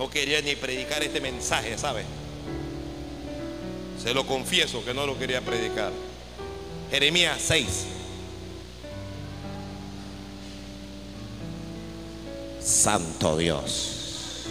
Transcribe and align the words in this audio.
No 0.00 0.08
quería 0.08 0.40
ni 0.40 0.56
predicar 0.56 1.02
este 1.02 1.20
mensaje, 1.20 1.76
¿sabe? 1.76 2.04
Se 4.02 4.14
lo 4.14 4.26
confieso 4.26 4.82
que 4.82 4.94
no 4.94 5.04
lo 5.04 5.18
quería 5.18 5.42
predicar. 5.42 5.92
Jeremías 6.90 7.38
6. 7.38 7.66
Santo 12.62 13.36
Dios. 13.36 14.46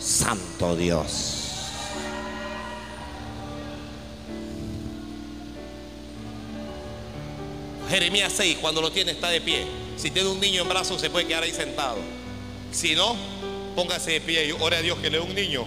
Santo 0.00 0.74
Dios. 0.74 1.44
Jeremías 7.88 8.32
6, 8.36 8.58
cuando 8.60 8.80
lo 8.80 8.90
tiene 8.90 9.12
está 9.12 9.28
de 9.28 9.40
pie. 9.40 9.64
Si 9.96 10.10
tiene 10.10 10.28
un 10.28 10.40
niño 10.40 10.62
en 10.62 10.68
brazos 10.68 11.00
se 11.00 11.08
puede 11.08 11.28
quedar 11.28 11.44
ahí 11.44 11.52
sentado. 11.52 11.98
Si 12.72 12.96
no, 12.96 13.16
póngase 13.76 14.12
de 14.12 14.20
pie 14.22 14.46
y 14.48 14.52
ore 14.52 14.78
a 14.78 14.82
Dios 14.82 14.98
que 14.98 15.10
le 15.10 15.18
dé 15.18 15.22
un 15.22 15.34
niño. 15.34 15.66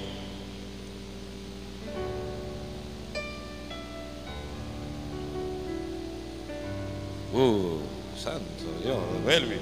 Uh, 7.32 7.78
santo 8.18 8.66
Dios, 8.84 8.98
Belvi. 9.24 9.58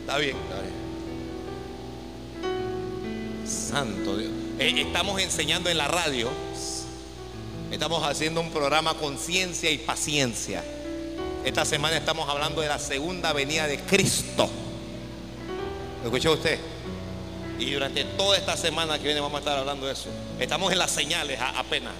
Está 0.00 0.18
bien, 0.18 0.36
está 0.36 0.60
bien. 0.60 0.74
Santo 3.46 4.18
Dios. 4.18 4.30
Eh, 4.58 4.74
estamos 4.76 5.20
enseñando 5.20 5.70
en 5.70 5.78
la 5.78 5.88
radio. 5.88 6.28
Estamos 7.72 8.04
haciendo 8.04 8.42
un 8.42 8.50
programa 8.50 8.94
Conciencia 8.94 9.70
y 9.70 9.78
Paciencia. 9.78 10.62
Esta 11.44 11.64
semana 11.64 11.96
estamos 11.96 12.28
hablando 12.28 12.60
de 12.60 12.68
la 12.68 12.78
segunda 12.78 13.32
venida 13.32 13.66
de 13.66 13.80
Cristo. 13.80 14.50
¿Lo 16.02 16.08
escuchó 16.08 16.34
usted? 16.34 16.75
Y 17.58 17.70
durante 17.70 18.04
toda 18.04 18.36
esta 18.36 18.56
semana 18.56 18.98
que 18.98 19.04
viene 19.04 19.20
vamos 19.20 19.36
a 19.36 19.38
estar 19.38 19.58
hablando 19.58 19.86
de 19.86 19.92
eso. 19.92 20.08
Estamos 20.38 20.72
en 20.72 20.78
las 20.78 20.90
señales 20.90 21.38
apenas. 21.40 21.94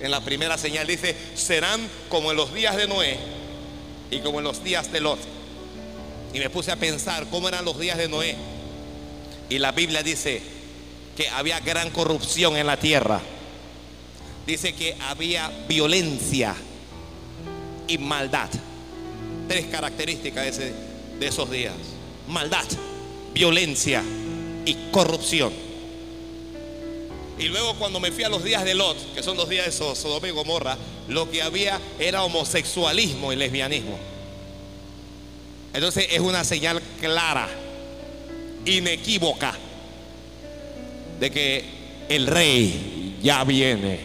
en 0.00 0.10
la 0.10 0.20
primera 0.20 0.56
señal 0.56 0.86
dice, 0.86 1.14
serán 1.34 1.86
como 2.08 2.30
en 2.30 2.36
los 2.36 2.54
días 2.54 2.76
de 2.76 2.88
Noé 2.88 3.18
y 4.10 4.20
como 4.20 4.38
en 4.38 4.44
los 4.44 4.64
días 4.64 4.90
de 4.90 5.00
Lot. 5.00 5.18
Y 6.32 6.38
me 6.38 6.48
puse 6.50 6.72
a 6.72 6.76
pensar 6.76 7.26
cómo 7.30 7.48
eran 7.48 7.64
los 7.64 7.78
días 7.78 7.98
de 7.98 8.08
Noé. 8.08 8.36
Y 9.50 9.58
la 9.58 9.72
Biblia 9.72 10.02
dice 10.02 10.40
que 11.16 11.28
había 11.28 11.60
gran 11.60 11.90
corrupción 11.90 12.56
en 12.56 12.66
la 12.66 12.78
tierra. 12.78 13.20
Dice 14.46 14.72
que 14.72 14.96
había 15.06 15.50
violencia 15.68 16.54
y 17.86 17.98
maldad. 17.98 18.48
Tres 19.48 19.66
características 19.66 20.56
de, 20.56 20.72
de 21.18 21.26
esos 21.26 21.50
días. 21.50 21.74
Maldad, 22.26 22.64
violencia 23.34 24.02
y 24.68 24.74
corrupción. 24.90 25.50
Y 27.38 27.44
luego 27.44 27.74
cuando 27.76 28.00
me 28.00 28.12
fui 28.12 28.24
a 28.24 28.28
los 28.28 28.44
días 28.44 28.64
de 28.64 28.74
Lot, 28.74 29.14
que 29.14 29.22
son 29.22 29.36
los 29.38 29.48
días 29.48 29.64
de 29.64 29.72
Sodoma 29.72 30.28
y 30.28 30.30
Gomorra, 30.30 30.76
lo 31.08 31.30
que 31.30 31.40
había 31.40 31.80
era 31.98 32.22
homosexualismo 32.24 33.32
y 33.32 33.36
lesbianismo. 33.36 33.98
Entonces 35.72 36.08
es 36.10 36.20
una 36.20 36.44
señal 36.44 36.82
clara, 37.00 37.48
inequívoca, 38.66 39.56
de 41.18 41.30
que 41.30 41.64
el 42.10 42.26
rey 42.26 43.16
ya 43.22 43.44
viene. 43.44 44.00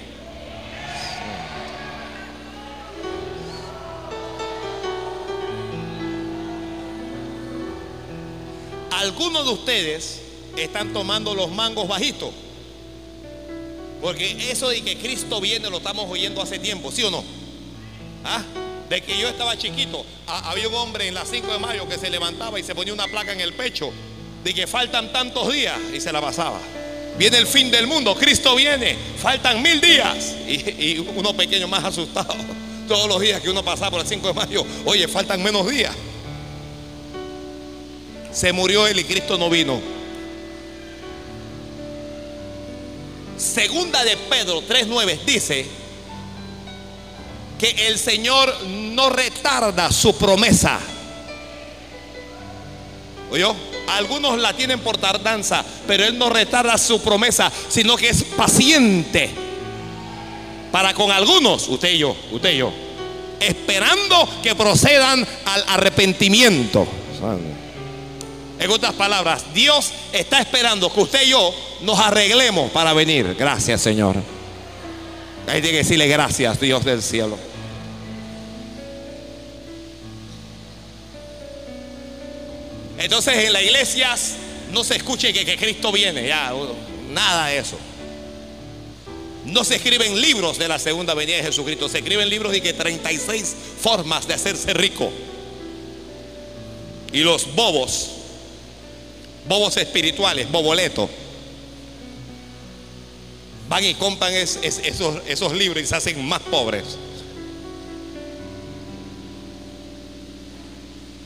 Algunos 8.91 9.45
de 9.45 9.51
ustedes 9.51 10.23
están 10.57 10.93
tomando 10.93 11.33
los 11.33 11.51
mangos 11.51 11.87
bajitos. 11.87 12.31
Porque 14.01 14.51
eso 14.51 14.69
de 14.69 14.81
que 14.81 14.97
Cristo 14.97 15.39
viene 15.39 15.69
lo 15.69 15.77
estamos 15.77 16.09
oyendo 16.09 16.41
hace 16.41 16.59
tiempo, 16.59 16.91
¿sí 16.91 17.03
o 17.03 17.11
no? 17.11 17.23
¿Ah? 18.25 18.43
De 18.89 19.01
que 19.01 19.17
yo 19.17 19.29
estaba 19.29 19.57
chiquito, 19.57 20.05
había 20.27 20.67
un 20.67 20.75
hombre 20.75 21.07
en 21.07 21.13
la 21.13 21.25
5 21.25 21.51
de 21.53 21.59
mayo 21.59 21.87
que 21.87 21.97
se 21.97 22.09
levantaba 22.09 22.59
y 22.59 22.63
se 22.63 22.75
ponía 22.75 22.93
una 22.93 23.07
placa 23.07 23.31
en 23.31 23.39
el 23.39 23.53
pecho 23.53 23.91
de 24.43 24.53
que 24.53 24.67
faltan 24.67 25.13
tantos 25.13 25.53
días 25.53 25.79
y 25.93 26.01
se 26.01 26.11
la 26.11 26.19
pasaba. 26.19 26.59
Viene 27.17 27.37
el 27.37 27.47
fin 27.47 27.71
del 27.71 27.87
mundo, 27.87 28.13
Cristo 28.15 28.55
viene, 28.55 28.97
faltan 29.17 29.61
mil 29.61 29.79
días. 29.79 30.35
Y, 30.47 30.99
uno 31.15 31.33
pequeño 31.33 31.67
más 31.67 31.83
asustado. 31.85 32.35
Todos 32.87 33.07
los 33.07 33.21
días 33.21 33.39
que 33.39 33.49
uno 33.49 33.63
pasaba 33.63 33.91
por 33.91 34.01
el 34.01 34.07
5 34.07 34.27
de 34.27 34.33
mayo, 34.33 34.65
oye, 34.83 35.07
faltan 35.07 35.41
menos 35.41 35.69
días. 35.69 35.95
Se 38.33 38.51
murió 38.51 38.85
él 38.87 38.99
y 38.99 39.03
Cristo 39.05 39.37
no 39.37 39.49
vino. 39.49 39.79
Segunda 43.37 44.03
de 44.03 44.15
Pedro 44.17 44.61
3.9 44.61 45.19
dice 45.25 45.65
que 47.59 47.87
el 47.87 47.97
Señor 47.97 48.53
no 48.67 49.09
retarda 49.09 49.91
su 49.91 50.15
promesa. 50.17 50.79
¿Oyó? 53.31 53.55
Algunos 53.87 54.39
la 54.39 54.53
tienen 54.53 54.79
por 54.79 54.97
tardanza, 54.97 55.63
pero 55.87 56.05
Él 56.05 56.17
no 56.17 56.29
retarda 56.29 56.77
su 56.77 57.01
promesa, 57.01 57.51
sino 57.69 57.95
que 57.95 58.09
es 58.09 58.23
paciente. 58.23 59.29
Para 60.71 60.93
con 60.93 61.11
algunos, 61.11 61.67
usted 61.67 61.91
y 61.91 61.99
yo, 61.99 62.15
usted 62.31 62.53
y 62.53 62.57
yo, 62.57 62.73
esperando 63.39 64.27
que 64.41 64.55
procedan 64.55 65.27
al 65.45 65.63
arrepentimiento. 65.67 66.87
En 68.63 68.71
otras 68.71 68.93
palabras, 68.93 69.53
Dios 69.53 69.91
está 70.13 70.39
esperando 70.39 70.89
que 70.89 71.01
usted 71.01 71.23
y 71.23 71.31
yo 71.31 71.53
nos 71.81 71.99
arreglemos 71.99 72.71
para 72.71 72.93
venir. 72.93 73.35
Gracias, 73.37 73.81
Señor. 73.81 74.15
Hay 75.49 75.61
que 75.61 75.73
decirle 75.73 76.07
gracias, 76.07 76.61
Dios 76.61 76.85
del 76.85 77.01
cielo. 77.01 77.37
Entonces 82.97 83.33
en 83.35 83.51
las 83.51 83.63
iglesias 83.63 84.35
no 84.71 84.85
se 84.85 84.95
escuche 84.95 85.33
que, 85.33 85.57
Cristo 85.57 85.91
viene, 85.91 86.25
ya, 86.25 86.53
nada 87.11 87.47
de 87.47 87.57
eso. 87.57 87.77
No 89.43 89.65
se 89.65 89.75
escriben 89.75 90.21
libros 90.21 90.57
de 90.57 90.69
la 90.69 90.79
segunda 90.79 91.13
venida 91.13 91.35
de 91.35 91.43
Jesucristo, 91.43 91.89
se 91.89 91.97
escriben 91.97 92.29
libros 92.29 92.53
de 92.53 92.61
que 92.61 92.71
36 92.71 93.55
formas 93.81 94.25
de 94.25 94.35
hacerse 94.35 94.73
rico. 94.73 95.11
Y 97.11 97.19
los 97.23 97.53
bobos 97.55 98.22
bobos 99.47 99.77
espirituales, 99.77 100.51
boboletos, 100.51 101.09
van 103.69 103.83
y 103.83 103.93
compran 103.95 104.33
esos, 104.33 105.21
esos 105.27 105.53
libros 105.53 105.83
y 105.83 105.85
se 105.87 105.95
hacen 105.95 106.23
más 106.25 106.41
pobres. 106.41 106.97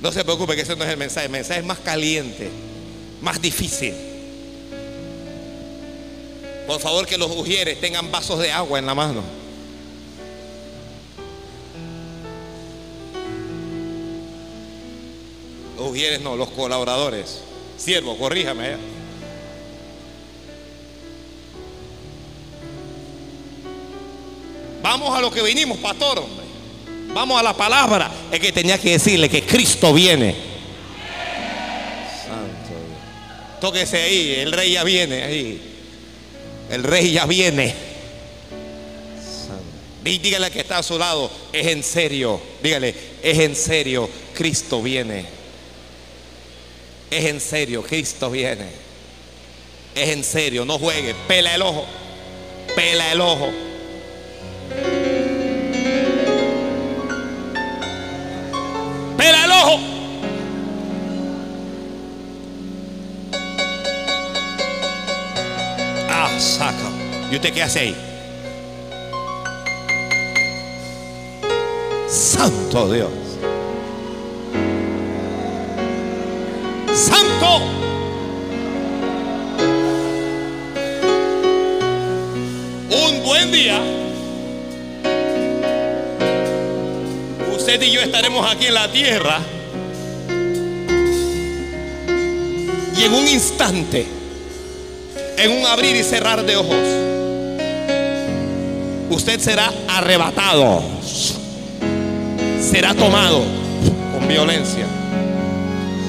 No 0.01 0.11
se 0.11 0.23
preocupe 0.23 0.55
que 0.55 0.61
ese 0.61 0.75
no 0.75 0.83
es 0.83 0.89
el 0.91 0.97
mensaje. 0.97 1.25
El 1.25 1.31
mensaje 1.31 1.59
es 1.59 1.65
más 1.65 1.79
caliente, 1.79 2.49
más 3.21 3.41
difícil. 3.41 3.93
Por 6.67 6.79
favor 6.79 7.07
que 7.07 7.17
los 7.17 7.31
ujieres 7.31 7.79
tengan 7.79 8.11
vasos 8.11 8.39
de 8.39 8.51
agua 8.51 8.77
en 8.77 8.85
la 8.85 8.93
mano. 8.93 9.23
Los 15.77 15.91
ujieres 15.91 16.21
no, 16.21 16.35
los 16.35 16.49
colaboradores. 16.49 17.39
Siervo, 17.77 18.17
corríjame. 18.17 18.75
Vamos 24.81 25.17
a 25.17 25.21
lo 25.21 25.31
que 25.31 25.41
vinimos, 25.43 25.77
pastor, 25.79 26.19
hombre. 26.19 26.45
Vamos 27.13 27.39
a 27.39 27.43
la 27.43 27.53
palabra. 27.53 28.11
Es 28.31 28.39
que 28.39 28.51
tenía 28.51 28.77
que 28.77 28.91
decirle 28.91 29.29
que 29.29 29.43
Cristo 29.43 29.93
viene. 29.93 30.35
Santo. 32.25 32.73
Tóquese 33.59 34.01
ahí, 34.01 34.35
el 34.35 34.51
rey 34.51 34.73
ya 34.73 34.83
viene 34.83 35.23
ahí. 35.23 35.61
El 36.69 36.83
rey 36.83 37.11
ya 37.11 37.25
viene. 37.25 37.75
Y 40.05 40.19
dígale 40.19 40.49
que 40.51 40.61
está 40.61 40.77
a 40.77 40.83
su 40.83 40.97
lado, 40.97 41.29
es 41.51 41.67
en 41.67 41.83
serio. 41.83 42.39
Dígale, 42.63 42.95
es 43.21 43.39
en 43.39 43.55
serio, 43.55 44.09
Cristo 44.33 44.81
viene. 44.81 45.36
Es 47.09 47.25
en 47.25 47.39
serio, 47.39 47.83
Cristo 47.83 48.29
viene. 48.29 48.67
Es 49.95 50.09
en 50.09 50.23
serio, 50.23 50.65
no 50.65 50.77
juegue. 50.77 51.15
Pela 51.27 51.55
el 51.55 51.61
ojo. 51.61 51.85
Pela 52.75 53.11
el 53.11 53.21
ojo. 53.21 53.49
Pela 59.17 59.45
el 59.45 59.51
ojo. 59.51 59.79
Ah, 66.09 66.37
saca. 66.39 66.91
¿Y 67.31 67.35
usted 67.35 67.53
qué 67.53 67.63
hace 67.63 67.79
ahí? 67.79 67.95
Santo 72.07 72.91
Dios. 72.91 73.26
santo. 76.97 77.61
Un 82.89 83.23
buen 83.23 83.51
día, 83.51 83.79
usted 87.55 87.81
y 87.83 87.91
yo 87.91 88.01
estaremos 88.01 88.51
aquí 88.51 88.65
en 88.65 88.73
la 88.73 88.91
tierra 88.91 89.39
y 92.97 93.03
en 93.03 93.13
un 93.13 93.27
instante, 93.27 94.07
en 95.37 95.51
un 95.51 95.65
abrir 95.67 95.95
y 95.95 96.03
cerrar 96.03 96.43
de 96.43 96.55
ojos, 96.55 96.77
usted 99.11 99.39
será 99.39 99.71
arrebatado, 99.87 100.81
será 102.59 102.95
tomado 102.95 103.43
con 104.13 104.27
violencia. 104.27 104.96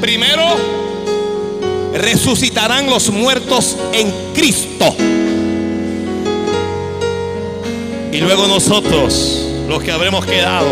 Primero, 0.00 0.44
resucitarán 1.94 2.88
los 2.88 3.10
muertos 3.10 3.76
en 3.92 4.12
Cristo. 4.34 4.94
Y 8.12 8.18
luego 8.18 8.46
nosotros, 8.46 9.44
los 9.68 9.82
que 9.82 9.92
habremos 9.92 10.24
quedado, 10.24 10.68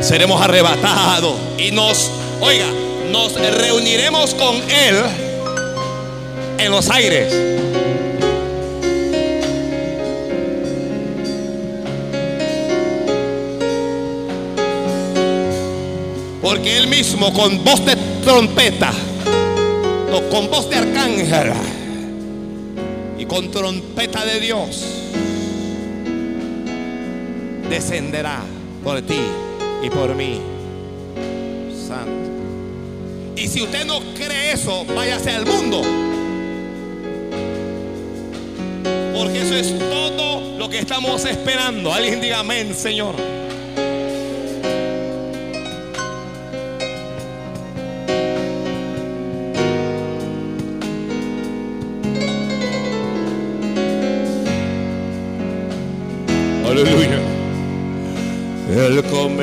seremos 0.00 0.40
arrebatados 0.40 1.34
y 1.58 1.70
nos, 1.72 2.10
oiga, 2.40 2.66
nos 3.10 3.34
reuniremos 3.34 4.34
con 4.34 4.56
Él 4.70 4.96
en 6.58 6.70
los 6.70 6.90
aires. 6.90 7.32
Porque 16.52 16.76
Él 16.76 16.86
mismo 16.86 17.32
con 17.32 17.64
voz 17.64 17.82
de 17.82 17.96
trompeta, 18.22 18.92
o 20.12 20.20
con 20.28 20.50
voz 20.50 20.68
de 20.68 20.76
arcángel 20.76 21.50
y 23.18 23.24
con 23.24 23.50
trompeta 23.50 24.22
de 24.26 24.38
Dios, 24.38 24.84
descenderá 27.70 28.40
por 28.84 29.00
ti 29.00 29.22
y 29.82 29.88
por 29.88 30.14
mí. 30.14 30.42
Santo. 31.88 32.30
Y 33.34 33.48
si 33.48 33.62
usted 33.62 33.86
no 33.86 34.00
cree 34.14 34.52
eso, 34.52 34.84
váyase 34.94 35.30
al 35.30 35.46
mundo. 35.46 35.80
Porque 39.16 39.40
eso 39.40 39.54
es 39.54 39.78
todo 39.78 40.58
lo 40.58 40.68
que 40.68 40.80
estamos 40.80 41.24
esperando. 41.24 41.90
Alguien 41.94 42.20
diga 42.20 42.40
amén, 42.40 42.74
Señor. 42.74 43.41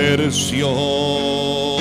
Comercio 0.10 1.78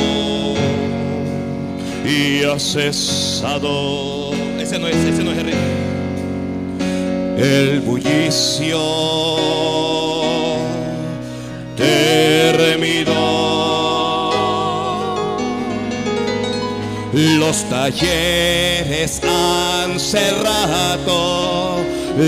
y 2.04 2.44
ha 2.44 2.58
cesado. 2.58 4.32
Ese 4.60 4.78
no 4.78 4.86
es, 4.86 4.96
ese 4.96 5.24
no 5.24 5.32
es 5.32 5.38
el 5.38 5.44
rey. 5.44 5.54
El 7.38 7.80
bullicio 7.80 8.78
terminó. 11.74 13.14
Los 17.14 17.64
talleres 17.70 19.22
han 19.24 19.98
cerrado, 19.98 21.78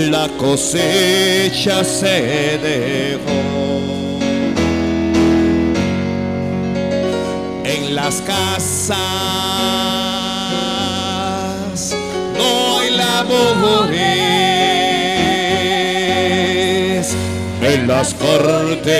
la 0.09 0.27
cosecha 0.39 1.83
se 1.83 2.57
dejó. 2.57 3.50
Las 8.11 8.21
casas. 8.23 8.97
No 12.37 12.79
hay 12.79 12.89
labores, 12.91 13.55
en 17.61 17.87
las 17.87 18.13
cortes. 18.15 18.91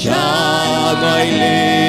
Ya 0.00 0.94
no 1.00 1.06
hay 1.12 1.30
ley. 1.32 1.82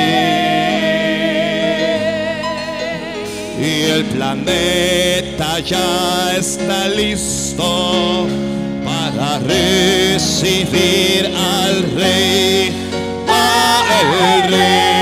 Y 3.62 3.84
el 3.92 4.04
planeta 4.06 5.60
ya 5.60 6.36
está 6.38 6.90
listo 6.90 8.28
para 8.84 9.40
recibir 9.40 11.28
al 11.28 11.84
rey, 11.96 12.72
el 13.54 14.50
rey. 14.50 14.93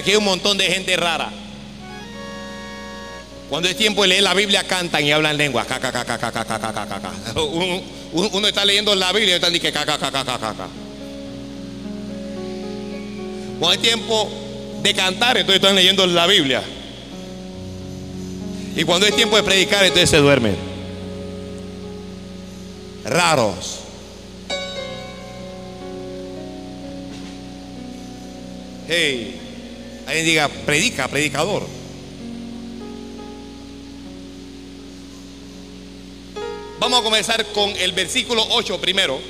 aquí 0.00 0.10
hay 0.10 0.16
un 0.16 0.24
montón 0.24 0.58
de 0.58 0.64
gente 0.64 0.96
rara. 0.96 1.30
Cuando 3.48 3.68
es 3.68 3.76
tiempo 3.76 4.02
de 4.02 4.08
leer 4.08 4.22
la 4.22 4.34
Biblia, 4.34 4.62
cantan 4.64 5.04
y 5.04 5.10
hablan 5.10 5.36
lenguas. 5.36 5.66
Uno, 7.34 7.82
uno, 8.12 8.46
está 8.46 8.64
leyendo 8.64 8.94
la 8.94 9.12
Biblia 9.12 9.32
y 9.32 9.34
están 9.34 9.52
diciendo 9.52 9.80
Cuando 13.58 13.72
es 13.74 13.82
tiempo 13.82 14.30
de 14.82 14.94
cantar, 14.94 15.36
entonces 15.36 15.60
están 15.62 15.74
leyendo 15.74 16.06
la 16.06 16.26
Biblia. 16.26 16.62
Y 18.76 18.84
cuando 18.84 19.06
es 19.06 19.16
tiempo 19.16 19.36
de 19.36 19.42
predicar, 19.42 19.84
entonces 19.84 20.10
se 20.10 20.18
duermen. 20.18 20.56
Raros. 23.04 23.80
Hey 28.86 29.49
alguien 30.10 30.26
diga, 30.26 30.48
predica, 30.48 31.08
predicador. 31.08 31.66
Vamos 36.80 37.00
a 37.00 37.02
comenzar 37.02 37.46
con 37.52 37.70
el 37.76 37.92
versículo 37.92 38.44
8 38.50 38.80
primero. 38.80 39.20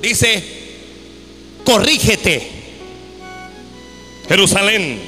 Dice, 0.00 0.42
corrígete, 1.64 2.48
Jerusalén, 4.26 5.00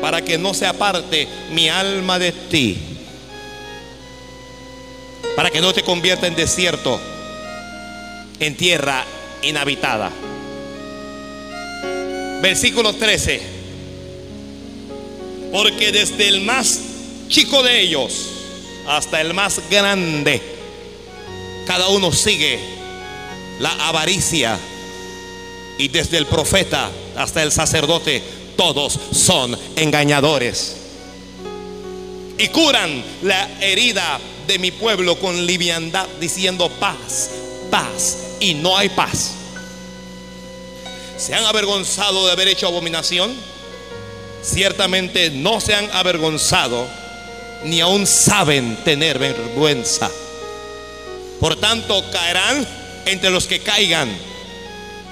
para 0.00 0.22
que 0.22 0.38
no 0.38 0.54
se 0.54 0.66
aparte 0.66 1.28
mi 1.52 1.68
alma 1.68 2.18
de 2.18 2.32
ti, 2.32 2.78
para 5.36 5.50
que 5.50 5.60
no 5.60 5.72
te 5.72 5.82
convierta 5.82 6.26
en 6.26 6.34
desierto 6.34 7.00
en 8.40 8.56
tierra 8.56 9.04
inhabitada. 9.42 10.10
Versículo 12.40 12.94
13. 12.94 13.40
Porque 15.52 15.92
desde 15.92 16.28
el 16.28 16.42
más 16.42 16.80
chico 17.28 17.62
de 17.62 17.80
ellos 17.80 18.30
hasta 18.86 19.20
el 19.20 19.34
más 19.34 19.60
grande, 19.70 20.40
cada 21.66 21.88
uno 21.88 22.12
sigue 22.12 22.58
la 23.60 23.70
avaricia 23.88 24.58
y 25.78 25.88
desde 25.88 26.18
el 26.18 26.26
profeta 26.26 26.90
hasta 27.16 27.42
el 27.42 27.52
sacerdote, 27.52 28.22
todos 28.56 28.98
son 29.12 29.56
engañadores. 29.76 30.76
Y 32.38 32.48
curan 32.48 33.02
la 33.22 33.48
herida 33.60 34.20
de 34.46 34.58
mi 34.58 34.70
pueblo 34.70 35.18
con 35.18 35.46
liviandad, 35.46 36.06
diciendo 36.20 36.70
paz, 36.80 37.30
paz, 37.70 38.16
y 38.40 38.54
no 38.54 38.76
hay 38.76 38.88
paz. 38.88 39.32
¿Se 41.16 41.34
han 41.34 41.44
avergonzado 41.44 42.26
de 42.26 42.32
haber 42.32 42.48
hecho 42.48 42.68
abominación? 42.68 43.34
Ciertamente 44.42 45.30
no 45.30 45.60
se 45.60 45.74
han 45.74 45.90
avergonzado, 45.92 46.86
ni 47.64 47.80
aún 47.80 48.06
saben 48.06 48.76
tener 48.84 49.18
vergüenza. 49.18 50.10
Por 51.40 51.56
tanto, 51.56 52.04
caerán 52.12 52.66
entre 53.06 53.30
los 53.30 53.46
que 53.46 53.60
caigan. 53.60 54.08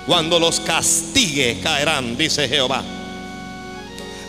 Cuando 0.07 0.39
los 0.39 0.61
castigue, 0.61 1.59
caerán, 1.63 2.17
dice 2.17 2.49
Jehová. 2.49 2.85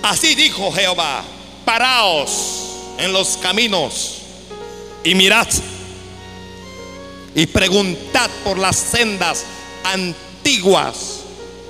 Así 0.02 0.34
dijo 0.36 0.72
Jehová, 0.72 1.24
paraos 1.66 2.68
en 2.98 3.14
los 3.14 3.38
caminos 3.38 4.14
y 5.04 5.14
mirad 5.14 5.48
y 7.38 7.46
preguntad 7.46 8.32
por 8.44 8.58
las 8.58 8.76
sendas 8.76 9.46
antiguas 9.84 11.20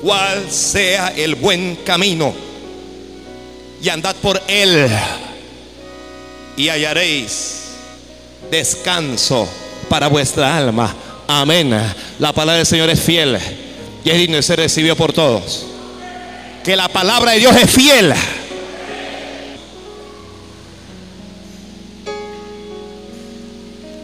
cuál 0.02 0.50
sea 0.50 1.10
el 1.10 1.36
buen 1.36 1.76
camino 1.84 2.34
y 3.84 3.90
andad 3.90 4.16
por 4.16 4.42
él 4.48 4.88
y 6.56 6.70
hallaréis 6.70 7.64
descanso 8.50 9.46
para 9.90 10.08
vuestra 10.08 10.56
alma. 10.56 10.96
Amén. 11.28 11.78
La 12.18 12.32
palabra 12.32 12.60
del 12.60 12.66
Señor 12.66 12.90
es 12.90 13.02
fiel 13.02 13.38
y 14.06 14.10
es 14.10 14.18
digno 14.18 14.38
de 14.38 14.44
ser 14.44 14.60
recibido 14.60 14.96
por 14.96 15.12
todos. 15.12 15.66
Que 16.64 16.78
la 16.78 16.88
palabra 16.88 17.34
de 17.34 17.40
Dios 17.40 17.56
es 17.58 17.70
fiel. 17.70 18.14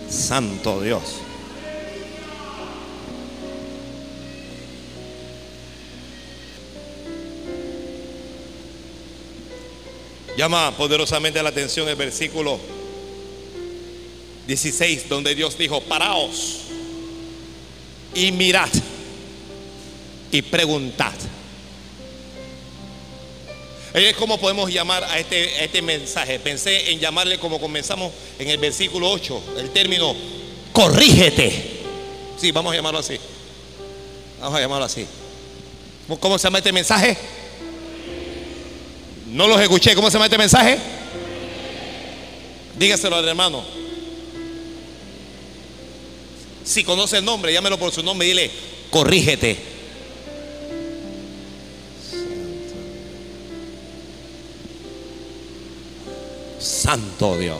Santo 0.09 0.81
Dios. 0.81 1.23
Llama 10.37 10.75
poderosamente 10.75 11.41
la 11.43 11.49
atención 11.49 11.87
el 11.87 11.95
versículo 11.95 12.59
16, 14.47 15.07
donde 15.07 15.35
Dios 15.35 15.57
dijo, 15.57 15.81
paraos 15.81 16.59
y 18.15 18.31
mirad 18.31 18.69
y 20.31 20.41
preguntad. 20.41 21.13
Es 23.93 24.15
como 24.15 24.39
podemos 24.39 24.73
llamar 24.73 25.03
a 25.03 25.19
este, 25.19 25.63
este 25.63 25.83
mensaje. 25.83 26.39
Pensé 26.39 26.91
en 26.91 26.99
llamarle 26.99 27.37
como 27.37 27.59
comenzamos 27.59 28.11
en 28.39 28.49
el 28.49 28.57
versículo 28.57 29.11
8, 29.11 29.43
el 29.59 29.69
término 29.69 30.15
corrígete. 30.71 31.81
Sí, 32.37 32.51
vamos 32.51 32.73
a 32.73 32.75
llamarlo 32.75 32.99
así. 32.99 33.19
Vamos 34.41 34.57
a 34.57 34.61
llamarlo 34.61 34.85
así. 34.85 35.05
¿Cómo 36.19 36.39
se 36.39 36.45
llama 36.45 36.57
este 36.57 36.73
mensaje? 36.73 37.15
No 39.33 39.47
los 39.47 39.59
escuché. 39.59 39.95
¿Cómo 39.95 40.09
se 40.09 40.13
llama 40.13 40.25
este 40.25 40.37
mensaje? 40.37 40.77
Dígaselo 42.77 43.15
al 43.15 43.27
hermano. 43.27 43.63
Si 46.63 46.83
conoce 46.83 47.17
el 47.17 47.25
nombre, 47.25 47.51
llámelo 47.51 47.79
por 47.79 47.91
su 47.91 48.03
nombre 48.03 48.27
y 48.27 48.29
dile, 48.29 48.51
corrígete. 48.91 49.57
Santo 56.59 57.37
Dios. 57.37 57.57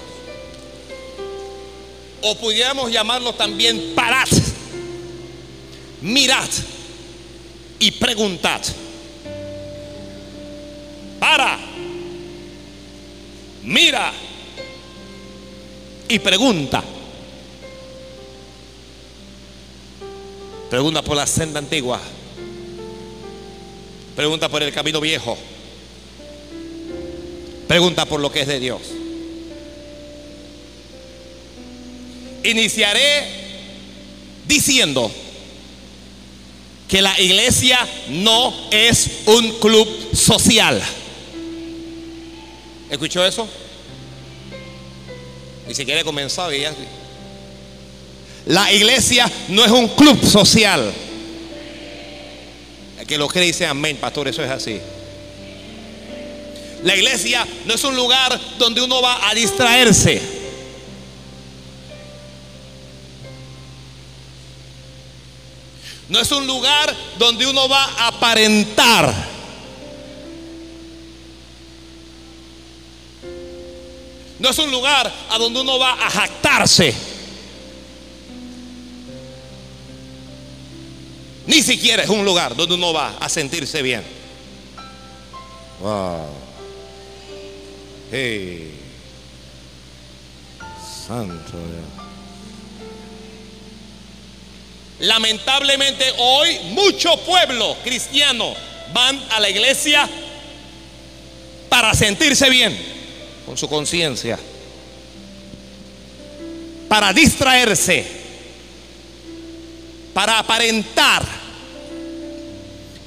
O 2.22 2.38
pudiéramos 2.38 2.92
llamarlo 2.92 3.34
también 3.34 3.94
parad, 3.96 4.30
mirad 6.02 6.48
y 7.80 7.92
preguntad. 7.92 8.62
Para, 11.24 11.58
mira 13.64 14.12
y 16.10 16.20
pregunta. 16.20 16.84
Pregunta 20.70 21.02
por 21.02 21.16
la 21.16 21.26
senda 21.26 21.60
antigua. 21.60 22.02
Pregunta 24.18 24.50
por 24.50 24.64
el 24.64 24.74
camino 24.74 25.00
viejo. 25.00 25.38
Pregunta 27.70 28.04
por 28.06 28.20
lo 28.20 28.30
que 28.30 28.42
es 28.42 28.48
de 28.48 28.60
Dios. 28.60 28.82
Iniciaré 32.44 33.28
diciendo 34.46 35.10
que 36.90 37.02
la 37.02 37.18
iglesia 37.22 37.80
no 38.10 38.54
es 38.72 39.10
un 39.28 39.58
club 39.60 39.88
social. 40.14 40.84
¿Escuchó 42.94 43.26
eso? 43.26 43.50
Y 45.68 45.74
si 45.74 45.84
quiere 45.84 46.04
comenzar, 46.04 46.54
ya. 46.54 46.72
La 48.46 48.72
iglesia 48.72 49.30
no 49.48 49.66
es 49.66 49.72
un 49.72 49.88
club 49.88 50.24
social. 50.24 50.94
El 53.00 53.08
que 53.08 53.18
lo 53.18 53.28
cree 53.28 53.46
dice 53.46 53.66
amén, 53.66 53.98
pastor, 53.98 54.28
eso 54.28 54.44
es 54.44 54.52
así. 54.52 54.80
La 56.84 56.96
iglesia 56.96 57.48
no 57.66 57.74
es 57.74 57.84
un 57.84 57.96
lugar 57.96 58.40
donde 58.60 58.80
uno 58.80 59.02
va 59.02 59.28
a 59.28 59.34
distraerse. 59.34 60.22
No 66.10 66.20
es 66.20 66.32
un 66.32 66.46
lugar 66.46 66.96
donde 67.18 67.48
uno 67.48 67.68
va 67.68 67.86
a 67.86 68.08
aparentar. 68.10 69.33
No 74.44 74.50
es 74.50 74.60
un 74.60 74.72
lugar 74.72 75.10
a 75.30 75.38
donde 75.38 75.62
uno 75.62 75.80
va 75.80 75.94
a 75.94 76.10
jactarse. 76.10 76.94
Ni 81.48 81.64
siquiera 81.64 82.04
es 82.04 82.10
un 82.10 82.26
lugar 82.26 82.54
donde 82.54 82.76
uno 82.76 82.92
va 82.92 83.16
a 83.22 83.30
sentirse 83.30 83.82
bien. 83.82 84.04
Wow. 85.80 86.28
Hey. 88.12 88.78
Santo 91.08 91.54
Dios. 91.54 91.86
Lamentablemente 95.00 96.14
hoy 96.18 96.60
mucho 96.72 97.16
pueblo 97.26 97.78
cristiano 97.82 98.54
van 98.92 99.24
a 99.32 99.40
la 99.40 99.50
iglesia 99.50 100.10
para 101.70 101.94
sentirse 101.94 102.50
bien 102.50 103.03
con 103.46 103.58
su 103.58 103.68
conciencia, 103.68 104.40
para 106.88 107.12
distraerse, 107.14 108.06
para 110.14 110.40
aparentar 110.40 111.26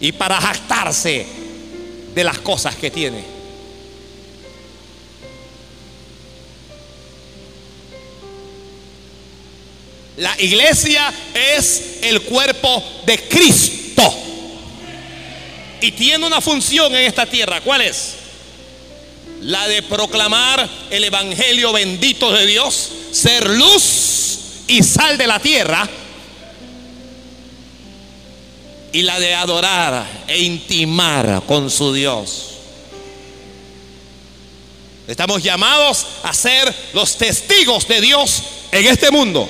y 0.01 0.13
para 0.13 0.41
jactarse 0.41 1.27
de 2.15 2.25
las 2.25 2.39
cosas 2.39 2.75
que 2.77 2.91
tiene. 2.91 3.37
La 10.17 10.35
iglesia 10.41 11.13
es 11.35 11.99
el 12.03 12.23
cuerpo 12.23 12.83
de 13.05 13.19
Cristo. 13.29 14.03
Y 15.81 15.93
tiene 15.93 16.27
una 16.27 16.41
función 16.41 16.95
en 16.95 17.05
esta 17.05 17.27
tierra. 17.27 17.61
¿Cuál 17.61 17.83
es? 17.83 18.16
La 19.47 19.69
de 19.69 19.81
proclamar 19.83 20.69
el 20.91 21.05
Evangelio 21.05 21.73
bendito 21.73 22.33
de 22.33 22.47
Dios, 22.47 22.91
ser 23.13 23.49
luz 23.49 24.39
y 24.67 24.83
sal 24.83 25.17
de 25.17 25.27
la 25.29 25.39
tierra. 25.39 25.89
Y 28.93 29.03
la 29.03 29.21
de 29.21 29.35
adorar 29.35 30.25
e 30.27 30.41
intimar 30.41 31.45
con 31.47 31.71
su 31.71 31.95
Dios. 31.95 32.55
Estamos 35.07 35.45
llamados 35.45 36.07
a 36.25 36.35
ser 36.35 36.75
los 36.93 37.17
testigos 37.17 37.87
de 37.87 38.01
Dios 38.01 38.43
en 38.73 38.87
este 38.87 39.13
mundo. 39.13 39.49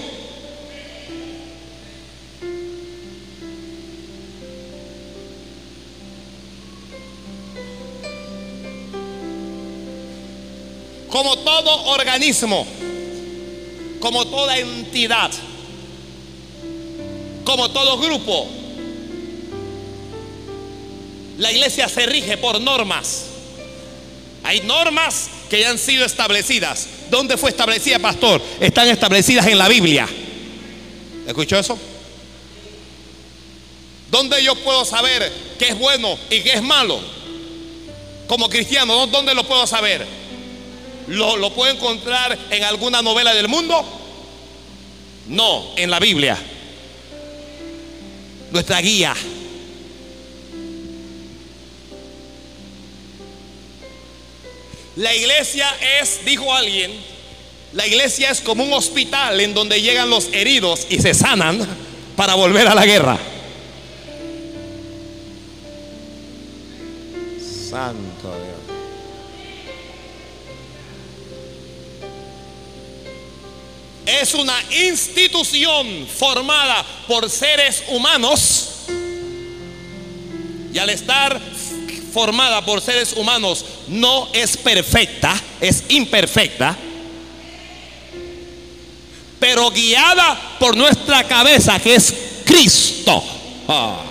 Como 11.16 11.38
todo 11.38 11.85
organismo, 11.85 12.66
como 14.00 14.26
toda 14.26 14.58
entidad, 14.58 15.30
como 17.42 17.70
todo 17.70 17.99
grupo, 17.99 18.46
La 21.38 21.50
iglesia 21.52 21.88
se 21.88 22.04
rige 22.04 22.37
por 22.37 22.61
normas. 22.61 23.26
Hay 24.42 24.61
normas 24.61 25.28
que 25.49 25.61
ya 25.61 25.70
han 25.70 25.78
sido 25.78 26.04
establecidas. 26.04 26.87
¿Dónde 27.11 27.38
fue 27.38 27.49
establecida, 27.49 27.99
pastor? 27.99 28.42
Están 28.61 28.88
establecidas 28.88 29.46
en 29.46 29.56
la 29.58 29.68
Biblia. 29.68 30.06
¿Escuchó 31.26 31.58
eso? 31.58 31.78
¿Dónde 34.11 34.42
yo 34.42 34.54
puedo 34.56 34.85
saber 34.85 35.32
qué 35.58 35.68
es 35.68 35.78
bueno 35.78 36.18
y 36.30 36.40
qué 36.40 36.52
es 36.54 36.62
malo? 36.62 37.00
Como 38.26 38.50
cristiano, 38.50 39.06
¿dónde 39.06 39.35
lo 39.35 39.44
puedo 39.44 39.66
saber? 39.66 40.25
¿Lo, 41.09 41.37
¿Lo 41.37 41.53
puedo 41.53 41.73
encontrar 41.73 42.37
en 42.51 42.65
alguna 42.65 43.03
novela 43.03 43.33
del 43.35 43.49
mundo? 43.49 43.85
No, 45.29 45.73
en 45.77 45.91
la 45.91 45.99
Biblia. 45.99 46.39
Nuestra 48.51 48.81
guía. 48.81 49.15
La 54.97 55.15
iglesia 55.15 55.69
es, 56.01 56.25
dijo 56.25 56.53
alguien, 56.55 56.91
la 57.75 57.87
iglesia 57.87 58.31
es 58.31 58.41
como 58.41 58.65
un 58.65 58.73
hospital 58.73 59.39
en 59.41 59.53
donde 59.53 59.83
llegan 59.83 60.09
los 60.09 60.33
heridos 60.33 60.87
y 60.89 60.99
se 61.01 61.13
sanan 61.13 61.59
para 62.17 62.35
volver 62.35 62.67
a 62.67 62.75
la 62.75 62.87
guerra. 62.87 63.19
Santo 67.69 68.46
Es 74.07 74.35
una 74.35 74.55
institución 74.71 76.07
formada 76.07 76.85
por 77.09 77.29
seres 77.29 77.83
humanos 77.89 78.69
y 80.73 80.79
al 80.79 80.91
estar 80.91 81.41
formada 82.13 82.65
por 82.65 82.81
seres 82.81 83.15
humanos 83.15 83.65
no 83.89 84.29
es 84.33 84.57
perfecta, 84.57 85.35
es 85.61 85.85
imperfecta, 85.89 86.77
pero 89.41 89.71
guiada 89.71 90.57
por 90.59 90.77
nuestra 90.77 91.25
cabeza 91.25 91.79
que 91.81 91.97
es 91.97 92.15
Cristo. 92.45 93.23
Ah. 93.69 94.03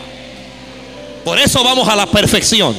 Por 1.23 1.39
eso 1.39 1.63
vamos 1.63 1.87
a 1.87 1.95
la 1.95 2.05
perfección. 2.05 2.75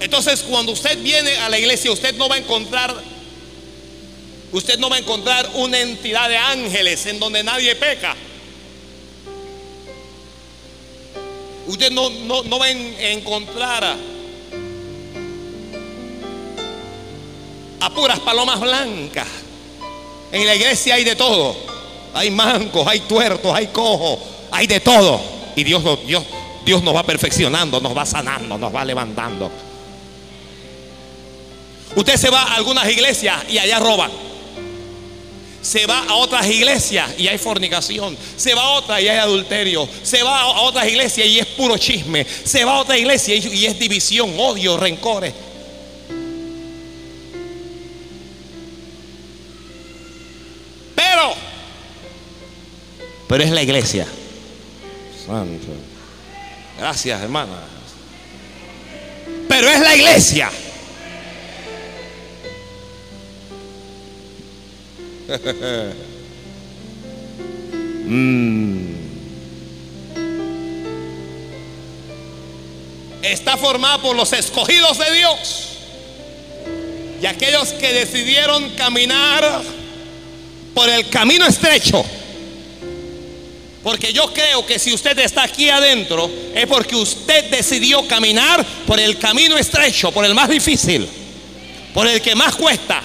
Entonces, 0.00 0.44
cuando 0.48 0.72
usted 0.72 1.02
viene 1.02 1.36
a 1.38 1.48
la 1.48 1.58
iglesia, 1.58 1.90
usted 1.90 2.14
no 2.16 2.28
va 2.28 2.36
a 2.36 2.38
encontrar 2.38 2.94
usted 4.52 4.78
no 4.78 4.88
va 4.88 4.96
a 4.96 4.98
encontrar 4.98 5.50
una 5.54 5.78
entidad 5.80 6.28
de 6.28 6.36
ángeles 6.36 7.06
en 7.06 7.18
donde 7.18 7.42
nadie 7.42 7.74
peca. 7.76 8.14
Usted 11.66 11.90
no, 11.90 12.10
no, 12.10 12.44
no 12.44 12.58
va 12.58 12.66
a 12.66 12.70
encontrar 12.70 13.84
a, 17.80 17.90
puras 17.90 18.20
palomas 18.20 18.60
blancas. 18.60 19.26
En 20.30 20.46
la 20.46 20.54
iglesia 20.54 20.94
hay 20.94 21.04
de 21.04 21.16
todo. 21.16 21.56
Hay 22.14 22.30
mancos, 22.30 22.86
hay 22.86 23.00
tuertos, 23.00 23.52
hay 23.54 23.66
cojos, 23.68 24.20
hay 24.50 24.66
de 24.66 24.80
todo. 24.80 25.20
Y 25.56 25.64
Dios, 25.64 25.82
Dios, 26.06 26.24
Dios 26.64 26.82
nos 26.82 26.94
va 26.94 27.02
perfeccionando, 27.02 27.80
nos 27.80 27.96
va 27.96 28.06
sanando, 28.06 28.56
nos 28.58 28.74
va 28.74 28.84
levantando. 28.84 29.50
Usted 31.96 32.16
se 32.16 32.30
va 32.30 32.42
a 32.42 32.54
algunas 32.54 32.88
iglesias 32.88 33.44
y 33.48 33.58
allá 33.58 33.78
roban. 33.78 34.10
Se 35.66 35.84
va 35.84 36.04
a 36.04 36.14
otras 36.14 36.48
iglesias 36.48 37.10
y 37.18 37.26
hay 37.26 37.38
fornicación. 37.38 38.16
Se 38.36 38.54
va 38.54 38.62
a 38.62 38.70
otra 38.74 39.00
y 39.00 39.08
hay 39.08 39.18
adulterio. 39.18 39.88
Se 40.04 40.22
va 40.22 40.42
a 40.42 40.60
otras 40.60 40.86
iglesias 40.86 41.26
y 41.26 41.40
es 41.40 41.46
puro 41.46 41.76
chisme. 41.76 42.24
Se 42.24 42.64
va 42.64 42.76
a 42.76 42.78
otra 42.82 42.96
iglesia 42.96 43.34
y 43.34 43.66
es 43.66 43.76
división, 43.76 44.32
odio, 44.38 44.76
rencores. 44.76 45.34
Pero, 50.94 51.34
pero 53.26 53.42
es 53.42 53.50
la 53.50 53.62
iglesia. 53.62 54.06
Santo. 55.26 55.66
Gracias, 56.78 57.20
hermana. 57.20 57.58
Pero 59.48 59.68
es 59.68 59.80
la 59.80 59.96
iglesia. 59.96 60.48
Está 73.22 73.56
formada 73.56 74.00
por 74.00 74.14
los 74.14 74.32
escogidos 74.32 74.98
de 74.98 75.14
Dios 75.14 75.66
y 77.20 77.26
aquellos 77.26 77.70
que 77.72 77.92
decidieron 77.92 78.70
caminar 78.70 79.62
por 80.74 80.88
el 80.88 81.08
camino 81.08 81.46
estrecho. 81.46 82.04
Porque 83.82 84.12
yo 84.12 84.32
creo 84.32 84.64
que 84.66 84.78
si 84.78 84.92
usted 84.92 85.18
está 85.18 85.44
aquí 85.44 85.68
adentro 85.68 86.30
es 86.54 86.66
porque 86.66 86.94
usted 86.94 87.50
decidió 87.50 88.06
caminar 88.06 88.64
por 88.86 89.00
el 89.00 89.18
camino 89.18 89.56
estrecho, 89.58 90.12
por 90.12 90.24
el 90.24 90.34
más 90.34 90.48
difícil, 90.48 91.08
por 91.94 92.06
el 92.06 92.20
que 92.20 92.34
más 92.34 92.54
cuesta. 92.54 93.02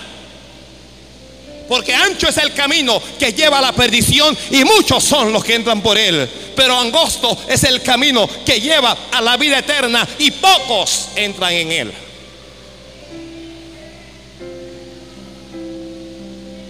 Porque 1.71 1.95
ancho 1.95 2.27
es 2.27 2.35
el 2.35 2.53
camino 2.53 3.01
que 3.17 3.31
lleva 3.31 3.59
a 3.59 3.61
la 3.61 3.71
perdición 3.71 4.37
y 4.49 4.65
muchos 4.65 5.05
son 5.05 5.31
los 5.31 5.41
que 5.41 5.55
entran 5.55 5.81
por 5.81 5.97
él. 5.97 6.29
Pero 6.53 6.77
angosto 6.77 7.45
es 7.47 7.63
el 7.63 7.81
camino 7.81 8.29
que 8.45 8.59
lleva 8.59 8.97
a 9.09 9.21
la 9.21 9.37
vida 9.37 9.59
eterna 9.59 10.05
y 10.19 10.31
pocos 10.31 11.07
entran 11.15 11.53
en 11.53 11.71
él. 11.71 11.93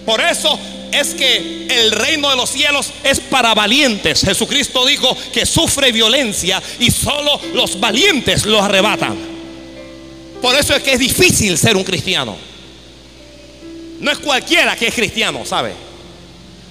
Por 0.06 0.20
eso 0.20 0.56
es 0.92 1.14
que 1.14 1.66
el 1.68 1.90
reino 1.90 2.30
de 2.30 2.36
los 2.36 2.50
cielos 2.50 2.92
es 3.02 3.18
para 3.18 3.54
valientes. 3.54 4.20
Jesucristo 4.20 4.86
dijo 4.86 5.16
que 5.32 5.46
sufre 5.46 5.90
violencia 5.90 6.62
y 6.78 6.92
solo 6.92 7.40
los 7.54 7.80
valientes 7.80 8.46
lo 8.46 8.62
arrebatan. 8.62 9.16
Por 10.40 10.54
eso 10.54 10.76
es 10.76 10.82
que 10.84 10.92
es 10.92 11.00
difícil 11.00 11.58
ser 11.58 11.76
un 11.76 11.82
cristiano. 11.82 12.51
No 14.02 14.10
es 14.10 14.18
cualquiera 14.18 14.74
que 14.74 14.88
es 14.88 14.94
cristiano, 14.94 15.46
¿sabe? 15.46 15.72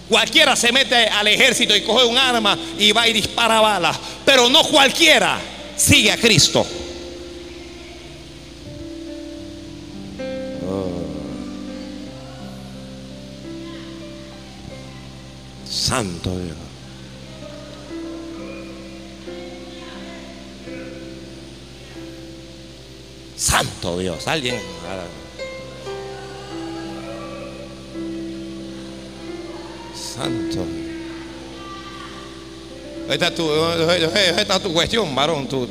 Cualquiera 0.09 0.53
se 0.57 0.73
mete 0.73 1.07
al 1.07 1.25
ejército 1.29 1.73
y 1.73 1.81
coge 1.81 2.03
un 2.03 2.17
arma 2.17 2.59
y 2.77 2.91
va 2.91 3.07
y 3.07 3.13
dispara 3.13 3.61
balas. 3.61 3.97
Pero 4.25 4.49
no 4.49 4.61
cualquiera 4.65 5.39
sigue 5.77 6.11
a 6.11 6.17
Cristo. 6.17 6.67
Santo 15.69 16.37
Dios. 16.37 16.57
Santo 23.37 23.97
Dios. 23.99 24.27
Alguien. 24.27 24.59
Santo. 30.21 30.65
Esta 33.09 33.27
es 33.27 33.35
tu, 33.35 33.51
esta 33.51 34.55
es 34.55 34.63
tu 34.63 34.73
cuestión, 34.73 35.15
varón. 35.15 35.47
Tu, 35.47 35.67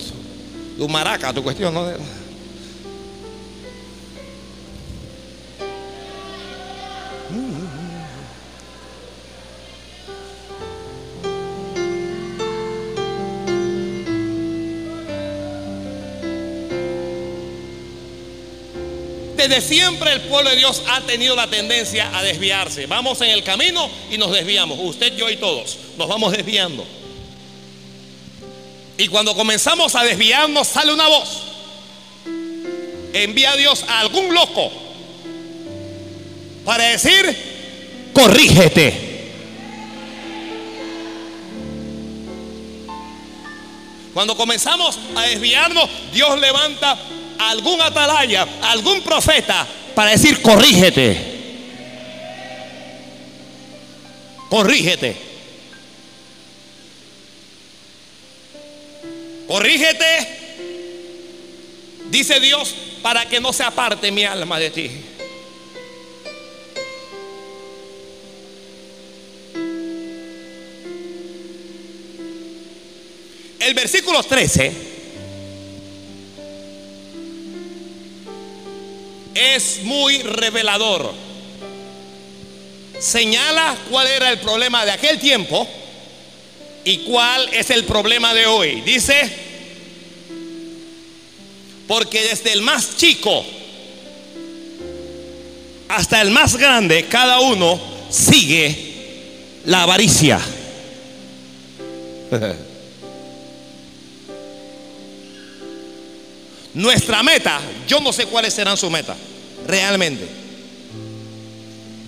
tu 0.77 0.89
maraca, 0.89 1.33
tu 1.33 1.43
cuestión. 1.43 1.73
¿no? 1.73 1.87
Desde 19.51 19.67
siempre 19.67 20.13
el 20.13 20.21
pueblo 20.21 20.49
de 20.49 20.55
Dios 20.55 20.81
ha 20.89 21.01
tenido 21.01 21.35
la 21.35 21.49
tendencia 21.49 22.17
a 22.17 22.23
desviarse. 22.23 22.87
Vamos 22.87 23.21
en 23.21 23.31
el 23.31 23.43
camino 23.43 23.91
y 24.09 24.17
nos 24.17 24.31
desviamos. 24.31 24.79
Usted, 24.81 25.17
yo 25.17 25.29
y 25.29 25.39
todos. 25.39 25.77
Nos 25.99 26.07
vamos 26.07 26.31
desviando. 26.31 26.87
Y 28.97 29.09
cuando 29.09 29.35
comenzamos 29.35 29.97
a 29.97 30.05
desviarnos 30.05 30.69
sale 30.69 30.93
una 30.93 31.09
voz. 31.09 31.43
Envía 33.13 33.51
a 33.51 33.57
Dios 33.57 33.85
a 33.89 33.99
algún 33.99 34.33
loco 34.33 34.71
para 36.65 36.85
decir, 36.85 37.37
corrígete. 38.13 39.33
Cuando 44.15 44.37
comenzamos 44.37 44.97
a 45.17 45.23
desviarnos, 45.23 45.91
Dios 46.13 46.39
levanta 46.39 46.97
algún 47.49 47.81
atalaya, 47.81 48.47
algún 48.63 49.03
profeta 49.03 49.67
para 49.95 50.11
decir, 50.11 50.43
corrígete. 50.43 51.39
Corrígete. 54.49 55.17
Corrígete, 59.47 60.05
dice 62.09 62.39
Dios, 62.39 62.73
para 63.03 63.29
que 63.29 63.41
no 63.41 63.53
se 63.53 63.65
aparte 63.65 64.13
mi 64.13 64.25
alma 64.25 64.61
de 64.61 64.71
ti. 64.71 64.91
El 73.59 73.75
versículo 73.75 74.23
13 74.23 74.90
es 79.61 79.83
muy 79.83 80.23
revelador. 80.23 81.13
Señala 82.99 83.77
cuál 83.91 84.07
era 84.07 84.31
el 84.31 84.39
problema 84.39 84.87
de 84.87 84.93
aquel 84.93 85.21
tiempo 85.21 85.69
y 86.85 86.99
cuál 86.99 87.53
es 87.53 87.69
el 87.69 87.85
problema 87.85 88.33
de 88.33 88.47
hoy. 88.47 88.81
Dice, 88.81 89.31
porque 91.87 92.23
desde 92.23 92.53
el 92.53 92.63
más 92.63 92.97
chico 92.97 93.45
hasta 95.89 96.23
el 96.23 96.31
más 96.31 96.57
grande, 96.57 97.05
cada 97.07 97.41
uno 97.41 97.79
sigue 98.09 98.95
la 99.67 99.83
avaricia. 99.83 100.41
Nuestra 106.75 107.23
meta, 107.25 107.61
yo 107.89 107.99
no 108.01 108.13
sé 108.13 108.27
cuáles 108.27 108.55
serán 108.55 108.77
su 108.77 108.89
meta, 108.89 109.17
realmente. 109.71 110.41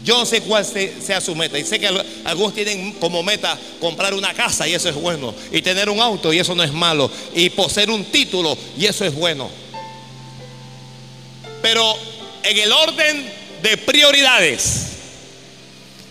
Yo 0.04 0.26
sé 0.26 0.40
cuál 0.42 0.66
sea 0.66 1.20
su 1.20 1.34
meta. 1.34 1.58
Y 1.58 1.64
sé 1.64 1.78
que 1.78 1.88
algunos 2.24 2.54
tienen 2.54 2.92
como 2.94 3.22
meta 3.22 3.56
comprar 3.80 4.14
una 4.14 4.34
casa 4.34 4.66
y 4.66 4.74
eso 4.74 4.88
es 4.88 4.94
bueno. 4.96 5.34
Y 5.52 5.62
tener 5.62 5.88
un 5.88 6.00
auto 6.00 6.32
y 6.32 6.38
eso 6.38 6.54
no 6.54 6.62
es 6.62 6.72
malo. 6.72 7.10
Y 7.34 7.50
poseer 7.50 7.90
un 7.90 8.04
título 8.06 8.56
y 8.76 8.86
eso 8.86 9.04
es 9.04 9.14
bueno. 9.14 9.48
Pero 11.60 11.94
en 12.42 12.58
el 12.58 12.72
orden 12.72 13.32
de 13.62 13.76
prioridades, 13.76 14.86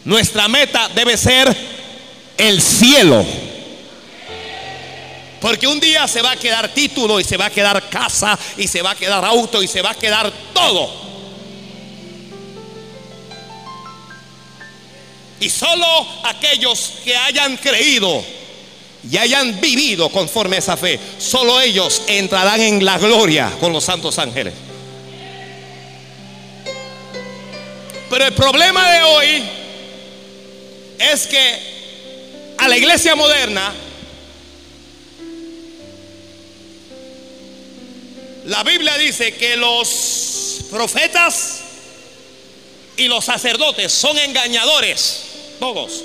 nuestra 0.05 0.47
meta 0.47 0.89
debe 0.95 1.17
ser 1.17 1.53
el 2.37 2.61
cielo. 2.61 3.25
Porque 5.41 5.67
un 5.67 5.79
día 5.79 6.07
se 6.07 6.21
va 6.21 6.31
a 6.31 6.37
quedar 6.37 6.69
título 6.69 7.19
y 7.19 7.23
se 7.25 7.35
va 7.35 7.47
a 7.47 7.49
quedar 7.49 7.89
casa 7.89 8.37
y 8.57 8.67
se 8.67 8.81
va 8.81 8.91
a 8.91 8.95
quedar 8.95 9.25
auto 9.25 9.61
y 9.61 9.67
se 9.67 9.81
va 9.81 9.89
a 9.91 9.95
quedar 9.95 10.31
todo. 10.53 11.10
Y 15.41 15.49
solo 15.49 15.85
aquellos 16.23 16.93
que 17.03 17.15
hayan 17.15 17.57
creído 17.57 18.23
y 19.09 19.17
hayan 19.17 19.59
vivido 19.59 20.09
conforme 20.09 20.55
a 20.55 20.59
esa 20.59 20.77
fe, 20.77 20.97
solo 21.17 21.59
ellos 21.59 22.03
entrarán 22.07 22.61
en 22.61 22.85
la 22.85 22.97
gloria 22.97 23.51
con 23.59 23.73
los 23.73 23.83
santos 23.83 24.17
ángeles. 24.19 24.53
Pero 28.09 28.25
el 28.25 28.33
problema 28.33 28.91
de 28.91 29.03
hoy 29.03 29.43
es 30.99 31.27
que 31.27 32.55
a 32.57 32.67
la 32.69 32.77
iglesia 32.77 33.15
moderna 33.15 33.73
La 38.45 38.63
Biblia 38.63 38.97
dice 38.97 39.35
que 39.35 39.55
los 39.55 40.65
profetas 40.71 41.59
y 42.97 43.07
los 43.07 43.23
sacerdotes 43.25 43.91
son 43.91 44.17
engañadores, 44.17 45.23
todos. 45.61 46.03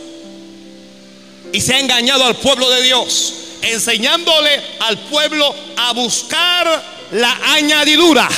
Y 1.52 1.60
se 1.60 1.74
ha 1.74 1.80
engañado 1.80 2.26
al 2.26 2.36
pueblo 2.36 2.68
de 2.70 2.82
Dios, 2.82 3.32
enseñándole 3.62 4.60
al 4.80 4.98
pueblo 4.98 5.52
a 5.78 5.92
buscar 5.94 6.84
la 7.12 7.32
añadidura. 7.54 8.28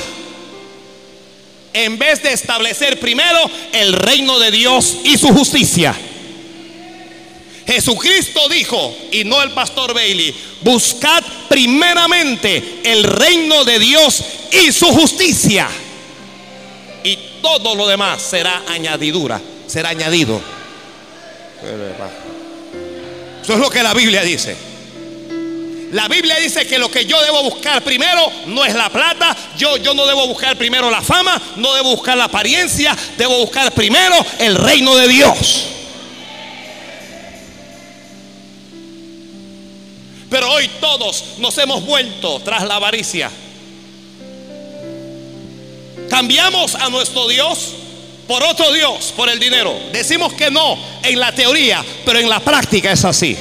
En 1.75 1.99
vez 1.99 2.23
de 2.23 2.33
establecer 2.33 2.99
primero 3.01 3.39
el 3.73 3.93
reino 3.93 4.39
de 4.39 4.51
Dios 4.53 4.97
y 5.05 5.19
su 5.19 5.29
justicia. 5.29 5.95
Jesucristo 7.67 8.49
dijo, 8.49 8.97
y 9.13 9.25
no 9.25 9.43
el 9.43 9.51
pastor 9.51 9.93
Bailey, 9.93 10.35
buscad 10.63 11.23
primeramente 11.49 12.81
el 12.85 13.05
reino 13.05 13.65
de 13.65 13.79
Dios 13.79 14.23
y 14.53 14.73
su 14.73 14.87
justicia. 14.87 15.69
Y 17.05 17.19
todo 17.43 17.75
lo 17.75 17.87
demás 17.87 18.23
será 18.23 18.63
añadidura, 18.69 19.41
será 19.67 19.91
añadido. 19.91 20.58
Eso 23.43 23.55
es 23.55 23.59
lo 23.59 23.71
que 23.71 23.83
la 23.83 23.95
Biblia 23.95 24.23
dice. 24.23 24.57
La 25.93 26.07
Biblia 26.07 26.37
dice 26.37 26.67
que 26.67 26.79
lo 26.79 26.91
que 26.91 27.07
yo 27.07 27.21
debo 27.23 27.43
buscar 27.45 27.83
primero 27.83 28.21
no 28.47 28.65
es 28.65 28.75
la 28.75 28.91
plata, 28.91 29.35
yo, 29.57 29.79
yo 29.79 29.95
no 29.95 30.07
debo 30.07 30.27
buscar 30.27 30.57
primero 30.57 30.91
la 30.91 31.01
fama, 31.01 31.41
no 31.57 31.73
debo 31.75 31.97
buscar 31.97 32.17
la 32.17 32.25
apariencia, 32.25 32.95
debo 33.17 33.39
buscar 33.39 33.73
primero 33.73 34.15
el 34.39 34.55
reino 34.55 34.95
de 34.97 35.09
Dios. 35.09 35.65
Pero 40.29 40.51
hoy 40.53 40.69
todos 40.79 41.25
nos 41.39 41.57
hemos 41.57 41.87
vuelto 41.87 42.41
tras 42.41 42.65
la 42.65 42.77
avaricia. 42.77 43.31
Cambiamos 46.11 46.75
a 46.75 46.91
nuestro 46.91 47.29
Dios 47.29 47.75
por 48.29 48.43
otro 48.45 48.71
Dios, 48.73 49.15
por 49.17 49.31
el 49.31 49.41
dinero. 49.41 49.75
Decimos 49.91 50.35
que 50.35 50.51
no 50.51 50.79
en 51.03 51.19
la 51.19 51.35
teoría, 51.35 51.83
pero 52.05 52.19
en 52.19 52.29
la 52.29 52.41
práctica 52.41 52.93
es 52.93 53.03
así. 53.05 53.35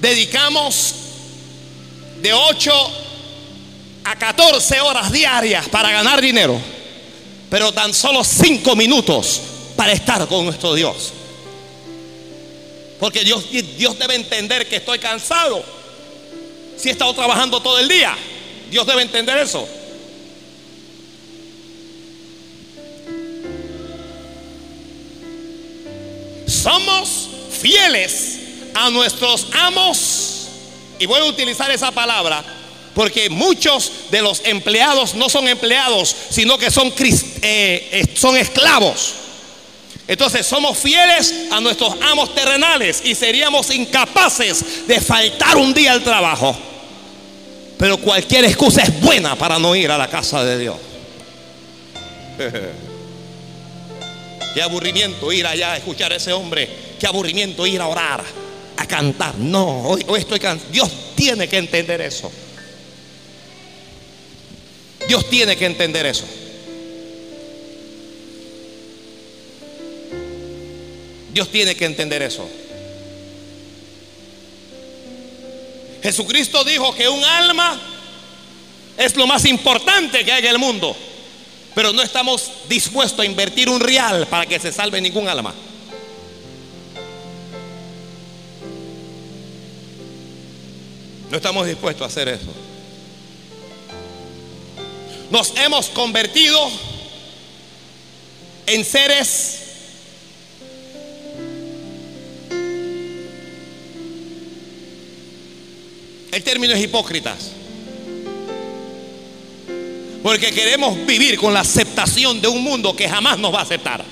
Dedicamos 0.00 0.94
de 2.22 2.32
8 2.32 2.72
a 4.04 4.16
14 4.16 4.80
horas 4.80 5.12
diarias 5.12 5.68
para 5.68 5.90
ganar 5.90 6.22
dinero, 6.22 6.58
pero 7.50 7.72
tan 7.72 7.92
solo 7.92 8.24
5 8.24 8.74
minutos 8.76 9.42
para 9.76 9.92
estar 9.92 10.26
con 10.26 10.46
nuestro 10.46 10.74
Dios. 10.74 11.12
Porque 12.98 13.24
Dios, 13.24 13.44
Dios 13.50 13.98
debe 13.98 14.14
entender 14.14 14.66
que 14.66 14.76
estoy 14.76 14.98
cansado. 14.98 15.62
Si 16.78 16.88
he 16.88 16.92
estado 16.92 17.12
trabajando 17.12 17.60
todo 17.60 17.78
el 17.78 17.88
día, 17.88 18.16
Dios 18.70 18.86
debe 18.86 19.02
entender 19.02 19.36
eso. 19.38 19.68
Somos 26.46 27.28
fieles 27.50 28.38
a 28.74 28.90
nuestros 28.90 29.46
amos. 29.52 30.48
Y 30.98 31.06
voy 31.06 31.20
a 31.20 31.24
utilizar 31.24 31.70
esa 31.70 31.90
palabra 31.90 32.44
porque 32.94 33.30
muchos 33.30 33.92
de 34.10 34.20
los 34.20 34.42
empleados 34.44 35.14
no 35.14 35.28
son 35.28 35.48
empleados, 35.48 36.14
sino 36.30 36.58
que 36.58 36.70
son, 36.70 36.92
eh, 37.42 38.04
son 38.14 38.36
esclavos. 38.36 39.14
Entonces 40.06 40.44
somos 40.44 40.76
fieles 40.76 41.32
a 41.52 41.60
nuestros 41.60 41.94
amos 42.02 42.34
terrenales 42.34 43.00
y 43.04 43.14
seríamos 43.14 43.70
incapaces 43.70 44.86
de 44.86 45.00
faltar 45.00 45.56
un 45.56 45.72
día 45.72 45.92
al 45.92 46.02
trabajo. 46.02 46.69
Pero 47.80 47.96
cualquier 47.96 48.44
excusa 48.44 48.82
es 48.82 49.00
buena 49.00 49.34
para 49.36 49.58
no 49.58 49.74
ir 49.74 49.90
a 49.90 49.96
la 49.96 50.06
casa 50.06 50.44
de 50.44 50.58
Dios. 50.58 50.76
Qué 54.54 54.60
aburrimiento 54.60 55.32
ir 55.32 55.46
allá 55.46 55.72
a 55.72 55.78
escuchar 55.78 56.12
a 56.12 56.16
ese 56.16 56.34
hombre. 56.34 56.68
Qué 56.98 57.06
aburrimiento 57.06 57.66
ir 57.66 57.80
a 57.80 57.86
orar, 57.86 58.22
a 58.76 58.86
cantar. 58.86 59.38
No, 59.38 59.84
hoy, 59.84 60.04
estoy 60.18 60.38
cansado. 60.38 60.70
Dios 60.70 60.90
tiene 61.14 61.48
que 61.48 61.56
entender 61.56 62.02
eso. 62.02 62.30
Dios 65.08 65.30
tiene 65.30 65.56
que 65.56 65.64
entender 65.64 66.04
eso. 66.04 66.26
Dios 71.32 71.50
tiene 71.50 71.74
que 71.74 71.86
entender 71.86 72.20
eso. 72.20 72.46
Jesucristo 76.02 76.64
dijo 76.64 76.94
que 76.94 77.08
un 77.08 77.22
alma 77.24 77.80
es 78.96 79.16
lo 79.16 79.26
más 79.26 79.44
importante 79.44 80.24
que 80.24 80.32
hay 80.32 80.44
en 80.44 80.50
el 80.50 80.58
mundo. 80.58 80.96
Pero 81.74 81.92
no 81.92 82.02
estamos 82.02 82.50
dispuestos 82.68 83.20
a 83.20 83.24
invertir 83.24 83.68
un 83.68 83.80
real 83.80 84.26
para 84.26 84.46
que 84.46 84.58
se 84.58 84.72
salve 84.72 85.00
ningún 85.00 85.28
alma. 85.28 85.54
No 91.30 91.36
estamos 91.36 91.66
dispuestos 91.66 92.02
a 92.02 92.06
hacer 92.06 92.28
eso. 92.28 92.52
Nos 95.30 95.56
hemos 95.56 95.88
convertido 95.90 96.70
en 98.66 98.84
seres 98.84 99.69
El 106.32 106.42
término 106.42 106.74
es 106.74 106.82
hipócritas. 106.82 107.52
Porque 110.22 110.52
queremos 110.52 111.06
vivir 111.06 111.38
con 111.38 111.54
la 111.54 111.60
aceptación 111.60 112.40
de 112.40 112.48
un 112.48 112.62
mundo 112.62 112.94
que 112.94 113.08
jamás 113.08 113.38
nos 113.38 113.54
va 113.54 113.60
a 113.60 113.62
aceptar. 113.62 114.04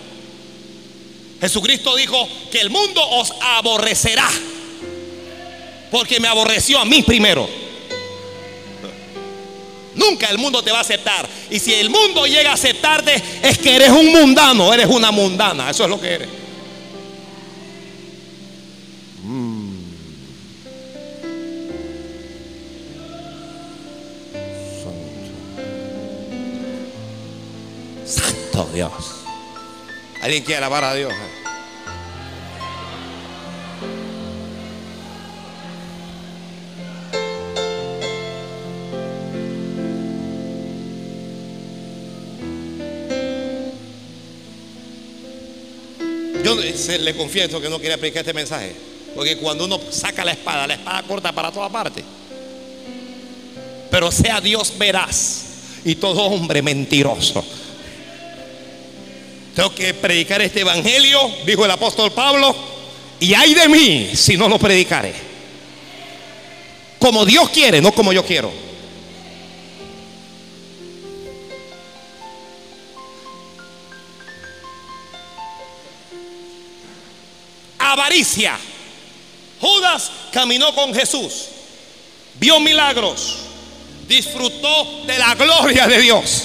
Jesucristo 1.40 1.94
dijo 1.96 2.28
que 2.50 2.61
el 2.61 2.70
mundo 2.70 3.07
os 3.07 3.33
aborrecerá. 3.40 4.28
Porque 5.90 6.18
me 6.18 6.28
aborreció 6.28 6.78
a 6.78 6.85
mí 6.85 7.02
primero. 7.02 7.48
Nunca 9.94 10.28
el 10.31 10.38
mundo 10.38 10.62
te 10.62 10.70
va 10.70 10.78
a 10.78 10.83
aceptar. 10.83 11.28
Y 11.50 11.59
si 11.59 11.74
el 11.74 11.90
mundo 11.90 12.26
llega 12.26 12.50
a 12.50 12.54
aceptarte, 12.54 13.22
es 13.42 13.59
que 13.59 13.76
eres 13.76 13.90
un 13.90 14.07
mundano, 14.12 14.72
eres 14.72 14.87
una 14.87 15.11
mundana. 15.11 15.70
Eso 15.70 15.85
es 15.85 15.90
lo 15.90 16.00
que 16.00 16.09
eres. 16.09 16.28
Santo 28.09 28.68
Dios. 28.73 28.92
¿Alguien 30.23 30.42
quiere 30.42 30.59
alabar 30.59 30.85
a 30.85 30.94
Dios? 30.94 31.12
Yo 46.44 46.57
se- 46.75 46.99
le 46.99 47.14
confieso 47.16 47.61
que 47.61 47.68
no 47.68 47.79
quería 47.81 47.99
predicar 47.99 48.21
este 48.21 48.33
mensaje. 48.33 48.75
Porque 49.14 49.37
cuando 49.38 49.64
uno 49.64 49.81
saca 49.90 50.25
la 50.25 50.33
espada, 50.33 50.66
la 50.66 50.75
espada 50.75 51.03
corta 51.03 51.33
para 51.33 51.51
toda 51.51 51.68
parte. 51.68 52.05
Pero 53.90 54.12
sea 54.12 54.40
Dios 54.40 54.73
veraz 54.79 55.44
y 55.85 55.94
todo 55.97 56.23
hombre 56.23 56.62
mentiroso. 56.62 57.44
Tengo 59.59 59.75
que 59.75 59.92
predicar 59.92 60.40
este 60.40 60.61
evangelio, 60.61 61.18
dijo 61.44 61.64
el 61.64 61.71
apóstol 61.73 62.12
Pablo, 62.12 62.55
y 63.18 63.35
hay 63.35 63.55
de 63.55 63.68
mí 63.68 64.09
si 64.14 64.37
no 64.37 64.49
lo 64.49 64.57
predicaré. 64.57 65.12
Como 67.01 67.25
Dios 67.25 67.51
quiere, 67.51 67.81
no 67.81 67.90
como 67.90 68.12
yo 68.12 68.25
quiero. 68.25 68.53
Avaricia. 77.81 78.57
Judas 79.61 80.12
caminó 80.33 80.73
con 80.73 80.94
Jesús, 80.94 81.47
vio 82.38 82.61
milagros, 82.61 83.38
disfrutó 84.07 85.03
de 85.05 85.18
la 85.18 85.35
gloria 85.35 85.88
de 85.88 86.01
Dios, 86.01 86.44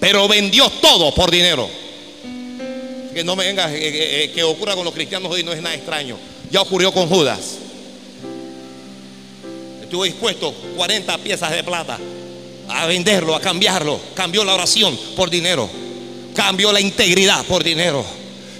pero 0.00 0.28
vendió 0.28 0.68
todo 0.70 1.14
por 1.14 1.30
dinero. 1.30 1.68
Que 3.14 3.24
no 3.24 3.34
me 3.34 3.46
venga, 3.46 3.72
eh, 3.72 3.78
eh, 3.78 4.24
eh, 4.24 4.32
que 4.32 4.42
ocurra 4.42 4.74
con 4.74 4.84
los 4.84 4.94
cristianos 4.94 5.32
hoy 5.32 5.42
no 5.42 5.52
es 5.52 5.60
nada 5.60 5.74
extraño. 5.74 6.16
Ya 6.50 6.60
ocurrió 6.60 6.92
con 6.92 7.08
Judas. 7.08 7.58
Estuvo 9.82 10.04
dispuesto 10.04 10.52
40 10.76 11.18
piezas 11.18 11.50
de 11.50 11.64
plata 11.64 11.98
a 12.68 12.86
venderlo, 12.86 13.34
a 13.34 13.40
cambiarlo. 13.40 13.98
Cambió 14.14 14.44
la 14.44 14.54
oración 14.54 14.98
por 15.16 15.30
dinero. 15.30 15.68
Cambió 16.34 16.72
la 16.72 16.80
integridad 16.80 17.44
por 17.46 17.64
dinero. 17.64 18.04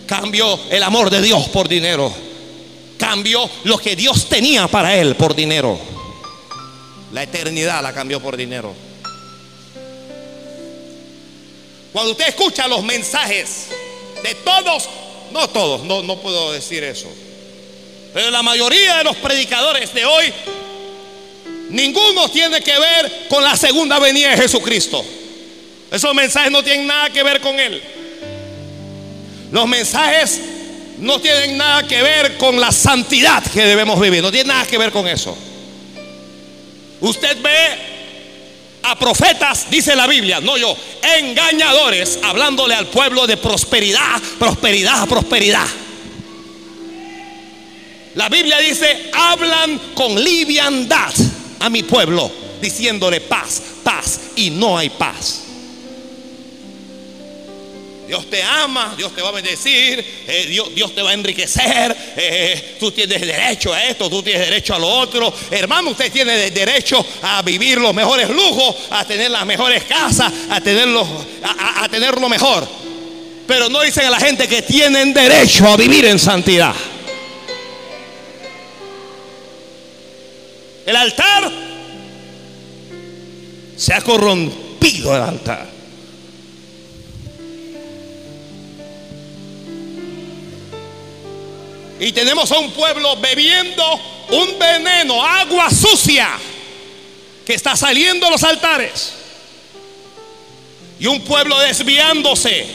Cambió 0.06 0.58
el 0.70 0.82
amor 0.82 1.10
de 1.10 1.22
Dios 1.22 1.48
por 1.48 1.68
dinero. 1.68 2.12
Cambió 2.96 3.48
lo 3.64 3.78
que 3.78 3.94
Dios 3.94 4.28
tenía 4.28 4.66
para 4.66 4.96
él 4.96 5.14
por 5.14 5.34
dinero. 5.34 5.78
La 7.12 7.22
eternidad 7.22 7.82
la 7.82 7.92
cambió 7.92 8.20
por 8.20 8.36
dinero. 8.36 8.87
Cuando 11.92 12.12
usted 12.12 12.28
escucha 12.28 12.68
los 12.68 12.82
mensajes 12.82 13.66
de 14.22 14.34
todos, 14.36 14.88
no 15.32 15.48
todos, 15.48 15.84
no, 15.84 16.02
no 16.02 16.20
puedo 16.20 16.52
decir 16.52 16.84
eso, 16.84 17.08
pero 18.12 18.30
la 18.30 18.42
mayoría 18.42 18.98
de 18.98 19.04
los 19.04 19.16
predicadores 19.16 19.92
de 19.94 20.04
hoy, 20.04 20.32
ninguno 21.70 22.28
tiene 22.30 22.60
que 22.60 22.78
ver 22.78 23.26
con 23.28 23.42
la 23.42 23.56
segunda 23.56 23.98
venida 23.98 24.30
de 24.30 24.36
Jesucristo. 24.36 25.04
Esos 25.90 26.14
mensajes 26.14 26.50
no 26.50 26.62
tienen 26.62 26.86
nada 26.86 27.10
que 27.10 27.22
ver 27.22 27.40
con 27.40 27.58
Él. 27.58 27.82
Los 29.50 29.66
mensajes 29.66 30.40
no 30.98 31.20
tienen 31.20 31.56
nada 31.56 31.86
que 31.86 32.02
ver 32.02 32.36
con 32.36 32.60
la 32.60 32.72
santidad 32.72 33.42
que 33.42 33.64
debemos 33.64 33.98
vivir. 34.00 34.22
No 34.22 34.30
tiene 34.30 34.48
nada 34.48 34.66
que 34.66 34.76
ver 34.76 34.90
con 34.90 35.08
eso. 35.08 35.36
Usted 37.00 37.40
ve 37.40 37.97
a 38.82 38.98
profetas, 38.98 39.70
dice 39.70 39.94
la 39.94 40.06
Biblia, 40.06 40.40
no 40.40 40.56
yo, 40.56 40.76
engañadores, 41.18 42.18
hablándole 42.22 42.74
al 42.74 42.86
pueblo 42.86 43.26
de 43.26 43.36
prosperidad, 43.36 44.20
prosperidad, 44.38 45.06
prosperidad. 45.08 45.66
La 48.14 48.28
Biblia 48.28 48.58
dice, 48.58 49.10
hablan 49.12 49.78
con 49.94 50.22
liviandad 50.22 51.12
a 51.60 51.70
mi 51.70 51.82
pueblo, 51.82 52.30
diciéndole 52.60 53.20
paz, 53.20 53.62
paz, 53.84 54.20
y 54.36 54.50
no 54.50 54.76
hay 54.76 54.90
paz. 54.90 55.37
Dios 58.08 58.28
te 58.30 58.42
ama, 58.42 58.94
Dios 58.96 59.14
te 59.14 59.20
va 59.20 59.28
a 59.28 59.32
bendecir, 59.32 60.02
eh, 60.26 60.46
Dios, 60.48 60.74
Dios 60.74 60.94
te 60.94 61.02
va 61.02 61.10
a 61.10 61.12
enriquecer, 61.12 61.94
eh, 62.16 62.76
tú 62.80 62.90
tienes 62.90 63.20
derecho 63.20 63.72
a 63.74 63.84
esto, 63.84 64.08
tú 64.08 64.22
tienes 64.22 64.48
derecho 64.48 64.74
a 64.74 64.78
lo 64.78 64.88
otro. 64.88 65.32
Hermano, 65.50 65.90
usted 65.90 66.10
tiene 66.10 66.32
de- 66.36 66.50
derecho 66.50 67.04
a 67.22 67.42
vivir 67.42 67.76
los 67.78 67.92
mejores 67.94 68.30
lujos, 68.30 68.74
a 68.90 69.04
tener 69.04 69.30
las 69.30 69.44
mejores 69.44 69.84
casas, 69.84 70.32
a, 70.48 70.58
tenerlo, 70.60 71.06
a, 71.42 71.50
a- 71.80 71.84
a 71.84 71.88
tener 71.90 72.18
lo 72.18 72.28
mejor. 72.30 72.66
Pero 73.46 73.68
no 73.68 73.82
dicen 73.82 74.06
a 74.06 74.10
la 74.10 74.18
gente 74.20 74.48
que 74.48 74.62
tienen 74.62 75.12
derecho 75.12 75.66
a 75.68 75.76
vivir 75.76 76.06
en 76.06 76.18
santidad. 76.18 76.74
El 80.86 80.96
altar 80.96 81.50
se 83.76 83.92
ha 83.92 84.00
corrompido 84.00 85.14
el 85.14 85.22
altar. 85.22 85.77
Y 92.00 92.12
tenemos 92.12 92.50
a 92.52 92.58
un 92.58 92.70
pueblo 92.72 93.16
bebiendo 93.16 93.84
un 94.30 94.58
veneno, 94.58 95.24
agua 95.24 95.70
sucia, 95.70 96.28
que 97.44 97.54
está 97.54 97.76
saliendo 97.76 98.26
a 98.26 98.30
los 98.30 98.42
altares. 98.44 99.14
Y 101.00 101.06
un 101.06 101.20
pueblo 101.22 101.58
desviándose. 101.58 102.66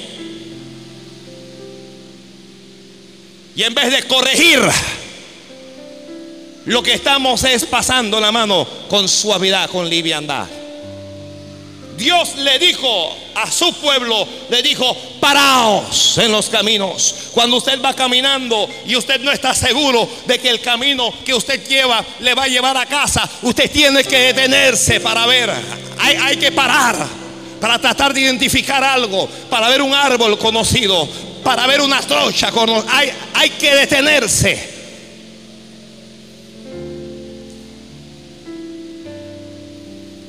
Y 3.56 3.64
en 3.64 3.74
vez 3.74 3.92
de 3.92 4.04
corregir, 4.08 4.60
lo 6.66 6.82
que 6.82 6.94
estamos 6.94 7.44
es 7.44 7.66
pasando 7.66 8.20
la 8.20 8.32
mano 8.32 8.68
con 8.90 9.08
suavidad, 9.08 9.70
con 9.70 9.90
liviandad. 9.90 10.48
Dios 11.97 12.36
le 12.38 12.60
dijo 12.60 13.15
a 13.36 13.49
su 13.51 13.73
pueblo, 13.75 14.27
le 14.49 14.62
dijo, 14.62 14.95
paraos 15.19 16.17
en 16.17 16.32
los 16.32 16.49
caminos. 16.49 17.15
Cuando 17.32 17.58
usted 17.58 17.82
va 17.82 17.93
caminando 17.93 18.69
y 18.86 18.95
usted 18.95 19.21
no 19.21 19.32
está 19.32 19.53
seguro 19.53 20.08
de 20.25 20.39
que 20.39 20.49
el 20.49 20.62
camino 20.62 21.13
que 21.25 21.34
usted 21.34 21.67
lleva 21.67 22.03
le 22.19 22.34
va 22.34 22.43
a 22.43 22.47
llevar 22.47 22.77
a 22.77 22.86
casa, 22.86 23.29
usted 23.41 23.71
tiene 23.71 24.03
que 24.03 24.17
detenerse 24.17 24.99
para 24.99 25.25
ver. 25.25 25.51
Hay, 25.99 26.15
hay 26.15 26.38
que 26.38 26.51
parar 26.51 27.23
para 27.60 27.79
tratar 27.79 28.13
de 28.13 28.19
identificar 28.19 28.84
algo, 28.84 29.25
para 29.49 29.69
ver 29.69 29.82
un 29.82 29.93
árbol 29.93 30.38
conocido, 30.38 31.08
para 31.43 31.65
ver 31.65 31.79
una 31.79 32.01
trocha. 32.01 32.51
Hay, 32.89 33.10
hay 33.34 33.49
que 33.51 33.73
detenerse. 33.73 34.83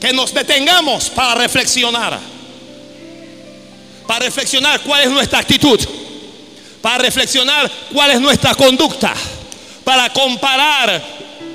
Que 0.05 0.13
nos 0.13 0.35
detengamos 0.35 1.09
para 1.09 1.35
reflexionar. 1.35 2.21
Para 4.07 4.27
reflexionar 4.27 4.81
cuál 4.81 5.05
es 5.05 5.11
nuestra 5.11 5.39
actitud. 5.39 5.81
Para 6.83 6.99
reflexionar 6.99 7.73
cuál 7.91 8.11
es 8.11 8.21
nuestra 8.21 8.55
conducta. 8.55 9.15
Para 9.83 10.13
comparar 10.13 11.03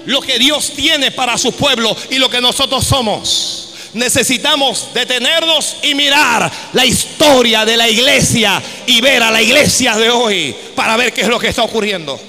lo 0.08 0.20
que 0.22 0.40
Dios 0.40 0.72
tiene 0.76 1.12
para 1.12 1.38
su 1.38 1.52
pueblo 1.52 1.96
y 2.10 2.16
lo 2.16 2.28
que 2.28 2.42
nosotros 2.42 2.84
somos. 2.88 3.70
Necesitamos 3.94 4.88
detenernos 4.96 5.76
y 5.84 5.94
mirar 5.94 6.52
la 6.74 6.86
historia 6.86 7.66
de 7.66 7.78
la 7.78 7.88
iglesia 7.88 8.60
y 8.88 9.00
ver 9.00 9.22
a 9.22 9.30
la 9.30 9.44
iglesia 9.44 9.96
de 9.96 10.10
hoy 10.10 10.56
para 10.76 10.98
ver 10.98 11.14
qué 11.14 11.22
es 11.22 11.28
lo 11.28 11.40
que 11.40 11.50
está 11.50 11.62
ocurriendo. 11.62 12.20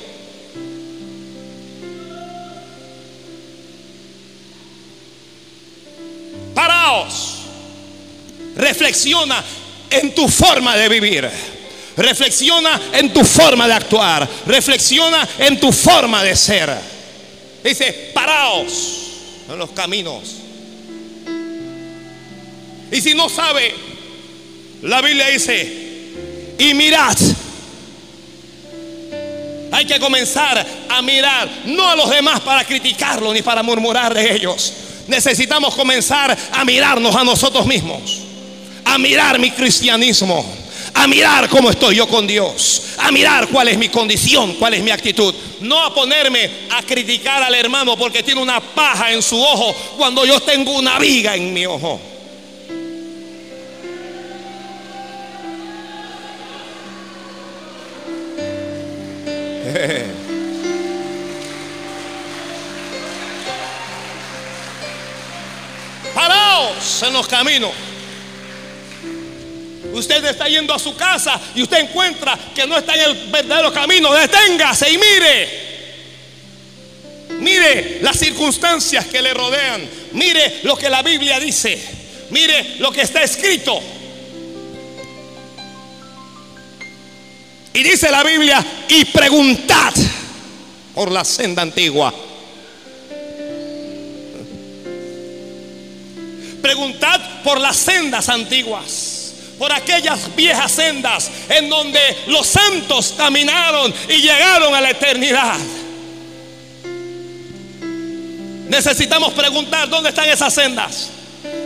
Reflexiona 8.57 9.42
en 9.90 10.14
tu 10.14 10.29
forma 10.29 10.76
de 10.76 10.88
vivir. 10.88 11.31
Reflexiona 11.96 12.81
en 12.92 13.12
tu 13.12 13.24
forma 13.24 13.66
de 13.66 13.74
actuar. 13.74 14.29
Reflexiona 14.46 15.29
en 15.38 15.59
tu 15.61 15.72
forma 15.72 16.22
de 16.22 16.37
ser. 16.37 16.70
Dice, 17.62 18.11
paraos 18.14 18.72
en 19.48 19.59
los 19.59 19.70
caminos. 19.70 20.22
Y 22.92 23.00
si 23.00 23.14
no 23.14 23.29
sabe, 23.29 23.74
la 24.83 25.00
Biblia 25.00 25.29
dice, 25.29 26.57
y 26.59 26.74
mirad 26.74 27.16
Hay 29.72 29.85
que 29.85 30.00
comenzar 30.00 30.66
a 30.88 31.03
mirar 31.03 31.48
no 31.66 31.88
a 31.88 31.96
los 31.96 32.11
demás 32.11 32.40
para 32.40 32.64
criticarlos 32.64 33.33
ni 33.33 33.42
para 33.42 33.62
murmurar 33.62 34.12
de 34.12 34.35
ellos. 34.35 34.72
Necesitamos 35.11 35.75
comenzar 35.75 36.37
a 36.53 36.64
mirarnos 36.64 37.14
a 37.16 37.25
nosotros 37.25 37.66
mismos, 37.66 38.20
a 38.85 38.96
mirar 38.96 39.40
mi 39.40 39.51
cristianismo, 39.51 40.46
a 40.94 41.09
mirar 41.09 41.49
cómo 41.49 41.68
estoy 41.68 41.96
yo 41.96 42.07
con 42.07 42.29
Dios, 42.29 42.85
a 42.96 43.11
mirar 43.11 43.49
cuál 43.49 43.66
es 43.66 43.77
mi 43.77 43.88
condición, 43.88 44.55
cuál 44.55 44.75
es 44.75 44.85
mi 44.85 44.92
actitud. 44.92 45.35
No 45.62 45.85
a 45.85 45.92
ponerme 45.92 46.49
a 46.70 46.83
criticar 46.85 47.42
al 47.42 47.55
hermano 47.57 47.96
porque 47.96 48.23
tiene 48.23 48.40
una 48.40 48.61
paja 48.61 49.12
en 49.12 49.20
su 49.20 49.42
ojo 49.42 49.75
cuando 49.99 50.25
yo 50.25 50.40
tengo 50.40 50.73
una 50.79 50.96
viga 51.01 51.35
en 51.35 51.53
mi 51.53 51.66
ojo. 51.66 52.01
En 67.03 67.12
los 67.12 67.27
caminos. 67.27 67.70
Usted 69.92 70.25
está 70.25 70.46
yendo 70.46 70.73
a 70.75 70.79
su 70.79 70.94
casa 70.94 71.40
y 71.55 71.62
usted 71.62 71.79
encuentra 71.79 72.38
que 72.55 72.66
no 72.66 72.77
está 72.79 72.94
en 72.94 73.11
el 73.11 73.31
verdadero 73.31 73.73
camino. 73.73 74.12
Deténgase 74.12 74.90
y 74.90 74.99
mire. 74.99 75.70
Mire 77.40 77.99
las 78.03 78.18
circunstancias 78.18 79.07
que 79.07 79.23
le 79.23 79.33
rodean. 79.35 79.88
Mire 80.12 80.61
lo 80.62 80.77
que 80.77 80.88
la 80.88 81.03
Biblia 81.03 81.40
dice. 81.40 81.81
Mire 82.31 82.77
lo 82.79 82.92
que 82.92 83.03
está 83.03 83.23
escrito. 83.23 83.81
Y 87.73 87.83
dice 87.83 88.11
la 88.11 88.23
Biblia, 88.23 88.64
y 88.88 89.05
preguntad 89.07 89.94
por 90.94 91.11
la 91.11 91.25
senda 91.25 91.62
antigua. 91.62 92.12
Preguntad 96.70 97.20
por 97.42 97.59
las 97.59 97.76
sendas 97.76 98.28
antiguas, 98.28 99.33
por 99.59 99.72
aquellas 99.72 100.37
viejas 100.37 100.70
sendas 100.70 101.28
en 101.48 101.68
donde 101.68 101.98
los 102.28 102.46
santos 102.46 103.12
caminaron 103.16 103.92
y 104.09 104.22
llegaron 104.22 104.72
a 104.72 104.80
la 104.80 104.90
eternidad. 104.90 105.56
Necesitamos 108.68 109.33
preguntar 109.33 109.88
dónde 109.88 110.11
están 110.11 110.28
esas 110.28 110.54
sendas. 110.54 111.11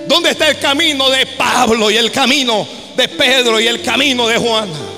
¿Dónde 0.09 0.31
está 0.31 0.49
el 0.49 0.59
camino 0.59 1.11
de 1.11 1.27
Pablo 1.27 1.90
y 1.90 1.99
el 1.99 2.11
camino 2.11 2.67
de 2.97 3.07
Pedro 3.07 3.61
y 3.61 3.67
el 3.67 3.83
camino 3.83 4.27
de 4.27 4.38
Juan? 4.38 4.94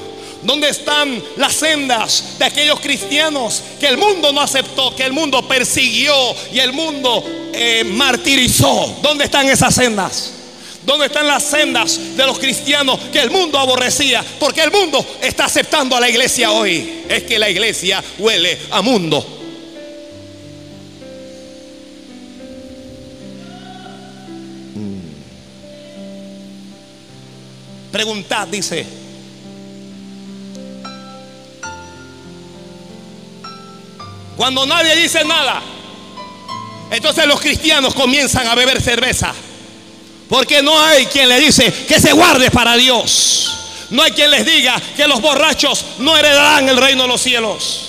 ¿Dónde 0.47 0.69
están 0.69 1.21
las 1.39 1.55
sendas 1.55 2.39
de 2.39 2.45
aquellos 2.45 2.79
cristianos 2.79 3.65
que 3.81 3.89
el 3.89 3.99
mundo 3.99 4.33
no 4.33 4.41
aceptó, 4.41 4.95
que 4.95 5.03
el 5.03 5.13
mundo 5.13 5.47
persiguió 5.49 6.15
y 6.53 6.61
el 6.61 6.73
mundo 6.73 7.25
eh, 7.53 7.83
martirizó? 7.85 8.97
¿Dónde 9.03 9.25
están 9.25 9.49
esas 9.49 9.75
sendas? 9.75 10.35
¿Dónde 10.85 11.07
están 11.07 11.27
las 11.27 11.43
sendas 11.43 12.17
de 12.17 12.25
los 12.25 12.39
cristianos 12.39 13.01
que 13.13 13.19
el 13.19 13.31
mundo 13.33 13.59
aborrecía? 13.59 14.25
Porque 14.39 14.63
el 14.63 14.71
mundo 14.71 15.05
está 15.21 15.47
aceptando 15.47 15.97
a 15.97 16.01
la 16.01 16.09
iglesia 16.09 16.53
hoy. 16.53 17.03
Es 17.09 17.25
que 17.25 17.41
la 17.41 17.51
iglesia 17.51 18.01
huele 18.17 18.57
a 18.71 18.83
mundo. 18.83 19.27
Preguntad, 27.91 28.47
dice. 28.47 29.06
Cuando 34.37 34.67
nadie 34.67 34.95
dice 34.95 35.25
nada, 35.25 35.63
entonces 36.91 37.27
los 37.27 37.41
cristianos 37.41 37.95
comienzan 37.95 38.47
a 38.47 38.55
beber 38.55 38.81
cerveza. 38.81 39.35
Porque 40.29 40.63
no 40.63 40.81
hay 40.81 41.07
quien 41.07 41.29
le 41.29 41.39
dice 41.41 41.73
que 41.87 42.01
se 42.01 42.13
guarde 42.13 42.51
para 42.51 42.77
Dios. 42.77 43.53
No 43.91 44.03
hay 44.03 44.11
quien 44.11 44.31
les 44.31 44.45
diga 44.45 44.81
que 44.97 45.07
los 45.07 45.21
borrachos 45.21 45.85
no 45.99 46.17
heredarán 46.17 46.69
el 46.69 46.77
reino 46.77 47.03
de 47.05 47.09
los 47.09 47.21
cielos. 47.21 47.83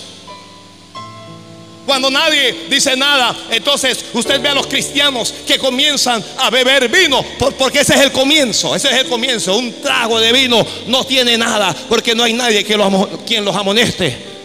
Cuando 1.86 2.12
nadie 2.12 2.65
dice 2.69 2.97
nada, 2.97 3.33
entonces 3.49 4.05
usted 4.13 4.41
ve 4.41 4.49
a 4.49 4.53
los 4.53 4.67
cristianos 4.67 5.33
que 5.47 5.57
comienzan 5.57 6.23
a 6.38 6.49
beber 6.49 6.89
vino, 6.89 7.23
porque 7.57 7.79
ese 7.79 7.95
es 7.95 8.01
el 8.01 8.12
comienzo, 8.12 8.75
ese 8.75 8.89
es 8.89 8.97
el 8.97 9.07
comienzo. 9.07 9.55
Un 9.55 9.81
trago 9.81 10.19
de 10.19 10.33
vino 10.33 10.65
no 10.88 11.05
tiene 11.05 11.38
nada, 11.38 11.73
porque 11.88 12.13
no 12.13 12.23
hay 12.23 12.33
nadie 12.33 12.63
que 12.63 12.77
quien 13.25 13.45
los 13.45 13.55
amoneste. 13.55 14.37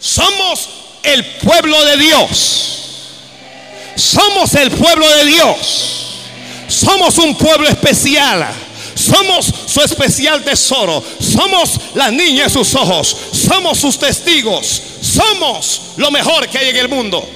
Somos 0.00 0.68
el 1.02 1.24
pueblo 1.24 1.84
de 1.84 1.96
Dios. 1.98 2.76
Somos 3.96 4.54
el 4.54 4.70
pueblo 4.70 5.08
de 5.08 5.24
Dios. 5.26 5.56
Somos 6.68 7.18
un 7.18 7.36
pueblo 7.36 7.68
especial. 7.68 8.46
Somos 8.94 9.52
su 9.66 9.80
especial 9.82 10.42
tesoro. 10.42 11.04
Somos 11.20 11.72
la 11.94 12.10
niña 12.10 12.44
de 12.44 12.50
sus 12.50 12.74
ojos. 12.74 13.16
Somos 13.32 13.78
sus 13.78 13.98
testigos. 13.98 14.82
Somos 15.02 15.82
lo 15.96 16.10
mejor 16.10 16.48
que 16.48 16.58
hay 16.58 16.70
en 16.70 16.76
el 16.76 16.88
mundo. 16.88 17.26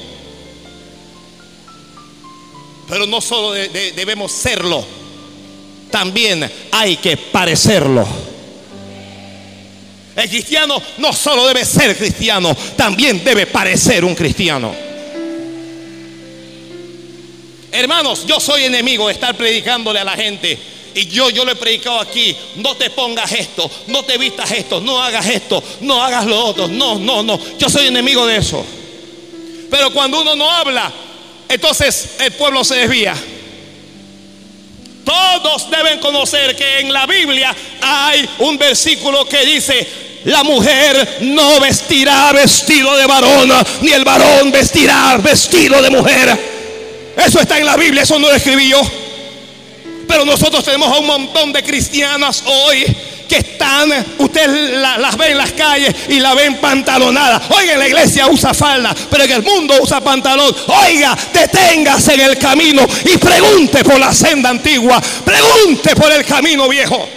Pero 2.88 3.06
no 3.06 3.20
solo 3.20 3.52
debemos 3.52 4.30
serlo, 4.30 4.84
también 5.90 6.50
hay 6.70 6.96
que 6.96 7.16
parecerlo. 7.16 8.06
El 10.16 10.28
cristiano 10.28 10.80
no 10.98 11.12
solo 11.12 11.46
debe 11.46 11.64
ser 11.64 11.96
cristiano, 11.96 12.56
también 12.76 13.24
debe 13.24 13.46
parecer 13.46 14.04
un 14.04 14.14
cristiano. 14.14 14.74
Hermanos, 17.72 18.24
yo 18.24 18.38
soy 18.38 18.64
enemigo 18.64 19.08
de 19.08 19.14
estar 19.14 19.36
predicándole 19.36 19.98
a 19.98 20.04
la 20.04 20.12
gente. 20.12 20.56
Y 20.94 21.06
yo, 21.06 21.28
yo 21.30 21.44
lo 21.44 21.50
he 21.50 21.56
predicado 21.56 21.98
aquí. 21.98 22.36
No 22.56 22.76
te 22.76 22.90
pongas 22.90 23.32
esto, 23.32 23.68
no 23.88 24.04
te 24.04 24.16
vistas 24.16 24.52
esto, 24.52 24.80
no 24.80 25.02
hagas 25.02 25.26
esto, 25.26 25.60
no 25.80 26.00
hagas 26.00 26.24
lo 26.24 26.38
otro. 26.44 26.68
No, 26.68 27.00
no, 27.00 27.24
no. 27.24 27.40
Yo 27.58 27.68
soy 27.68 27.88
enemigo 27.88 28.24
de 28.26 28.36
eso. 28.36 28.64
Pero 29.68 29.90
cuando 29.92 30.22
uno 30.22 30.36
no 30.36 30.48
habla, 30.48 30.92
entonces 31.48 32.10
el 32.20 32.30
pueblo 32.32 32.62
se 32.62 32.76
desvía. 32.76 33.16
Todos 35.04 35.70
deben 35.70 35.98
conocer 35.98 36.56
que 36.56 36.80
en 36.80 36.92
la 36.92 37.06
Biblia 37.06 37.54
hay 37.80 38.28
un 38.38 38.56
versículo 38.56 39.26
que 39.26 39.44
dice, 39.44 39.86
la 40.24 40.42
mujer 40.42 41.18
no 41.20 41.60
vestirá 41.60 42.32
vestido 42.32 42.96
de 42.96 43.06
varón, 43.06 43.52
ni 43.82 43.92
el 43.92 44.04
varón 44.04 44.50
vestirá 44.50 45.18
vestido 45.18 45.82
de 45.82 45.90
mujer. 45.90 46.54
Eso 47.16 47.40
está 47.40 47.58
en 47.58 47.66
la 47.66 47.76
Biblia, 47.76 48.02
eso 48.02 48.18
no 48.18 48.28
lo 48.28 48.34
escribí 48.34 48.68
yo. 48.70 48.80
Pero 50.08 50.24
nosotros 50.24 50.64
tenemos 50.64 50.88
a 50.88 50.98
un 50.98 51.06
montón 51.06 51.52
de 51.52 51.62
cristianas 51.62 52.42
hoy 52.46 52.84
que 53.28 53.36
están, 53.36 53.90
usted 54.18 54.80
las 54.80 55.16
ve 55.16 55.30
en 55.30 55.38
las 55.38 55.52
calles 55.52 55.94
y 56.08 56.20
la 56.20 56.34
ven 56.34 56.56
pantalonada. 56.56 57.42
Oiga, 57.50 57.74
en 57.74 57.78
la 57.78 57.88
iglesia 57.88 58.26
usa 58.28 58.54
falda, 58.54 58.94
pero 59.10 59.24
en 59.24 59.32
el 59.32 59.42
mundo 59.42 59.74
usa 59.80 60.00
pantalón. 60.00 60.54
Oiga, 60.86 61.16
deténgase 61.32 62.14
en 62.14 62.20
el 62.20 62.38
camino 62.38 62.86
y 63.04 63.16
pregunte 63.16 63.84
por 63.84 63.98
la 63.98 64.12
senda 64.12 64.50
antigua, 64.50 65.00
pregunte 65.24 65.94
por 65.94 66.12
el 66.12 66.24
camino 66.24 66.68
viejo. 66.68 67.08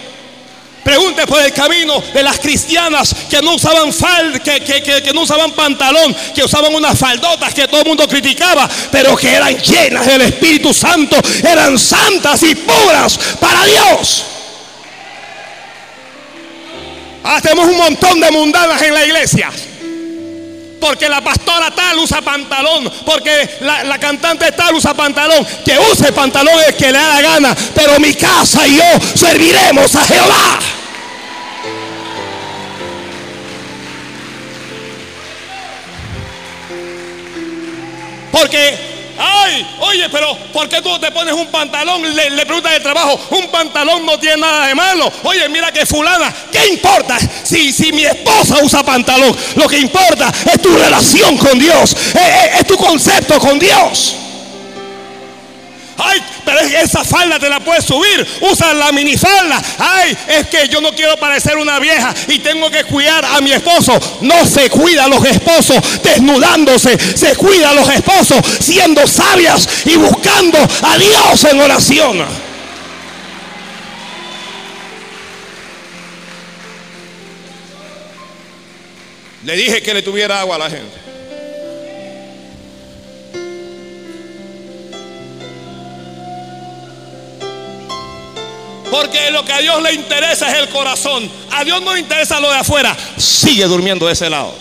Pregunte 0.88 1.26
por 1.26 1.42
el 1.42 1.52
camino 1.52 2.02
de 2.14 2.22
las 2.22 2.38
cristianas 2.38 3.14
que 3.28 3.42
no 3.42 3.56
usaban 3.56 3.92
fal, 3.92 4.40
que, 4.40 4.60
que, 4.62 5.12
no 5.12 5.20
usaban 5.20 5.52
pantalón, 5.52 6.16
que 6.34 6.42
usaban 6.42 6.74
unas 6.74 6.98
faldotas 6.98 7.52
que 7.52 7.68
todo 7.68 7.82
el 7.82 7.88
mundo 7.88 8.08
criticaba, 8.08 8.66
pero 8.90 9.14
que 9.14 9.34
eran 9.34 9.54
llenas 9.58 10.06
del 10.06 10.22
Espíritu 10.22 10.72
Santo, 10.72 11.16
eran 11.46 11.78
santas 11.78 12.42
y 12.42 12.54
puras 12.54 13.18
para 13.38 13.66
Dios. 13.66 14.24
Hacemos 17.28 17.68
un 17.68 17.76
montón 17.76 18.20
de 18.20 18.30
mundanas 18.30 18.80
en 18.80 18.94
la 18.94 19.04
iglesia. 19.04 19.50
Porque 20.80 21.08
la 21.10 21.20
pastora 21.20 21.70
tal 21.70 21.98
usa 21.98 22.22
pantalón. 22.22 22.90
Porque 23.04 23.58
la, 23.60 23.98
cantante 23.98 24.50
tal 24.52 24.74
usa 24.74 24.94
pantalón. 24.94 25.46
Que 25.62 25.78
use 25.78 26.10
pantalón 26.12 26.58
es 26.66 26.74
que 26.74 26.86
le 26.86 26.92
da 26.98 27.14
la 27.14 27.20
gana. 27.20 27.56
Pero 27.74 28.00
mi 28.00 28.14
casa 28.14 28.66
y 28.66 28.76
yo 28.76 28.84
serviremos 29.14 29.94
a 29.94 30.04
Jehová. 30.04 30.58
Porque, 38.32 38.87
ay, 39.18 39.66
oye, 39.80 40.08
pero 40.10 40.36
¿por 40.52 40.68
qué 40.68 40.80
tú 40.80 40.98
te 40.98 41.10
pones 41.10 41.34
un 41.34 41.46
pantalón? 41.48 42.02
Le, 42.14 42.30
le 42.30 42.46
preguntas 42.46 42.72
de 42.72 42.80
trabajo, 42.80 43.18
un 43.30 43.48
pantalón 43.48 44.06
no 44.06 44.18
tiene 44.18 44.38
nada 44.38 44.66
de 44.66 44.74
malo. 44.74 45.12
Oye, 45.24 45.48
mira 45.48 45.72
que 45.72 45.84
fulana, 45.84 46.32
¿qué 46.52 46.68
importa 46.68 47.18
si, 47.42 47.72
si 47.72 47.92
mi 47.92 48.04
esposa 48.04 48.58
usa 48.62 48.82
pantalón? 48.82 49.36
Lo 49.56 49.68
que 49.68 49.78
importa 49.78 50.32
es 50.52 50.62
tu 50.62 50.70
relación 50.76 51.36
con 51.36 51.58
Dios, 51.58 51.96
es, 52.14 52.60
es 52.60 52.66
tu 52.66 52.76
concepto 52.76 53.38
con 53.38 53.58
Dios. 53.58 54.14
Ay, 55.98 56.22
esa 56.82 57.04
falda 57.04 57.38
te 57.38 57.48
la 57.48 57.60
puedes 57.60 57.84
subir. 57.84 58.26
Usa 58.40 58.74
la 58.74 58.92
minifalda. 58.92 59.62
Ay, 59.78 60.16
es 60.28 60.46
que 60.48 60.68
yo 60.68 60.80
no 60.80 60.92
quiero 60.92 61.16
parecer 61.16 61.56
una 61.56 61.78
vieja 61.78 62.14
y 62.28 62.38
tengo 62.38 62.70
que 62.70 62.84
cuidar 62.84 63.24
a 63.24 63.40
mi 63.40 63.52
esposo. 63.52 63.98
No 64.20 64.46
se 64.46 64.70
cuida 64.70 65.04
a 65.04 65.08
los 65.08 65.24
esposos 65.24 65.76
desnudándose. 66.02 66.98
Se 67.16 67.36
cuida 67.36 67.70
a 67.70 67.74
los 67.74 67.88
esposos 67.88 68.38
siendo 68.60 69.06
sabias 69.06 69.68
y 69.84 69.96
buscando 69.96 70.58
a 70.58 70.98
Dios 70.98 71.44
en 71.44 71.60
oración. 71.60 72.48
Le 79.44 79.56
dije 79.56 79.80
que 79.80 79.94
le 79.94 80.02
tuviera 80.02 80.40
agua 80.40 80.56
a 80.56 80.58
la 80.58 80.70
gente. 80.70 81.07
Porque 88.90 89.30
lo 89.30 89.44
que 89.44 89.52
a 89.52 89.58
Dios 89.58 89.82
le 89.82 89.92
interesa 89.92 90.50
es 90.50 90.58
el 90.58 90.68
corazón. 90.68 91.30
A 91.50 91.64
Dios 91.64 91.82
no 91.82 91.94
le 91.94 92.00
interesa 92.00 92.40
lo 92.40 92.50
de 92.50 92.56
afuera. 92.56 92.96
Sigue 93.16 93.64
durmiendo 93.64 94.06
de 94.06 94.12
ese 94.12 94.30
lado. 94.30 94.54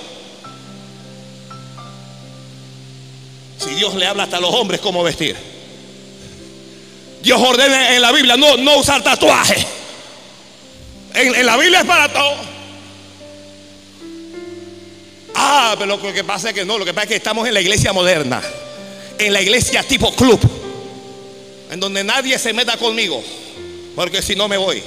Si 3.57 3.69
Dios 3.75 3.95
le 3.95 4.05
habla 4.05 4.23
hasta 4.23 4.37
a 4.37 4.41
los 4.41 4.53
hombres 4.53 4.81
cómo 4.81 5.03
vestir. 5.03 5.35
Dios 7.23 7.41
ordena 7.41 7.95
en 7.95 8.01
la 8.01 8.11
Biblia 8.11 8.37
no, 8.37 8.57
no 8.57 8.77
usar 8.77 9.01
tatuaje. 9.01 9.65
En, 11.13 11.35
en 11.35 11.45
la 11.45 11.57
Biblia 11.57 11.79
es 11.79 11.85
para 11.85 12.11
todo. 12.11 12.35
Ah, 15.35 15.75
pero 15.77 15.97
lo 15.97 16.13
que 16.13 16.23
pasa 16.23 16.49
es 16.49 16.55
que 16.55 16.65
no, 16.65 16.77
lo 16.77 16.85
que 16.85 16.93
pasa 16.93 17.03
es 17.03 17.09
que 17.09 17.15
estamos 17.15 17.47
en 17.47 17.53
la 17.53 17.61
iglesia 17.61 17.93
moderna. 17.93 18.41
En 19.17 19.33
la 19.33 19.41
iglesia 19.41 19.83
tipo 19.83 20.13
club. 20.15 20.39
En 21.71 21.79
donde 21.79 22.03
nadie 22.03 22.37
se 22.37 22.53
meta 22.53 22.77
conmigo. 22.77 23.23
Porque 23.97 24.21
si 24.21 24.35
no 24.35 24.47
me 24.47 24.57
voy. 24.57 24.83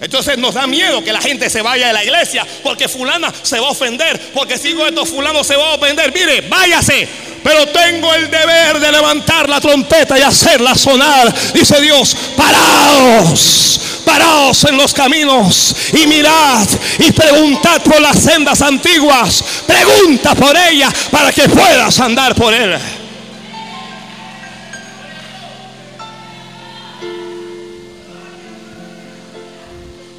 Entonces 0.00 0.36
nos 0.36 0.54
da 0.54 0.66
miedo 0.66 1.04
que 1.04 1.12
la 1.12 1.20
gente 1.20 1.48
se 1.48 1.62
vaya 1.62 1.86
de 1.86 1.92
la 1.92 2.02
iglesia. 2.02 2.44
Porque 2.64 2.88
fulana 2.88 3.32
se 3.40 3.60
va 3.60 3.68
a 3.68 3.70
ofender. 3.70 4.20
Porque 4.34 4.58
si 4.58 4.72
esto, 4.72 5.06
fulano 5.06 5.44
se 5.44 5.54
va 5.54 5.70
a 5.70 5.74
ofender. 5.74 6.12
Mire, 6.12 6.40
váyase. 6.48 7.08
Pero 7.44 7.68
tengo 7.68 8.12
el 8.12 8.28
deber 8.28 8.80
de 8.80 8.90
levantar 8.90 9.48
la 9.48 9.60
trompeta 9.60 10.18
y 10.18 10.22
hacerla 10.22 10.74
sonar. 10.74 11.32
Dice 11.54 11.80
Dios, 11.80 12.16
paraos. 12.36 13.80
Paraos 14.04 14.64
en 14.64 14.76
los 14.76 14.92
caminos 14.92 15.76
y 15.92 16.08
mirad 16.08 16.66
y 16.98 17.12
preguntad 17.12 17.80
por 17.80 18.00
las 18.00 18.18
sendas 18.18 18.60
antiguas. 18.60 19.44
Pregunta 19.68 20.34
por 20.34 20.56
ella 20.56 20.92
para 21.12 21.30
que 21.30 21.48
puedas 21.48 22.00
andar 22.00 22.34
por 22.34 22.52
él. 22.52 22.76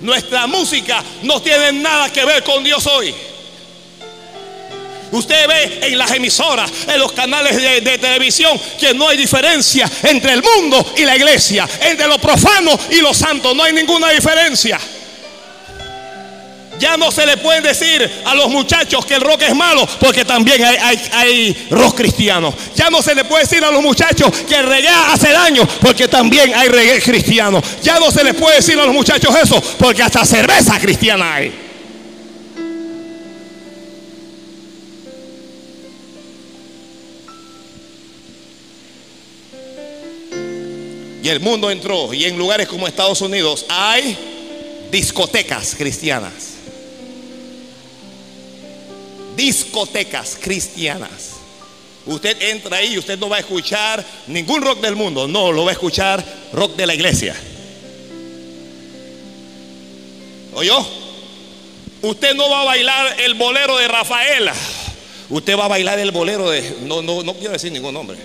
Nuestra 0.03 0.47
música 0.47 1.01
no 1.21 1.41
tiene 1.41 1.71
nada 1.71 2.11
que 2.11 2.25
ver 2.25 2.43
con 2.43 2.61
Dios 2.61 2.85
hoy. 2.87 3.15
Usted 5.11 5.47
ve 5.47 5.79
en 5.83 5.97
las 5.97 6.11
emisoras, 6.11 6.69
en 6.87 6.99
los 6.99 7.13
canales 7.13 7.55
de, 7.55 7.97
televisión, 7.97 8.59
que 8.79 8.93
no 8.93 9.07
hay 9.07 9.15
diferencia 9.15 9.89
entre 10.03 10.33
el 10.33 10.43
mundo 10.43 10.93
y 10.97 11.05
la 11.05 11.15
iglesia, 11.15 11.69
entre 11.81 12.07
lo 12.07 12.19
profano 12.19 12.77
y 12.89 12.99
lo 12.99 13.13
santo. 13.13 13.53
No 13.53 13.63
hay 13.63 13.71
ninguna 13.71 14.09
diferencia. 14.09 14.77
Ya 16.83 16.97
no 16.97 17.11
se 17.11 17.25
le 17.25 17.37
puede 17.37 17.61
decir 17.61 18.11
a 18.25 18.35
los 18.35 18.49
muchachos 18.49 19.05
que 19.05 19.13
el 19.13 19.21
rock 19.21 19.43
es 19.43 19.55
malo, 19.55 19.87
porque 20.01 20.25
también 20.25 20.61
hay, 20.65 20.99
hay, 21.13 21.67
rock 21.71 21.95
cristiano. 21.95 22.53
Ya 22.75 22.89
no 22.89 23.01
se 23.01 23.15
le 23.15 23.23
puede 23.23 23.43
decir 23.43 23.63
a 23.63 23.71
los 23.71 23.81
muchachos 23.81 24.29
que 24.49 24.55
el 24.55 24.65
reggae 24.65 24.89
hace 24.89 25.31
daño, 25.31 25.65
porque 25.79 26.09
también 26.09 26.53
hay 26.53 26.67
reggae 26.67 27.01
cristiano. 27.01 27.61
Ya 27.81 28.01
no 28.01 28.11
se 28.11 28.21
les 28.25 28.35
puede 28.35 28.57
decir 28.57 28.77
a 28.77 28.83
los 28.83 28.93
muchachos 28.93 29.33
eso, 29.41 29.63
porque 29.79 30.03
hasta 30.03 30.25
cerveza 30.25 30.77
cristiana 30.77 31.35
hay. 31.35 31.53
Y 41.23 41.29
el 41.29 41.39
mundo 41.39 41.71
entró, 41.71 42.13
y 42.13 42.25
en 42.25 42.37
lugares 42.37 42.67
como 42.67 42.89
Estados 42.89 43.21
Unidos 43.21 43.65
hay 43.69 44.17
discotecas 44.91 45.75
cristianas 45.77 46.52
discotecas 49.35 50.37
cristianas. 50.39 51.33
Usted 52.05 52.41
entra 52.41 52.77
ahí 52.77 52.93
y 52.93 52.97
usted 52.97 53.17
no 53.17 53.29
va 53.29 53.37
a 53.37 53.39
escuchar 53.39 54.05
ningún 54.27 54.61
rock 54.61 54.81
del 54.81 54.95
mundo, 54.95 55.27
no, 55.27 55.51
lo 55.51 55.63
va 55.63 55.71
a 55.71 55.73
escuchar 55.73 56.23
rock 56.51 56.75
de 56.75 56.85
la 56.85 56.93
iglesia. 56.93 57.35
¿Oyó? 60.53 60.85
Usted 62.01 62.35
no 62.35 62.49
va 62.49 62.61
a 62.61 62.65
bailar 62.65 63.19
el 63.21 63.33
bolero 63.35 63.77
de 63.77 63.87
Rafaela. 63.87 64.53
Usted 65.29 65.57
va 65.57 65.65
a 65.65 65.69
bailar 65.69 65.97
el 65.99 66.11
bolero 66.11 66.49
de. 66.49 66.77
No, 66.81 67.01
no, 67.01 67.23
no 67.23 67.33
quiero 67.33 67.53
decir 67.53 67.71
ningún 67.71 67.93
nombre. 67.93 68.17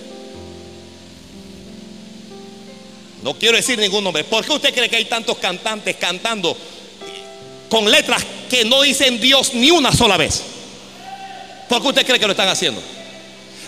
No 3.23 3.35
quiero 3.35 3.57
decir 3.57 3.79
ningún 3.79 4.03
nombre. 4.03 4.25
¿Por 4.25 4.45
qué 4.45 4.53
usted 4.53 4.75
cree 4.75 4.89
que 4.89 4.97
hay 4.97 5.05
tantos 5.05 5.39
cantantes 5.39 5.97
cantando 5.97 6.57
con 7.69 7.91
letras 7.91 8.25
que 8.51 8.65
no 8.65 8.83
dicen 8.83 9.21
Dios 9.21 9.55
ni 9.55 9.71
una 9.71 9.93
sola 9.93 10.17
vez? 10.17 10.43
¿Por 11.69 11.83
qué 11.83 11.89
usted 11.89 12.07
cree 12.07 12.19
que 12.19 12.27
lo 12.27 12.33
están 12.33 12.49
haciendo? 12.49 12.83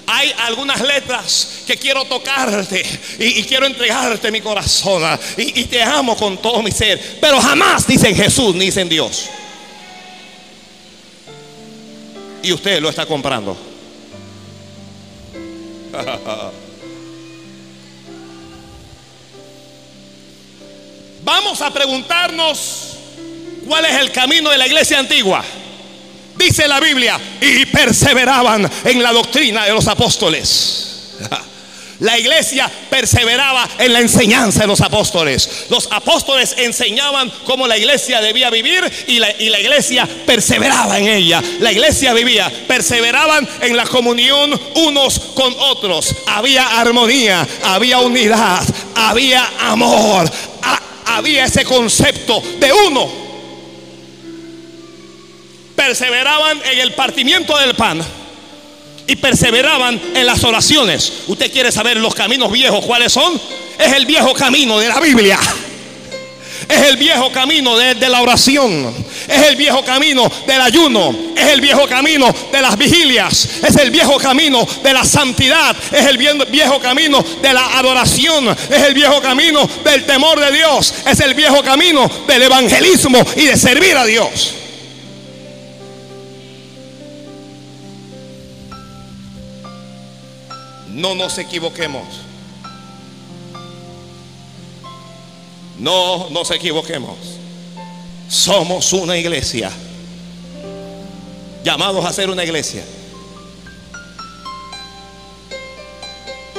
Hay 0.06 0.32
algunas 0.38 0.80
letras 0.80 1.62
que 1.66 1.76
quiero 1.76 2.04
tocarte 2.04 2.82
y, 3.18 3.44
quiero 3.44 3.66
entregarte 3.66 4.32
mi 4.32 4.40
corazón 4.40 5.02
y, 5.36 5.60
y, 5.60 5.64
te 5.66 5.82
amo 5.82 6.16
con 6.16 6.38
todo 6.38 6.62
mi 6.62 6.72
ser, 6.72 7.18
pero 7.20 7.40
jamás 7.40 7.86
dicen 7.86 8.16
Jesús 8.16 8.54
ni 8.54 8.64
dicen 8.66 8.88
Dios. 8.88 9.26
Y 12.42 12.52
usted 12.52 12.80
lo 12.80 12.88
está 12.88 13.06
comprando. 13.06 13.56
Vamos 21.22 21.60
a 21.60 21.72
preguntarnos 21.72 22.96
cuál 23.66 23.84
es 23.84 23.94
el 24.00 24.10
camino 24.10 24.50
de 24.50 24.58
la 24.58 24.66
iglesia 24.66 24.98
antigua. 24.98 25.44
Dice 26.40 26.66
la 26.66 26.80
Biblia, 26.80 27.20
y 27.38 27.66
perseveraban 27.66 28.68
en 28.84 29.02
la 29.02 29.12
doctrina 29.12 29.66
de 29.66 29.72
los 29.74 29.86
apóstoles. 29.86 30.86
La 32.00 32.18
iglesia 32.18 32.70
perseveraba 32.88 33.68
en 33.78 33.92
la 33.92 34.00
enseñanza 34.00 34.60
de 34.60 34.68
los 34.68 34.80
apóstoles. 34.80 35.66
Los 35.68 35.86
apóstoles 35.92 36.54
enseñaban 36.56 37.30
cómo 37.44 37.66
la 37.66 37.76
iglesia 37.76 38.22
debía 38.22 38.48
vivir 38.48 38.82
y 39.06 39.18
la, 39.18 39.30
iglesia 39.38 40.08
perseveraba 40.24 40.98
en 40.98 41.08
ella. 41.08 41.42
La 41.58 41.72
iglesia 41.72 42.14
vivía, 42.14 42.50
perseveraban 42.66 43.46
en 43.60 43.76
la 43.76 43.84
comunión 43.84 44.58
unos 44.76 45.18
con 45.34 45.54
otros. 45.58 46.16
Había 46.26 46.80
armonía, 46.80 47.46
había 47.64 47.98
unidad, 47.98 48.64
había 48.94 49.46
amor, 49.60 50.26
había 51.04 51.44
ese 51.44 51.66
concepto 51.66 52.42
de 52.58 52.72
uno 52.72 53.29
perseveraban 55.80 56.60
en 56.70 56.78
el 56.78 56.92
partimiento 56.92 57.56
del 57.56 57.74
pan 57.74 58.04
y 59.06 59.16
perseveraban 59.16 59.98
en 60.14 60.26
las 60.26 60.44
oraciones. 60.44 61.10
Usted 61.26 61.50
quiere 61.50 61.72
saber 61.72 61.96
los 61.96 62.14
caminos 62.14 62.52
viejos, 62.52 62.84
¿cuáles 62.84 63.10
son? 63.10 63.40
Es 63.78 63.90
el 63.94 64.04
viejo 64.04 64.34
camino 64.34 64.78
de 64.78 64.88
la 64.88 65.00
Biblia. 65.00 65.38
Es 66.68 66.82
el 66.82 66.98
viejo 66.98 67.32
camino 67.32 67.78
de, 67.78 67.94
la 68.10 68.20
oración. 68.20 68.94
Es 69.26 69.46
el 69.46 69.56
viejo 69.56 69.82
camino 69.82 70.30
del 70.46 70.60
ayuno. 70.60 71.16
Es 71.34 71.46
el 71.46 71.62
viejo 71.62 71.88
camino 71.88 72.32
de 72.52 72.60
las 72.60 72.76
vigilias. 72.76 73.48
Es 73.66 73.74
el 73.76 73.90
viejo 73.90 74.18
camino 74.18 74.68
de 74.82 74.92
la 74.92 75.02
santidad. 75.02 75.74
Es 75.90 76.04
el 76.04 76.18
viejo 76.18 76.78
camino 76.78 77.24
de 77.40 77.52
la 77.54 77.78
adoración. 77.78 78.50
Es 78.50 78.82
el 78.82 78.92
viejo 78.92 79.22
camino 79.22 79.66
del 79.82 80.04
temor 80.04 80.38
de 80.38 80.52
Dios. 80.52 80.92
Es 81.06 81.20
el 81.20 81.32
viejo 81.32 81.62
camino 81.62 82.08
del 82.26 82.42
evangelismo 82.42 83.18
y 83.34 83.46
de 83.46 83.56
servir 83.56 83.96
a 83.96 84.04
Dios. 84.04 84.56
No 91.00 91.14
nos 91.14 91.38
equivoquemos. 91.38 92.04
No 95.78 96.28
nos 96.28 96.50
equivoquemos. 96.50 97.16
Somos 98.28 98.92
una 98.92 99.16
iglesia. 99.16 99.70
Llamados 101.64 102.04
a 102.04 102.12
ser 102.12 102.28
una 102.28 102.44
iglesia. 102.44 102.84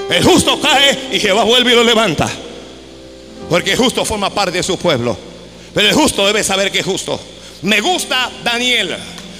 El 0.09 0.23
justo 0.23 0.59
cae 0.59 1.09
y 1.11 1.19
Jehová 1.19 1.43
vuelve 1.43 1.73
y 1.73 1.75
lo 1.75 1.83
levanta. 1.83 2.27
Porque 3.47 3.73
el 3.73 3.77
justo 3.77 4.03
forma 4.05 4.31
parte 4.31 4.57
de 4.57 4.63
su 4.63 4.75
pueblo. 4.75 5.15
Pero 5.71 5.87
el 5.87 5.93
justo 5.93 6.25
debe 6.25 6.43
saber 6.43 6.71
que 6.71 6.79
es 6.79 6.85
justo. 6.85 7.19
Me 7.61 7.79
gusta 7.79 8.31
Daniel. 8.43 8.97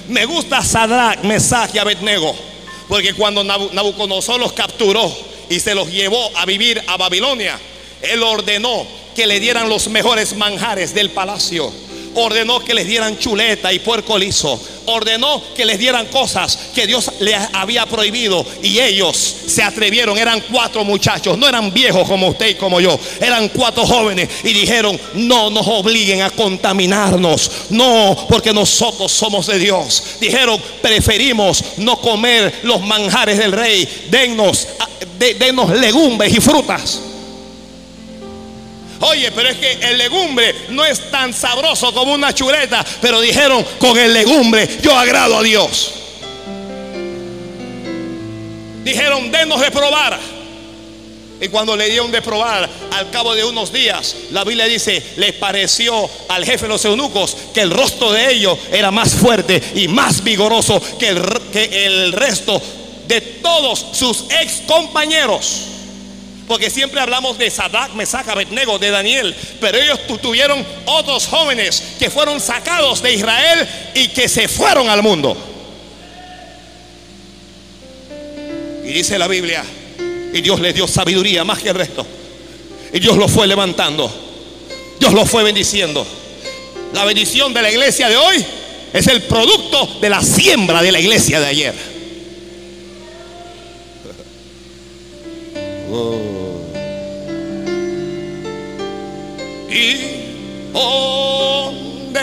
Me 0.08 0.26
gusta 0.26 0.62
Sadrach, 0.62 1.24
Mesach 1.24 1.74
y 1.74 1.78
Abednego. 1.78 2.51
Porque 2.92 3.14
cuando 3.14 3.42
Nabucodonosor 3.42 4.38
los 4.38 4.52
capturó 4.52 5.10
y 5.48 5.60
se 5.60 5.74
los 5.74 5.90
llevó 5.90 6.30
a 6.36 6.44
vivir 6.44 6.78
a 6.86 6.98
Babilonia, 6.98 7.58
Él 8.02 8.22
ordenó 8.22 8.86
que 9.16 9.26
le 9.26 9.40
dieran 9.40 9.70
los 9.70 9.88
mejores 9.88 10.36
manjares 10.36 10.92
del 10.92 11.08
palacio 11.08 11.72
ordenó 12.14 12.60
que 12.60 12.74
les 12.74 12.86
dieran 12.86 13.18
chuleta 13.18 13.72
y 13.72 13.78
puerco 13.78 14.18
liso. 14.18 14.60
Ordenó 14.86 15.40
que 15.54 15.64
les 15.64 15.78
dieran 15.78 16.06
cosas 16.06 16.58
que 16.74 16.86
Dios 16.86 17.10
les 17.20 17.36
había 17.52 17.86
prohibido. 17.86 18.44
Y 18.62 18.80
ellos 18.80 19.16
se 19.46 19.62
atrevieron. 19.62 20.18
Eran 20.18 20.42
cuatro 20.50 20.84
muchachos. 20.84 21.38
No 21.38 21.48
eran 21.48 21.72
viejos 21.72 22.08
como 22.08 22.28
usted 22.28 22.48
y 22.48 22.54
como 22.54 22.80
yo. 22.80 22.98
Eran 23.20 23.48
cuatro 23.50 23.86
jóvenes. 23.86 24.28
Y 24.44 24.52
dijeron, 24.52 24.98
no 25.14 25.50
nos 25.50 25.66
obliguen 25.66 26.22
a 26.22 26.30
contaminarnos. 26.30 27.50
No, 27.70 28.26
porque 28.28 28.52
nosotros 28.52 29.12
somos 29.12 29.46
de 29.46 29.58
Dios. 29.58 30.02
Dijeron, 30.20 30.60
preferimos 30.80 31.62
no 31.78 32.00
comer 32.00 32.60
los 32.64 32.80
manjares 32.82 33.38
del 33.38 33.52
rey. 33.52 33.88
Denos, 34.10 34.66
de, 35.18 35.34
denos 35.34 35.70
legumbres 35.78 36.34
y 36.34 36.40
frutas. 36.40 37.11
Oye, 39.04 39.32
pero 39.32 39.48
es 39.48 39.56
que 39.56 39.72
el 39.72 39.98
legumbre 39.98 40.54
no 40.68 40.84
es 40.84 41.10
tan 41.10 41.34
sabroso 41.34 41.92
como 41.92 42.14
una 42.14 42.32
chuleta. 42.32 42.84
Pero 43.00 43.20
dijeron, 43.20 43.64
con 43.78 43.98
el 43.98 44.12
legumbre 44.12 44.78
yo 44.80 44.96
agrado 44.96 45.38
a 45.38 45.42
Dios. 45.42 45.92
Dijeron, 48.84 49.30
denos 49.32 49.60
de 49.60 49.70
probar. 49.72 50.20
Y 51.40 51.48
cuando 51.48 51.76
le 51.76 51.90
dieron 51.90 52.12
de 52.12 52.22
probar, 52.22 52.70
al 52.92 53.10
cabo 53.10 53.34
de 53.34 53.44
unos 53.44 53.72
días, 53.72 54.14
la 54.30 54.44
Biblia 54.44 54.66
dice, 54.66 55.02
le 55.16 55.32
pareció 55.32 56.08
al 56.28 56.44
jefe 56.44 56.66
de 56.66 56.68
los 56.68 56.84
eunucos 56.84 57.36
que 57.52 57.62
el 57.62 57.72
rostro 57.72 58.12
de 58.12 58.32
ellos 58.32 58.56
era 58.70 58.92
más 58.92 59.14
fuerte 59.14 59.60
y 59.74 59.88
más 59.88 60.22
vigoroso 60.22 60.80
que 61.00 61.08
el, 61.08 61.20
que 61.52 61.86
el 61.86 62.12
resto 62.12 62.62
de 63.08 63.20
todos 63.20 63.84
sus 63.92 64.26
ex 64.40 64.60
compañeros. 64.68 65.71
Porque 66.52 66.68
siempre 66.68 67.00
hablamos 67.00 67.38
de 67.38 67.50
Sadak, 67.50 67.94
Mesach, 67.94 68.28
Abednego, 68.28 68.78
de 68.78 68.90
Daniel. 68.90 69.34
Pero 69.58 69.78
ellos 69.78 70.00
tuvieron 70.20 70.62
otros 70.84 71.26
jóvenes 71.26 71.82
que 71.98 72.10
fueron 72.10 72.42
sacados 72.42 73.02
de 73.02 73.14
Israel 73.14 73.66
y 73.94 74.08
que 74.08 74.28
se 74.28 74.48
fueron 74.48 74.90
al 74.90 75.02
mundo. 75.02 75.34
Y 78.84 78.88
dice 78.88 79.18
la 79.18 79.28
Biblia, 79.28 79.64
y 80.34 80.42
Dios 80.42 80.60
les 80.60 80.74
dio 80.74 80.86
sabiduría 80.86 81.42
más 81.42 81.58
que 81.62 81.70
el 81.70 81.74
resto. 81.74 82.06
Y 82.92 83.00
Dios 83.00 83.16
los 83.16 83.30
fue 83.30 83.46
levantando. 83.46 84.12
Dios 85.00 85.14
los 85.14 85.30
fue 85.30 85.44
bendiciendo. 85.44 86.06
La 86.92 87.06
bendición 87.06 87.54
de 87.54 87.62
la 87.62 87.70
iglesia 87.70 88.10
de 88.10 88.18
hoy 88.18 88.44
es 88.92 89.06
el 89.06 89.22
producto 89.22 89.86
de 90.02 90.10
la 90.10 90.20
siembra 90.20 90.82
de 90.82 90.92
la 90.92 91.00
iglesia 91.00 91.40
de 91.40 91.46
ayer. 91.46 91.74
Oh. 95.94 96.41
Y 99.72 100.70
donde 100.72 102.20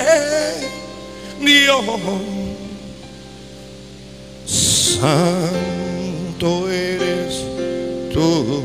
Dios 1.39 1.83
santo 4.99 6.69
eres 6.69 7.43
tú. 8.13 8.63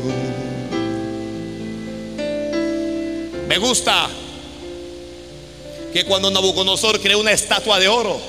Me 3.47 3.57
gusta 3.57 4.09
que 5.93 6.03
cuando 6.03 6.29
Nabucodonosor 6.29 6.99
creó 6.99 7.19
una 7.19 7.31
estatua 7.31 7.79
de 7.79 7.87
oro 7.87 8.19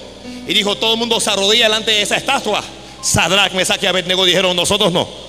y 0.46 0.54
dijo 0.54 0.76
todo 0.76 0.92
el 0.94 0.98
mundo 0.98 1.18
se 1.20 1.30
arrodilla 1.30 1.64
delante 1.64 1.90
de 1.90 2.02
esa 2.02 2.16
estatua, 2.16 2.62
Sadrach, 3.02 3.52
Mesach 3.52 3.82
y 3.82 3.86
Abednego 3.86 4.24
dijeron 4.24 4.56
nosotros 4.56 4.92
no. 4.92 5.25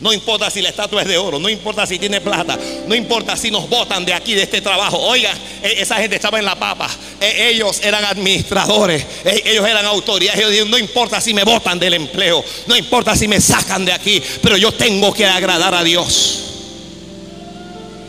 No 0.00 0.12
importa 0.12 0.48
si 0.48 0.62
la 0.62 0.68
estatua 0.68 1.02
es 1.02 1.08
de 1.08 1.18
oro, 1.18 1.40
no 1.40 1.48
importa 1.48 1.84
si 1.84 1.98
tiene 1.98 2.20
plata, 2.20 2.56
no 2.86 2.94
importa 2.94 3.36
si 3.36 3.50
nos 3.50 3.68
botan 3.68 4.04
de 4.04 4.14
aquí, 4.14 4.34
de 4.34 4.42
este 4.42 4.60
trabajo. 4.60 4.96
Oiga, 4.96 5.34
e, 5.60 5.82
esa 5.82 5.96
gente 5.96 6.14
estaba 6.14 6.38
en 6.38 6.44
la 6.44 6.54
papa. 6.54 6.88
E, 7.20 7.48
ellos 7.48 7.80
eran 7.82 8.04
administradores, 8.04 9.04
e, 9.24 9.42
ellos 9.44 9.66
eran 9.66 9.84
autoridades. 9.86 10.38
Ellos 10.38 10.50
dijeron, 10.52 10.70
no 10.70 10.78
importa 10.78 11.20
si 11.20 11.34
me 11.34 11.42
botan 11.42 11.80
del 11.80 11.94
empleo, 11.94 12.44
no 12.68 12.76
importa 12.76 13.16
si 13.16 13.26
me 13.26 13.40
sacan 13.40 13.84
de 13.84 13.92
aquí, 13.92 14.22
pero 14.40 14.56
yo 14.56 14.70
tengo 14.70 15.12
que 15.12 15.26
agradar 15.26 15.74
a 15.74 15.82
Dios. 15.82 16.44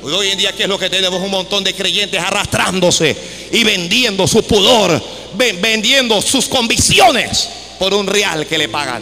Hoy 0.04 0.30
en 0.30 0.38
día, 0.38 0.54
¿qué 0.54 0.64
es 0.64 0.70
lo 0.70 0.78
que 0.78 0.90
tenemos? 0.90 1.20
Un 1.22 1.32
montón 1.32 1.64
de 1.64 1.74
creyentes 1.74 2.22
arrastrándose 2.22 3.16
y 3.52 3.64
vendiendo 3.64 4.28
su 4.28 4.44
pudor, 4.44 5.02
vendiendo 5.34 6.22
sus 6.22 6.48
convicciones 6.48 7.50
por 7.80 7.96
un 7.96 8.06
real 8.06 8.46
que 8.46 8.60
le 8.60 8.70
pagan. 8.70 9.02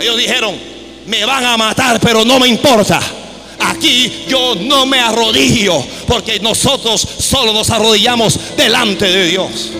Ellos 0.00 0.16
dijeron, 0.16 0.75
me 1.06 1.24
van 1.24 1.44
a 1.44 1.56
matar, 1.56 2.00
pero 2.00 2.24
no 2.24 2.38
me 2.38 2.48
importa. 2.48 3.00
Aquí 3.58 4.24
yo 4.28 4.54
no 4.54 4.86
me 4.86 5.00
arrodillo, 5.00 5.82
porque 6.06 6.38
nosotros 6.40 7.06
solo 7.18 7.52
nos 7.52 7.70
arrodillamos 7.70 8.38
delante 8.56 9.06
de 9.06 9.26
Dios. 9.26 9.70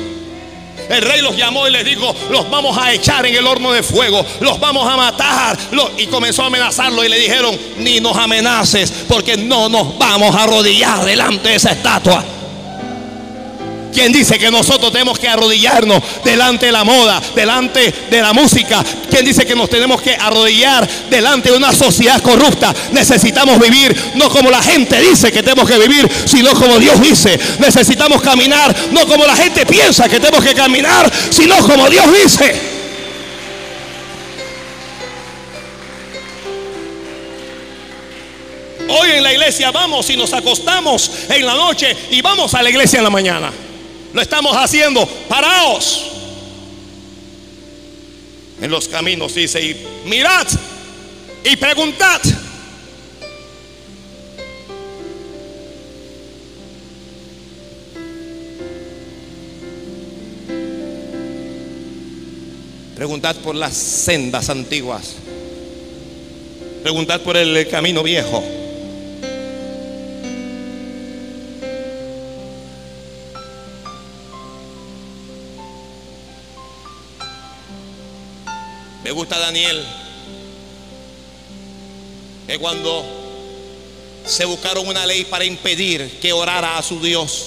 El 0.89 1.03
rey 1.03 1.21
los 1.21 1.37
llamó 1.37 1.67
y 1.67 1.73
les 1.73 1.85
dijo, 1.85 2.15
los 2.31 2.49
vamos 2.49 2.79
a 2.79 2.93
echar 2.93 3.27
en 3.27 3.35
el 3.35 3.47
horno 3.47 3.73
de 3.73 3.83
fuego, 3.83 4.25
los 4.41 4.61
vamos 4.61 4.89
a 4.89 4.97
matar. 4.97 5.59
Y 5.99 6.07
comenzó 6.07 6.43
a 6.43 6.47
amenazarlo 6.47 7.05
y 7.05 7.09
le 7.09 7.19
dijeron, 7.19 7.59
ni 7.79 8.01
nos 8.01 8.17
amenaces, 8.17 8.93
porque 9.09 9.37
no 9.37 9.69
nos 9.69 9.99
vamos 9.99 10.35
a 10.35 10.45
arrodillar 10.45 11.05
delante 11.05 11.49
de 11.49 11.55
esa 11.57 11.73
estatua. 11.73 12.25
¿Quién 13.97 14.13
dice 14.13 14.39
que 14.39 14.51
nosotros 14.51 14.93
tenemos 14.93 15.19
que 15.19 15.27
arrodillarnos 15.27 16.03
delante 16.23 16.67
de 16.67 16.73
la 16.73 16.85
moda, 16.85 17.19
delante 17.35 17.95
de 18.11 18.21
la 18.21 18.35
música? 18.35 18.85
¿Quién 19.09 19.25
dice 19.25 19.47
que 19.47 19.57
nos 19.57 19.71
tenemos 19.71 20.03
que 20.03 20.15
arrodillar 20.15 20.87
delante 21.09 21.51
de 21.51 21.57
una 21.57 21.73
sociedad 21.73 22.21
corrupta? 22.21 22.75
Necesitamos 22.93 23.59
vivir 23.59 23.97
no 24.17 24.29
como 24.29 24.51
la 24.51 24.63
gente 24.63 25.01
dice 25.01 25.33
que 25.33 25.43
tenemos 25.43 25.67
que 25.67 25.79
vivir, 25.79 26.07
sino 26.27 26.53
como 26.53 26.79
Dios 26.79 27.01
dice. 27.01 27.41
Necesitamos 27.59 28.21
caminar 28.21 28.77
no 28.91 29.07
como 29.07 29.25
la 29.25 29.35
gente 29.35 29.65
piensa 29.65 30.07
que 30.11 30.21
tenemos 30.21 30.45
que 30.45 30.53
caminar, 30.53 31.11
sino 31.31 31.57
como 31.67 31.89
Dios 31.89 32.05
dice. 32.23 32.55
Hoy 38.91 39.11
en 39.13 39.23
la 39.23 39.33
iglesia 39.33 39.71
vamos 39.71 40.11
y 40.11 40.19
nos 40.19 40.35
acostamos 40.35 41.11
en 41.31 41.47
la 41.47 41.55
noche 41.55 41.97
y 42.11 42.21
vamos 42.21 42.53
a 42.53 42.63
la 42.63 42.69
iglesia 42.69 42.99
en 42.99 43.05
la 43.05 43.11
mañana. 43.11 43.51
Lo 44.17 44.23
estamos 44.23 44.57
haciendo. 44.57 45.07
Paraos. 45.29 46.07
En 48.63 48.71
los 48.71 48.89
caminos 48.89 49.35
dice, 49.35 49.63
y 49.63 49.77
mirad 50.07 50.47
y 51.45 51.55
preguntad. 51.57 52.23
Preguntad 62.95 63.37
por 63.45 63.55
las 63.55 63.75
sendas 63.75 64.49
antiguas. 64.49 65.17
Preguntad 66.83 67.21
por 67.21 67.37
el 67.37 67.69
camino 67.69 68.03
viejo. 68.03 68.56
Gusta 79.17 79.39
Daniel, 79.39 79.83
que 82.47 82.59
cuando 82.59 83.03
se 84.27 84.45
buscaron 84.45 84.87
una 84.87 85.07
ley 85.07 85.25
para 85.25 85.47
impedir 85.47 86.19
que 86.21 86.35
orara 86.35 86.77
a 86.77 86.83
su 86.83 87.01
Dios, 87.01 87.47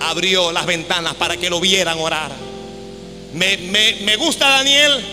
abrió 0.00 0.52
las 0.52 0.64
ventanas 0.64 1.14
para 1.14 1.36
que 1.36 1.50
lo 1.50 1.58
vieran 1.58 1.98
orar. 1.98 2.30
Me, 3.34 3.56
me 3.56 4.16
gusta 4.16 4.48
Daniel, 4.48 5.04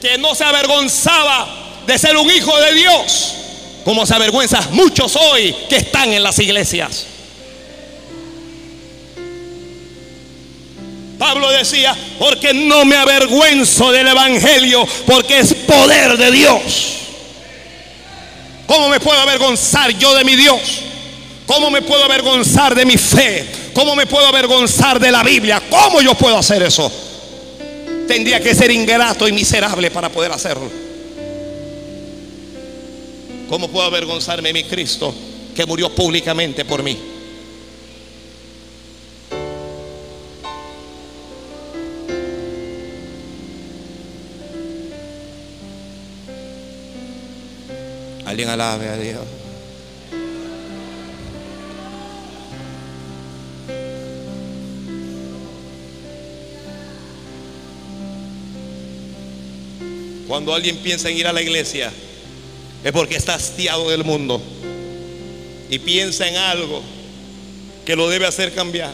que 0.00 0.16
no 0.16 0.34
se 0.34 0.44
avergonzaba 0.44 1.82
de 1.86 1.98
ser 1.98 2.16
un 2.16 2.30
hijo 2.30 2.58
de 2.58 2.72
Dios, 2.72 3.34
como 3.84 4.06
se 4.06 4.14
avergüenza 4.14 4.62
muchos 4.70 5.16
hoy 5.16 5.54
que 5.68 5.76
están 5.76 6.14
en 6.14 6.22
las 6.22 6.38
iglesias. 6.38 7.04
Pablo 11.18 11.50
decía, 11.50 11.96
porque 12.18 12.52
no 12.52 12.84
me 12.84 12.96
avergüenzo 12.96 13.90
del 13.90 14.08
Evangelio, 14.08 14.86
porque 15.06 15.38
es 15.38 15.54
poder 15.54 16.16
de 16.18 16.30
Dios. 16.30 16.62
¿Cómo 18.66 18.88
me 18.88 19.00
puedo 19.00 19.18
avergonzar 19.20 19.96
yo 19.96 20.14
de 20.14 20.24
mi 20.24 20.36
Dios? 20.36 20.60
¿Cómo 21.46 21.70
me 21.70 21.82
puedo 21.82 22.04
avergonzar 22.04 22.74
de 22.74 22.84
mi 22.84 22.96
fe? 22.96 23.46
¿Cómo 23.72 23.94
me 23.94 24.06
puedo 24.06 24.26
avergonzar 24.26 24.98
de 24.98 25.12
la 25.12 25.22
Biblia? 25.22 25.62
¿Cómo 25.70 26.02
yo 26.02 26.14
puedo 26.14 26.36
hacer 26.36 26.62
eso? 26.62 26.90
Tendría 28.08 28.40
que 28.40 28.54
ser 28.54 28.70
ingrato 28.70 29.26
y 29.26 29.32
miserable 29.32 29.90
para 29.90 30.08
poder 30.10 30.32
hacerlo. 30.32 30.70
¿Cómo 33.48 33.68
puedo 33.68 33.86
avergonzarme 33.86 34.48
de 34.48 34.52
mi 34.52 34.64
Cristo 34.64 35.14
que 35.54 35.64
murió 35.64 35.94
públicamente 35.94 36.64
por 36.64 36.82
mí? 36.82 37.15
Alguien 48.36 48.50
alabe 48.50 48.86
a 48.90 48.98
Dios. 48.98 49.22
Cuando 60.28 60.54
alguien 60.54 60.76
piensa 60.76 61.08
en 61.08 61.16
ir 61.16 61.26
a 61.26 61.32
la 61.32 61.40
iglesia, 61.40 61.90
es 62.84 62.92
porque 62.92 63.16
está 63.16 63.36
hastiado 63.36 63.88
del 63.88 64.04
mundo 64.04 64.42
y 65.70 65.78
piensa 65.78 66.28
en 66.28 66.36
algo 66.36 66.82
que 67.86 67.96
lo 67.96 68.06
debe 68.10 68.26
hacer 68.26 68.52
cambiar. 68.52 68.92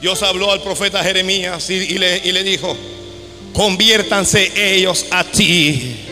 Dios 0.00 0.22
habló 0.22 0.52
al 0.52 0.62
profeta 0.62 1.04
Jeremías 1.04 1.68
y, 1.68 1.74
y 1.74 1.98
le, 1.98 2.22
y 2.24 2.32
le 2.32 2.42
dijo, 2.44 2.74
conviértanse 3.52 4.74
ellos 4.74 5.04
a 5.10 5.22
ti 5.22 6.06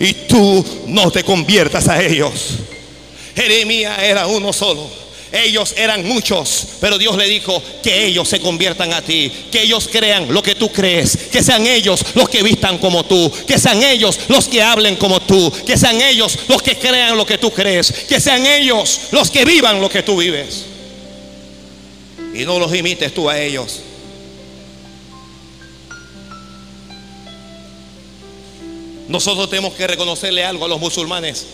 y 0.00 0.12
tú 0.28 0.64
no 0.86 1.10
te 1.10 1.24
conviertas 1.24 1.88
a 1.88 2.02
ellos. 2.02 2.32
Jeremías 3.34 3.98
era 4.02 4.26
uno 4.26 4.52
solo. 4.52 5.04
Ellos 5.32 5.74
eran 5.76 6.06
muchos, 6.06 6.64
pero 6.80 6.96
Dios 6.96 7.16
le 7.16 7.26
dijo 7.26 7.60
que 7.82 8.06
ellos 8.06 8.28
se 8.28 8.38
conviertan 8.38 8.92
a 8.92 9.02
ti, 9.02 9.32
que 9.50 9.62
ellos 9.62 9.88
crean 9.90 10.32
lo 10.32 10.40
que 10.44 10.54
tú 10.54 10.70
crees, 10.70 11.16
que 11.32 11.42
sean 11.42 11.66
ellos 11.66 12.04
los 12.14 12.28
que 12.28 12.44
vistan 12.44 12.78
como 12.78 13.04
tú, 13.04 13.32
que 13.44 13.58
sean 13.58 13.82
ellos 13.82 14.20
los 14.28 14.46
que 14.46 14.62
hablen 14.62 14.94
como 14.94 15.18
tú, 15.18 15.52
que 15.66 15.76
sean 15.76 16.00
ellos 16.00 16.38
los 16.46 16.62
que 16.62 16.76
crean 16.76 17.16
lo 17.16 17.26
que 17.26 17.38
tú 17.38 17.50
crees, 17.50 17.90
que 18.08 18.20
sean 18.20 18.46
ellos 18.46 19.00
los 19.10 19.28
que 19.28 19.44
vivan 19.44 19.80
lo 19.80 19.90
que 19.90 20.04
tú 20.04 20.16
vives. 20.18 20.66
Y 22.32 22.44
no 22.44 22.60
los 22.60 22.72
imites 22.72 23.12
tú 23.12 23.28
a 23.28 23.40
ellos. 23.40 23.80
Nosotros 29.08 29.50
tenemos 29.50 29.74
que 29.74 29.86
reconocerle 29.86 30.44
algo 30.44 30.64
a 30.64 30.68
los 30.68 30.80
musulmanes. 30.80 31.46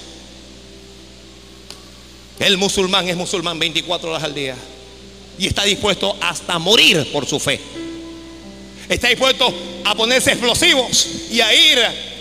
El 2.38 2.57
musulmán 2.57 3.09
es 3.09 3.16
musulmán 3.16 3.59
24 3.59 4.11
horas 4.11 4.22
al 4.22 4.34
día. 4.34 4.57
Y 5.38 5.46
está 5.46 5.64
dispuesto 5.64 6.16
hasta 6.20 6.59
morir 6.59 7.11
por 7.12 7.26
su 7.26 7.40
fe. 7.40 7.61
Está 8.88 9.09
dispuesto 9.09 9.53
a 9.84 9.94
ponerse 9.94 10.32
explosivos 10.32 11.09
y 11.30 11.40
a 11.40 11.55
ir 11.55 11.78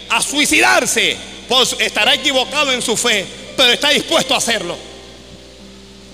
a 0.09 0.21
suicidarse. 0.21 1.17
Pues 1.47 1.75
estará 1.79 2.13
equivocado 2.13 2.71
en 2.71 2.81
su 2.81 2.95
fe, 2.95 3.25
pero 3.55 3.71
está 3.71 3.89
dispuesto 3.89 4.33
a 4.33 4.37
hacerlo. 4.37 4.75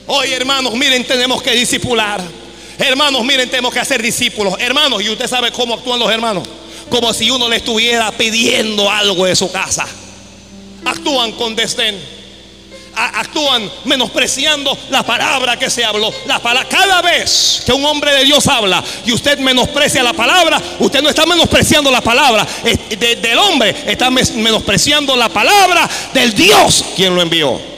Hoy, 0.07 0.31
hermanos, 0.33 0.73
miren, 0.73 1.03
tenemos 1.03 1.41
que 1.41 1.51
discipular. 1.51 2.21
Hermanos, 2.77 3.23
miren, 3.23 3.49
tenemos 3.49 3.73
que 3.73 3.79
hacer 3.79 4.01
discípulos. 4.01 4.55
Hermanos, 4.59 5.01
y 5.01 5.09
usted 5.09 5.27
sabe 5.27 5.51
cómo 5.51 5.73
actúan 5.73 5.99
los 5.99 6.11
hermanos. 6.11 6.47
Como 6.89 7.13
si 7.13 7.29
uno 7.31 7.49
le 7.49 7.57
estuviera 7.57 8.11
pidiendo 8.11 8.89
algo 8.89 9.25
de 9.25 9.35
su 9.35 9.51
casa. 9.51 9.85
Actúan 10.85 11.31
con 11.33 11.55
desdén. 11.55 12.15
Actúan 12.97 13.69
menospreciando 13.83 14.77
la 14.89 15.03
palabra 15.03 15.59
que 15.59 15.69
se 15.69 15.83
habló. 15.83 16.13
La 16.27 16.39
pala- 16.39 16.63
Cada 16.69 17.01
vez 17.01 17.61
que 17.65 17.73
un 17.73 17.83
hombre 17.85 18.13
de 18.13 18.23
Dios 18.23 18.47
habla 18.47 18.81
y 19.05 19.11
usted 19.11 19.37
menosprecia 19.39 20.01
la 20.01 20.13
palabra, 20.13 20.61
usted 20.79 21.01
no 21.01 21.09
está 21.09 21.25
menospreciando 21.25 21.91
la 21.91 21.99
palabra 21.99 22.47
del 22.97 23.37
hombre, 23.37 23.75
está 23.87 24.09
menospreciando 24.09 25.13
la 25.17 25.27
palabra 25.27 25.89
del 26.13 26.33
Dios 26.33 26.85
quien 26.95 27.13
lo 27.13 27.21
envió. 27.21 27.74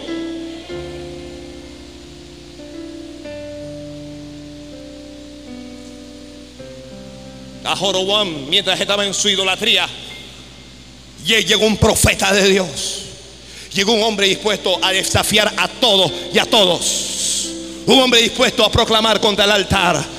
A 7.67 7.75
Jorobán 7.75 8.49
mientras 8.49 8.79
estaba 8.79 9.05
en 9.05 9.13
su 9.13 9.29
idolatría. 9.29 9.87
Y 11.25 11.43
llegó 11.43 11.65
un 11.65 11.77
profeta 11.77 12.33
de 12.33 12.47
Dios. 12.49 13.01
Llegó 13.73 13.93
un 13.93 14.03
hombre 14.03 14.27
dispuesto 14.27 14.79
a 14.81 14.91
desafiar 14.91 15.53
a 15.57 15.67
todos 15.67 16.11
y 16.33 16.39
a 16.39 16.45
todos. 16.45 17.49
Un 17.85 17.99
hombre 17.99 18.21
dispuesto 18.21 18.63
a 18.63 18.71
proclamar 18.71 19.19
contra 19.19 19.45
el 19.45 19.51
altar. 19.51 20.16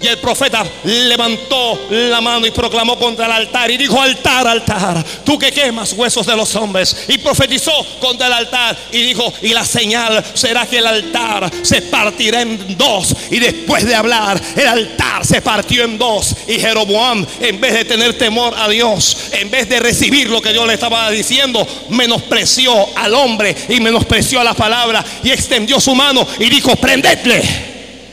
Y 0.00 0.06
el 0.06 0.18
profeta 0.18 0.66
levantó 0.84 1.86
la 1.88 2.20
mano 2.20 2.46
y 2.46 2.50
proclamó 2.50 2.98
contra 2.98 3.26
el 3.26 3.32
altar 3.32 3.70
y 3.70 3.76
dijo, 3.76 4.00
altar, 4.00 4.46
altar, 4.46 5.02
tú 5.24 5.38
que 5.38 5.50
quemas 5.50 5.92
huesos 5.92 6.26
de 6.26 6.36
los 6.36 6.54
hombres. 6.56 7.06
Y 7.08 7.18
profetizó 7.18 7.72
contra 8.00 8.26
el 8.26 8.32
altar 8.34 8.76
y 8.92 9.00
dijo, 9.02 9.32
y 9.40 9.48
la 9.54 9.64
señal 9.64 10.22
será 10.34 10.66
que 10.66 10.78
el 10.78 10.86
altar 10.86 11.50
se 11.62 11.80
partirá 11.82 12.42
en 12.42 12.76
dos. 12.76 13.14
Y 13.30 13.38
después 13.38 13.86
de 13.86 13.94
hablar, 13.94 14.40
el 14.56 14.66
altar 14.66 15.24
se 15.24 15.40
partió 15.40 15.84
en 15.84 15.96
dos. 15.96 16.34
Y 16.48 16.58
Jeroboam, 16.58 17.24
en 17.40 17.60
vez 17.60 17.72
de 17.72 17.84
tener 17.86 18.18
temor 18.18 18.52
a 18.56 18.68
Dios, 18.68 19.16
en 19.32 19.50
vez 19.50 19.68
de 19.68 19.80
recibir 19.80 20.28
lo 20.28 20.42
que 20.42 20.52
Dios 20.52 20.66
le 20.66 20.74
estaba 20.74 21.10
diciendo, 21.10 21.66
menospreció 21.88 22.74
al 22.98 23.14
hombre 23.14 23.56
y 23.70 23.80
menospreció 23.80 24.40
a 24.40 24.44
la 24.44 24.54
palabra 24.54 25.02
y 25.22 25.30
extendió 25.30 25.80
su 25.80 25.94
mano 25.94 26.26
y 26.38 26.50
dijo, 26.50 26.76
prendedle. 26.76 27.42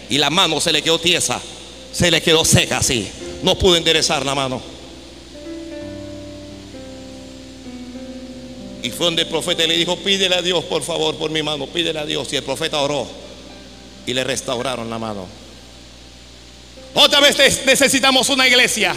Y 0.10 0.18
la 0.18 0.30
mano 0.30 0.62
se 0.62 0.72
le 0.72 0.82
quedó 0.82 1.00
tiesa 1.00 1.42
se 1.92 2.12
le 2.12 2.22
quedó 2.22 2.46
seca 2.46 2.78
así. 2.78 3.08
No 3.44 3.58
pudo 3.58 3.76
enderezar 3.76 4.26
la 4.26 4.36
mano. 4.36 4.62
Y 8.84 8.90
fue 8.90 9.06
donde 9.06 9.24
el 9.24 9.28
profeta 9.28 9.66
le 9.68 9.78
dijo, 9.78 9.96
pídele 9.98 10.36
a 10.36 10.42
Dios, 10.42 10.64
por 10.66 10.82
favor, 10.82 11.16
por 11.16 11.30
mi 11.30 11.44
mano, 11.44 11.68
pídele 11.68 12.00
a 12.00 12.06
Dios. 12.06 12.32
Y 12.34 12.38
el 12.38 12.44
profeta 12.44 12.82
oró 12.82 13.08
y 14.06 14.14
le 14.14 14.24
restauraron 14.24 14.90
la 14.90 14.98
mano. 14.98 15.28
Otra 16.94 17.20
vez 17.20 17.38
necesitamos 17.66 18.30
una 18.30 18.48
iglesia 18.48 18.96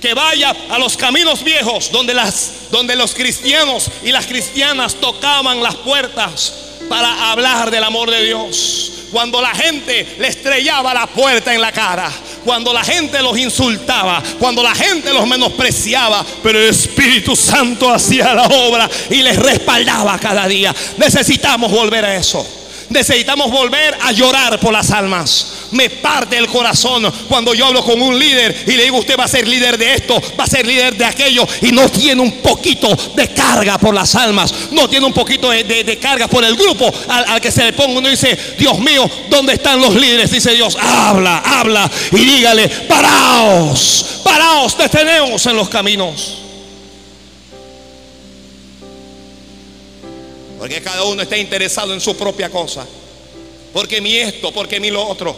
que 0.00 0.14
vaya 0.14 0.54
a 0.70 0.78
los 0.78 0.96
caminos 0.96 1.42
viejos 1.42 1.90
donde, 1.90 2.14
las, 2.14 2.70
donde 2.70 2.94
los 2.94 3.14
cristianos 3.14 3.86
y 4.02 4.12
las 4.12 4.26
cristianas 4.26 4.94
tocaban 4.96 5.62
las 5.62 5.76
puertas 5.76 6.52
para 6.88 7.30
hablar 7.30 7.70
del 7.70 7.84
amor 7.84 8.10
de 8.10 8.22
Dios. 8.22 8.92
Cuando 9.14 9.40
la 9.40 9.54
gente 9.54 10.16
le 10.18 10.26
estrellaba 10.26 10.92
la 10.92 11.06
puerta 11.06 11.54
en 11.54 11.60
la 11.60 11.70
cara, 11.70 12.10
cuando 12.44 12.72
la 12.72 12.82
gente 12.82 13.22
los 13.22 13.38
insultaba, 13.38 14.20
cuando 14.40 14.60
la 14.60 14.74
gente 14.74 15.14
los 15.14 15.24
menospreciaba, 15.28 16.26
pero 16.42 16.58
el 16.58 16.70
Espíritu 16.70 17.36
Santo 17.36 17.94
hacía 17.94 18.34
la 18.34 18.48
obra 18.48 18.90
y 19.10 19.22
les 19.22 19.36
respaldaba 19.36 20.18
cada 20.18 20.48
día. 20.48 20.74
Necesitamos 20.96 21.70
volver 21.70 22.04
a 22.04 22.16
eso. 22.16 22.63
Necesitamos 22.94 23.50
volver 23.50 23.98
a 24.00 24.12
llorar 24.12 24.60
por 24.60 24.72
las 24.72 24.92
almas. 24.92 25.66
Me 25.72 25.90
parte 25.90 26.38
el 26.38 26.46
corazón 26.46 27.12
cuando 27.28 27.52
yo 27.52 27.66
hablo 27.66 27.84
con 27.84 28.00
un 28.00 28.16
líder 28.16 28.64
y 28.68 28.72
le 28.72 28.84
digo, 28.84 28.98
usted 28.98 29.18
va 29.18 29.24
a 29.24 29.28
ser 29.28 29.48
líder 29.48 29.76
de 29.76 29.94
esto, 29.94 30.22
va 30.38 30.44
a 30.44 30.46
ser 30.46 30.64
líder 30.64 30.96
de 30.96 31.04
aquello 31.04 31.44
y 31.60 31.72
no 31.72 31.88
tiene 31.88 32.22
un 32.22 32.40
poquito 32.40 32.88
de 33.16 33.34
carga 33.34 33.78
por 33.78 33.92
las 33.92 34.14
almas, 34.14 34.54
no 34.70 34.88
tiene 34.88 35.06
un 35.06 35.12
poquito 35.12 35.50
de, 35.50 35.98
carga 36.00 36.28
por 36.28 36.44
el 36.44 36.54
grupo 36.54 36.92
al, 37.08 37.40
que 37.40 37.50
se 37.50 37.64
le 37.64 37.72
ponga 37.72 37.98
uno 37.98 38.08
dice, 38.08 38.38
Dios 38.56 38.78
mío, 38.78 39.10
¿dónde 39.28 39.54
están 39.54 39.80
los 39.80 39.96
líderes? 39.96 40.30
Dice 40.30 40.52
Dios, 40.52 40.78
habla, 40.80 41.38
habla 41.38 41.90
y 42.12 42.18
dígale, 42.18 42.68
paraos, 42.68 44.20
paraos, 44.22 44.78
detenemos 44.78 45.44
en 45.46 45.56
los 45.56 45.68
caminos. 45.68 46.43
Porque 50.64 50.80
cada 50.80 51.04
uno 51.04 51.20
está 51.20 51.36
interesado 51.36 51.92
en 51.92 52.00
su 52.00 52.16
propia 52.16 52.48
cosa. 52.48 52.86
Porque 53.70 54.00
mi 54.00 54.16
esto, 54.16 54.50
porque 54.50 54.80
mi 54.80 54.90
lo 54.90 55.06
otro. 55.06 55.36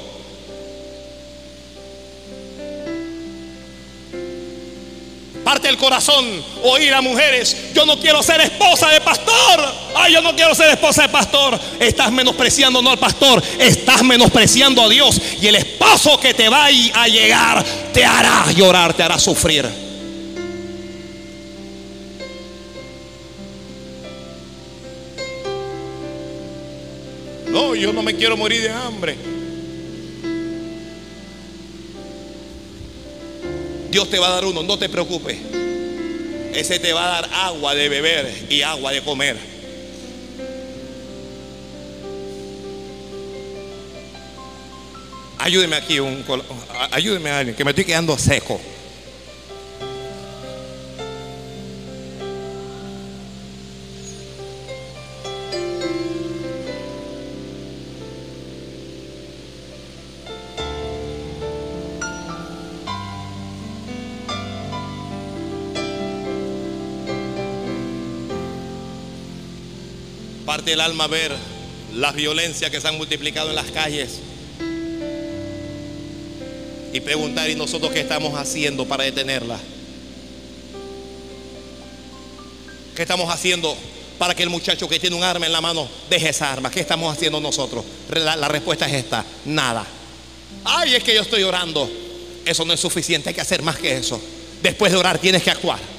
Parte 5.42 5.68
el 5.68 5.78
corazón 5.78 6.24
oír 6.62 6.94
a 6.94 7.00
mujeres, 7.00 7.56
yo 7.74 7.84
no 7.84 7.98
quiero 7.98 8.22
ser 8.22 8.40
esposa 8.40 8.88
de 8.90 9.00
pastor. 9.00 9.74
Ay, 9.96 10.12
yo 10.12 10.22
no 10.22 10.36
quiero 10.36 10.54
ser 10.54 10.70
esposa 10.70 11.02
de 11.02 11.08
pastor. 11.08 11.58
Estás 11.80 12.12
menospreciando 12.12 12.80
no 12.80 12.90
al 12.90 12.98
pastor, 13.00 13.42
estás 13.58 14.04
menospreciando 14.04 14.80
a 14.80 14.88
Dios. 14.88 15.20
Y 15.42 15.48
el 15.48 15.56
esposo 15.56 16.20
que 16.20 16.34
te 16.34 16.48
va 16.48 16.66
a 16.66 17.08
llegar 17.08 17.64
te 17.92 18.04
hará 18.04 18.52
llorar, 18.52 18.94
te 18.94 19.02
hará 19.02 19.18
sufrir. 19.18 19.85
No, 27.56 27.74
yo 27.74 27.90
no 27.90 28.02
me 28.02 28.14
quiero 28.14 28.36
morir 28.36 28.60
de 28.60 28.68
hambre. 28.68 29.16
Dios 33.90 34.10
te 34.10 34.18
va 34.18 34.28
a 34.28 34.30
dar 34.32 34.44
uno, 34.44 34.62
no 34.62 34.78
te 34.78 34.90
preocupes. 34.90 35.38
Ese 36.52 36.78
te 36.78 36.92
va 36.92 37.06
a 37.06 37.22
dar 37.22 37.30
agua 37.32 37.74
de 37.74 37.88
beber 37.88 38.30
y 38.50 38.60
agua 38.60 38.92
de 38.92 39.00
comer. 39.00 39.38
Ayúdeme 45.38 45.76
aquí, 45.76 45.98
un, 45.98 46.22
ayúdeme 46.90 47.30
a 47.30 47.38
alguien, 47.38 47.56
que 47.56 47.64
me 47.64 47.70
estoy 47.70 47.86
quedando 47.86 48.18
seco. 48.18 48.60
Parte 70.66 70.72
del 70.72 70.80
alma 70.80 71.06
ver 71.06 71.32
las 71.94 72.12
violencias 72.12 72.72
que 72.72 72.80
se 72.80 72.88
han 72.88 72.96
multiplicado 72.96 73.50
en 73.50 73.54
las 73.54 73.70
calles. 73.70 74.18
Y 76.92 76.98
preguntar, 76.98 77.48
¿y 77.48 77.54
nosotros 77.54 77.92
qué 77.92 78.00
estamos 78.00 78.34
haciendo 78.36 78.84
para 78.84 79.04
detenerla? 79.04 79.60
¿Qué 82.96 83.02
estamos 83.02 83.32
haciendo 83.32 83.76
para 84.18 84.34
que 84.34 84.42
el 84.42 84.50
muchacho 84.50 84.88
que 84.88 84.98
tiene 84.98 85.14
un 85.14 85.22
arma 85.22 85.46
en 85.46 85.52
la 85.52 85.60
mano 85.60 85.88
deje 86.10 86.30
esa 86.30 86.52
arma? 86.52 86.68
¿Qué 86.68 86.80
estamos 86.80 87.16
haciendo 87.16 87.38
nosotros? 87.38 87.84
La, 88.10 88.34
la 88.34 88.48
respuesta 88.48 88.88
es 88.88 88.94
esta, 88.94 89.24
nada. 89.44 89.86
Ay, 90.64 90.96
es 90.96 91.04
que 91.04 91.14
yo 91.14 91.22
estoy 91.22 91.44
orando. 91.44 91.88
Eso 92.44 92.64
no 92.64 92.72
es 92.72 92.80
suficiente, 92.80 93.28
hay 93.28 93.36
que 93.36 93.40
hacer 93.40 93.62
más 93.62 93.76
que 93.76 93.96
eso. 93.96 94.20
Después 94.64 94.90
de 94.90 94.98
orar 94.98 95.18
tienes 95.20 95.44
que 95.44 95.52
actuar. 95.52 95.95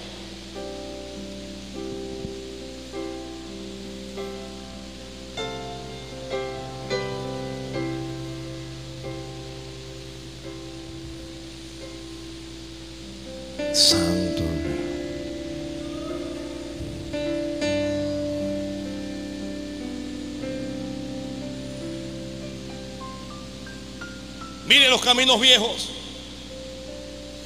Caminos 25.07 25.39
viejos. 25.39 25.87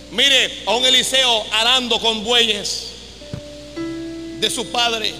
Mire 0.09 0.63
a 0.65 0.75
un 0.75 0.83
Eliseo 0.83 1.45
arando 1.51 1.99
con 1.99 2.23
bueyes 2.23 2.87
de 4.39 4.49
su 4.49 4.65
padre, 4.71 5.13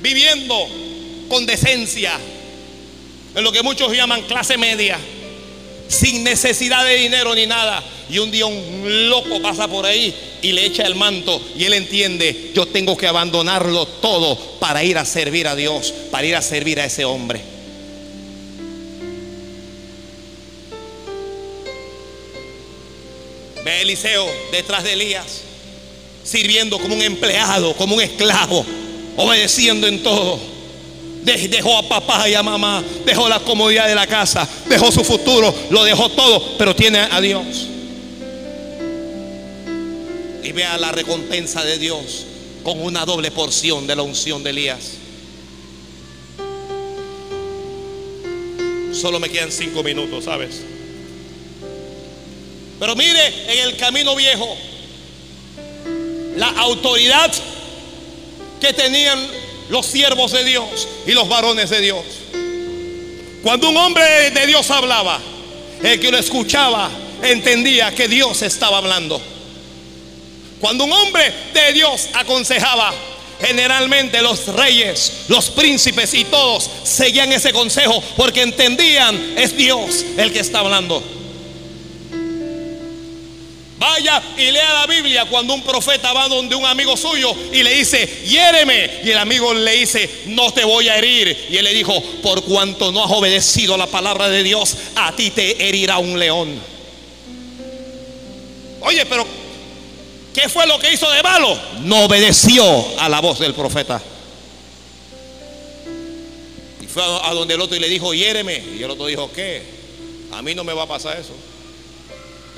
viviendo 0.00 0.56
con 1.28 1.44
decencia, 1.44 2.18
en 3.34 3.44
lo 3.44 3.52
que 3.52 3.62
muchos 3.62 3.92
llaman 3.92 4.22
clase 4.22 4.56
media, 4.56 4.98
sin 5.86 6.24
necesidad 6.24 6.82
de 6.86 6.96
dinero 6.96 7.34
ni 7.34 7.44
nada. 7.44 7.84
Y 8.08 8.20
un 8.20 8.30
día 8.30 8.46
un 8.46 9.10
loco 9.10 9.42
pasa 9.42 9.68
por 9.68 9.84
ahí 9.84 10.14
y 10.40 10.52
le 10.52 10.64
echa 10.64 10.84
el 10.84 10.94
manto 10.94 11.42
y 11.58 11.64
él 11.64 11.74
entiende, 11.74 12.52
yo 12.54 12.64
tengo 12.64 12.96
que 12.96 13.06
abandonarlo 13.06 13.84
todo 13.86 14.34
para 14.58 14.82
ir 14.82 14.96
a 14.96 15.04
servir 15.04 15.46
a 15.46 15.54
Dios, 15.54 15.92
para 16.10 16.26
ir 16.26 16.36
a 16.36 16.40
servir 16.40 16.80
a 16.80 16.86
ese 16.86 17.04
hombre. 17.04 17.55
Ve 23.66 23.72
a 23.72 23.80
Eliseo 23.82 24.24
detrás 24.52 24.84
de 24.84 24.92
Elías, 24.92 25.40
sirviendo 26.22 26.78
como 26.78 26.94
un 26.94 27.02
empleado, 27.02 27.74
como 27.74 27.96
un 27.96 28.00
esclavo, 28.00 28.64
obedeciendo 29.16 29.88
en 29.88 30.04
todo. 30.04 30.38
De- 31.24 31.48
Dejó 31.48 31.76
a 31.76 31.88
papá 31.88 32.28
y 32.28 32.34
a 32.34 32.44
mamá, 32.44 32.84
dejó 33.04 33.28
la 33.28 33.40
comodidad 33.40 33.88
de 33.88 33.96
la 33.96 34.06
casa, 34.06 34.48
dejó 34.68 34.92
su 34.92 35.02
futuro, 35.02 35.52
lo 35.70 35.82
dejó 35.82 36.08
todo, 36.10 36.56
pero 36.56 36.76
tiene 36.76 37.00
a 37.10 37.20
Dios. 37.20 37.66
Y 40.44 40.52
vea 40.52 40.78
la 40.78 40.92
recompensa 40.92 41.64
de 41.64 41.76
Dios 41.78 42.24
con 42.62 42.80
una 42.80 43.04
doble 43.04 43.32
porción 43.32 43.84
de 43.88 43.96
la 43.96 44.02
unción 44.02 44.44
de 44.44 44.50
Elías. 44.50 44.92
Solo 48.92 49.18
me 49.18 49.28
quedan 49.28 49.50
cinco 49.50 49.82
minutos, 49.82 50.24
¿sabes? 50.24 50.60
Pero 52.78 52.94
mire 52.94 53.26
en 53.48 53.68
el 53.68 53.76
camino 53.76 54.14
viejo 54.14 54.56
la 56.36 56.48
autoridad 56.48 57.32
que 58.60 58.72
tenían 58.72 59.18
los 59.70 59.86
siervos 59.86 60.32
de 60.32 60.44
Dios 60.44 60.88
y 61.06 61.12
los 61.12 61.28
varones 61.28 61.70
de 61.70 61.80
Dios. 61.80 62.04
Cuando 63.42 63.70
un 63.70 63.76
hombre 63.76 64.30
de 64.30 64.46
Dios 64.46 64.70
hablaba, 64.70 65.20
el 65.82 66.00
que 66.00 66.10
lo 66.10 66.18
escuchaba 66.18 66.90
entendía 67.22 67.94
que 67.94 68.08
Dios 68.08 68.42
estaba 68.42 68.78
hablando. 68.78 69.20
Cuando 70.60 70.84
un 70.84 70.92
hombre 70.92 71.32
de 71.54 71.72
Dios 71.72 72.08
aconsejaba, 72.14 72.92
generalmente 73.40 74.22
los 74.22 74.46
reyes, 74.48 75.24
los 75.28 75.50
príncipes 75.50 76.14
y 76.14 76.24
todos 76.24 76.68
seguían 76.84 77.32
ese 77.32 77.52
consejo 77.52 78.02
porque 78.16 78.42
entendían 78.42 79.34
es 79.36 79.56
Dios 79.56 80.04
el 80.16 80.32
que 80.32 80.40
está 80.40 80.60
hablando. 80.60 81.15
Vaya 83.78 84.22
y 84.38 84.50
lea 84.50 84.72
la 84.72 84.86
Biblia 84.86 85.26
cuando 85.26 85.52
un 85.52 85.62
profeta 85.62 86.12
va 86.14 86.28
donde 86.28 86.56
un 86.56 86.64
amigo 86.64 86.96
suyo 86.96 87.34
y 87.52 87.62
le 87.62 87.74
dice, 87.74 88.22
hiéreme. 88.24 89.02
Y 89.04 89.10
el 89.10 89.18
amigo 89.18 89.52
le 89.52 89.72
dice, 89.72 90.08
no 90.26 90.50
te 90.52 90.64
voy 90.64 90.88
a 90.88 90.96
herir. 90.96 91.46
Y 91.50 91.58
él 91.58 91.64
le 91.64 91.74
dijo, 91.74 92.00
por 92.22 92.42
cuanto 92.44 92.90
no 92.90 93.04
has 93.04 93.10
obedecido 93.10 93.76
la 93.76 93.86
palabra 93.86 94.30
de 94.30 94.42
Dios, 94.42 94.76
a 94.94 95.14
ti 95.14 95.30
te 95.30 95.68
herirá 95.68 95.98
un 95.98 96.18
león. 96.18 96.58
Oye, 98.80 99.04
pero 99.04 99.26
¿qué 100.32 100.48
fue 100.48 100.66
lo 100.66 100.78
que 100.78 100.92
hizo 100.92 101.10
de 101.10 101.22
malo? 101.22 101.58
No 101.82 102.04
obedeció 102.04 102.64
a 102.98 103.10
la 103.10 103.20
voz 103.20 103.38
del 103.40 103.52
profeta. 103.52 104.00
Y 106.80 106.86
fue 106.86 107.02
a 107.02 107.34
donde 107.34 107.54
el 107.54 107.60
otro 107.60 107.76
y 107.76 107.80
le 107.80 107.90
dijo, 107.90 108.14
hiéreme. 108.14 108.62
Y 108.78 108.82
el 108.82 108.90
otro 108.90 109.04
dijo, 109.04 109.30
¿qué? 109.32 109.62
A 110.32 110.40
mí 110.40 110.54
no 110.54 110.64
me 110.64 110.72
va 110.72 110.84
a 110.84 110.88
pasar 110.88 111.18
eso. 111.18 111.34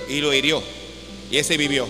Y 0.09 0.21
lo 0.21 0.33
hirió. 0.33 0.63
Y 1.31 1.39
ese 1.39 1.57
vivió. 1.57 1.87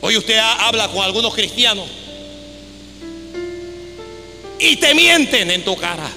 Hoy 0.00 0.16
usted 0.16 0.36
ha- 0.36 0.68
habla 0.68 0.88
con 0.88 1.02
algunos 1.02 1.34
cristianos 1.34 1.88
y 4.58 4.76
te 4.76 4.94
mienten 4.94 5.50
en 5.50 5.64
tu 5.64 5.76
cara. 5.76 6.08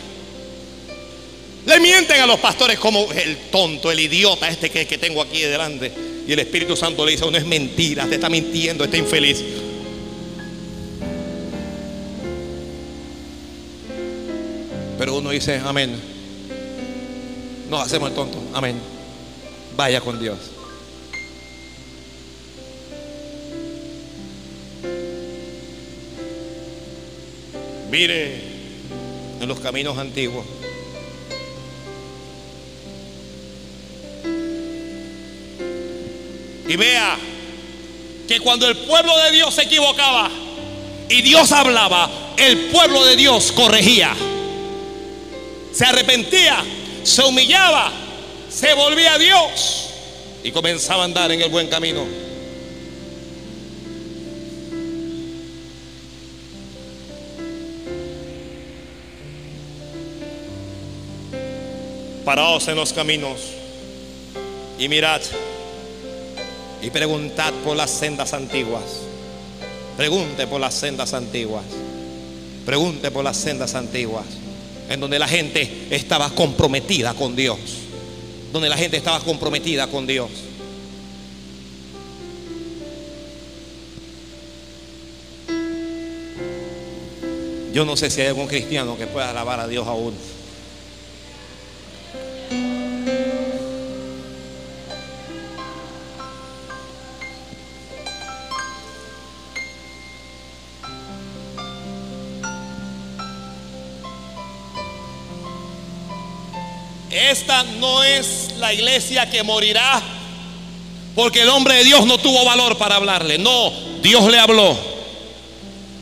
Le 1.66 1.80
mienten 1.80 2.20
a 2.22 2.26
los 2.28 2.40
pastores 2.40 2.80
como 2.80 3.08
el 3.12 3.38
tonto, 3.52 3.92
el 3.92 4.00
idiota 4.00 4.48
este 4.50 4.70
que, 4.70 4.86
que 4.86 4.98
tengo 4.98 5.22
aquí 5.22 5.42
delante. 5.42 5.92
Y 6.28 6.32
el 6.34 6.40
Espíritu 6.40 6.76
Santo 6.76 7.06
le 7.06 7.12
dice, 7.14 7.30
no 7.30 7.38
es 7.38 7.46
mentira, 7.46 8.06
te 8.08 8.16
está 8.16 8.30
mintiendo, 8.30 8.84
está 8.84 8.98
infeliz. 8.98 9.42
Dice, 15.32 15.62
amén. 15.66 16.00
Nos 17.70 17.82
hacemos 17.82 18.10
el 18.10 18.16
tonto, 18.16 18.42
amén. 18.54 18.80
Vaya 19.76 20.02
con 20.02 20.20
Dios. 20.20 20.38
Mire 27.92 28.42
en 29.42 29.48
los 29.48 29.60
caminos 29.60 29.98
antiguos. 29.98 30.46
Y 36.68 36.76
vea 36.76 37.18
que 38.28 38.40
cuando 38.40 38.68
el 38.68 38.76
pueblo 38.78 39.18
de 39.24 39.32
Dios 39.32 39.54
se 39.54 39.64
equivocaba 39.64 40.30
y 41.10 41.22
Dios 41.22 41.52
hablaba, 41.52 42.10
el 42.38 42.58
pueblo 42.72 43.06
de 43.06 43.16
Dios 43.16 43.54
corregía 43.54 44.14
se 45.78 45.86
arrepentía, 45.86 46.64
se 47.04 47.22
humillaba, 47.22 47.92
se 48.50 48.74
volvía 48.74 49.14
a 49.14 49.20
Dios 49.20 49.90
y 50.44 50.52
comenzaba 50.52 51.04
a 51.04 51.06
andar 51.06 51.32
en 51.32 51.40
el 51.40 51.52
buen 51.52 51.68
camino. 51.68 52.04
Paraos 62.26 62.68
en 62.68 62.76
los 62.76 62.92
caminos 62.92 63.40
y 64.80 64.90
mirad 64.90 65.22
y 66.82 66.90
preguntad 66.90 67.54
por 67.64 67.78
las 67.78 67.92
sendas 67.92 68.34
antiguas. 68.34 68.82
Pregunte 69.96 70.48
por 70.48 70.60
las 70.60 70.74
sendas 70.74 71.14
antiguas. 71.14 71.66
Pregunte 72.66 73.12
por 73.12 73.24
las 73.24 73.38
sendas 73.38 73.76
antiguas 73.76 74.26
en 74.90 75.00
donde 75.00 75.20
la 75.20 75.28
gente 75.28 75.88
estaba 75.90 76.30
comprometida 76.30 77.14
con 77.14 77.36
Dios, 77.36 77.58
donde 78.52 78.70
la 78.70 78.78
gente 78.78 78.98
estaba 78.98 79.20
comprometida 79.20 79.88
con 79.88 80.08
Dios. 80.08 80.30
Yo 87.74 87.86
no 87.86 87.96
sé 87.96 88.10
si 88.10 88.22
hay 88.22 88.28
algún 88.28 88.48
cristiano 88.48 88.98
que 88.98 89.06
pueda 89.06 89.30
alabar 89.30 89.60
a 89.60 89.68
Dios 89.68 89.86
aún. 89.86 90.14
Esta 107.30 107.64
no 107.64 108.04
es 108.04 108.52
la 108.58 108.74
iglesia 108.74 109.30
que 109.30 109.44
morirá 109.44 110.02
Porque 111.14 111.42
el 111.42 111.50
hombre 111.50 111.74
de 111.76 111.84
Dios 111.84 112.06
no 112.06 112.18
tuvo 112.20 112.46
valor 112.46 112.78
para 112.78 112.96
hablarle. 112.96 113.38
No, 113.38 113.74
Dios 114.02 114.32
le 114.32 114.38
habló. 114.38 114.78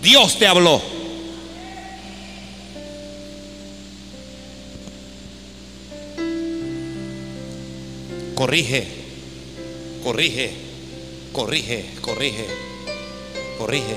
Dios 0.01 0.37
te 0.37 0.45
habló. 0.45 0.81
Corrige, 8.35 8.85
corrige, 10.03 10.51
corrige, 11.31 11.85
corrige, 12.01 12.45
corrige. 13.57 13.95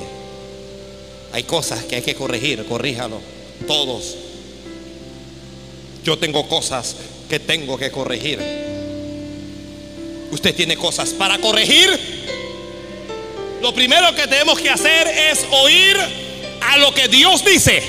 Hay 1.33 1.43
cosas 1.43 1.83
que 1.85 1.97
hay 1.97 2.03
que 2.03 2.15
corregir, 2.15 2.65
corríjalo. 2.67 3.21
Todos. 3.67 4.15
Yo 6.05 6.17
tengo 6.17 6.49
cosas 6.49 6.95
que 7.29 7.41
tengo 7.41 7.77
que 7.77 7.91
corregir. 7.91 8.39
Usted 10.31 10.55
tiene 10.55 10.77
cosas 10.77 11.11
para 11.11 11.39
corregir. 11.39 11.89
Lo 13.61 13.75
primero 13.75 14.15
que 14.15 14.27
tenemos 14.27 14.59
que 14.61 14.71
hacer 14.71 15.07
es 15.07 15.45
oír 15.51 15.97
a 16.61 16.77
lo 16.79 16.93
que 16.95 17.09
Dios 17.09 17.45
dice. 17.45 17.83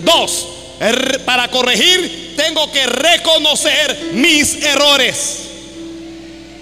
Dos, 0.00 0.46
para 1.24 1.48
corregir 1.48 2.34
tengo 2.36 2.70
que 2.70 2.86
reconocer 2.86 4.10
mis 4.12 4.62
errores. 4.62 5.42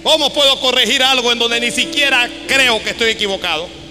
¿Cómo 0.02 0.32
puedo 0.32 0.60
corregir 0.60 1.02
algo 1.02 1.32
en 1.32 1.38
donde 1.38 1.60
ni 1.60 1.70
siquiera 1.70 2.28
creo 2.46 2.82
que 2.82 2.90
estoy 2.90 3.10
equivocado? 3.10 3.83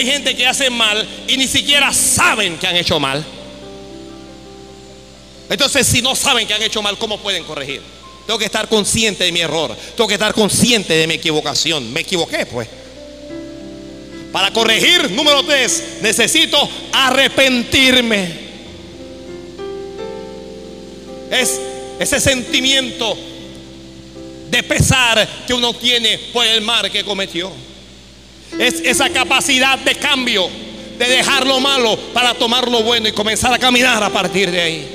Hay 0.00 0.06
gente 0.06 0.34
que 0.34 0.46
hace 0.46 0.70
mal 0.70 1.06
y 1.28 1.36
ni 1.36 1.46
siquiera 1.46 1.92
saben 1.92 2.56
que 2.56 2.66
han 2.66 2.74
hecho 2.74 2.98
mal. 2.98 3.22
Entonces, 5.50 5.86
si 5.86 6.00
no 6.00 6.16
saben 6.16 6.46
que 6.46 6.54
han 6.54 6.62
hecho 6.62 6.80
mal, 6.80 6.96
¿cómo 6.96 7.20
pueden 7.20 7.44
corregir? 7.44 7.82
Tengo 8.26 8.38
que 8.38 8.46
estar 8.46 8.66
consciente 8.66 9.24
de 9.24 9.30
mi 9.30 9.40
error. 9.40 9.76
Tengo 9.94 10.08
que 10.08 10.14
estar 10.14 10.32
consciente 10.32 10.94
de 10.94 11.06
mi 11.06 11.14
equivocación. 11.14 11.92
Me 11.92 12.00
equivoqué, 12.00 12.46
pues. 12.46 12.66
Para 14.32 14.50
corregir, 14.50 15.10
número 15.10 15.44
tres, 15.44 15.98
necesito 16.00 16.56
arrepentirme. 16.92 18.32
Es 21.30 21.60
ese 21.98 22.20
sentimiento 22.20 23.18
de 24.50 24.62
pesar 24.62 25.28
que 25.46 25.52
uno 25.52 25.74
tiene 25.74 26.16
por 26.32 26.46
el 26.46 26.62
mal 26.62 26.90
que 26.90 27.04
cometió. 27.04 27.52
Es 28.60 28.82
esa 28.84 29.08
capacidad 29.08 29.78
de 29.78 29.94
cambio, 29.94 30.46
de 30.98 31.06
dejar 31.06 31.46
lo 31.46 31.60
malo 31.60 31.96
para 32.12 32.34
tomar 32.34 32.70
lo 32.70 32.82
bueno 32.82 33.08
y 33.08 33.12
comenzar 33.12 33.54
a 33.54 33.58
caminar 33.58 34.02
a 34.02 34.10
partir 34.10 34.50
de 34.50 34.60
ahí. 34.60 34.86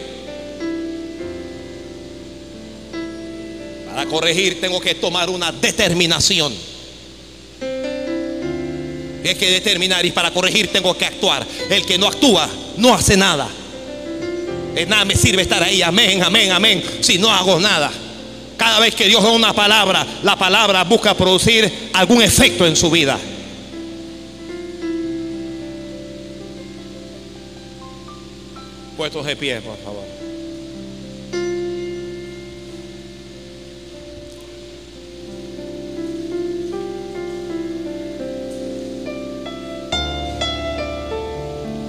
Para 3.89 4.05
corregir 4.05 4.61
tengo 4.61 4.79
que 4.79 4.93
tomar 4.93 5.31
una 5.31 5.51
determinación. 5.51 6.53
Hay 9.27 9.33
que 9.33 9.49
determinar 9.49 10.05
y 10.05 10.11
para 10.11 10.29
corregir 10.29 10.67
tengo 10.67 10.95
que 10.95 11.05
actuar. 11.05 11.43
El 11.67 11.83
que 11.87 11.97
no 11.97 12.05
actúa 12.05 12.47
no 12.77 12.93
hace 12.93 13.17
nada. 13.17 13.49
De 14.75 14.85
nada 14.85 15.05
me 15.05 15.15
sirve 15.15 15.41
estar 15.41 15.63
ahí, 15.63 15.81
amén, 15.81 16.21
amén, 16.21 16.51
amén, 16.51 16.83
si 17.01 17.17
no 17.17 17.31
hago 17.31 17.59
nada. 17.59 17.91
Cada 18.57 18.79
vez 18.79 18.93
que 18.93 19.07
Dios 19.07 19.23
da 19.23 19.31
una 19.31 19.53
palabra, 19.53 20.05
la 20.21 20.35
palabra 20.35 20.83
busca 20.83 21.15
producir 21.15 21.89
algún 21.93 22.21
efecto 22.21 22.67
en 22.67 22.75
su 22.75 22.91
vida. 22.91 23.17
Puestos 29.05 29.27
de 29.27 29.35
pie, 29.35 29.61
por 29.61 29.77
favor. 29.77 30.03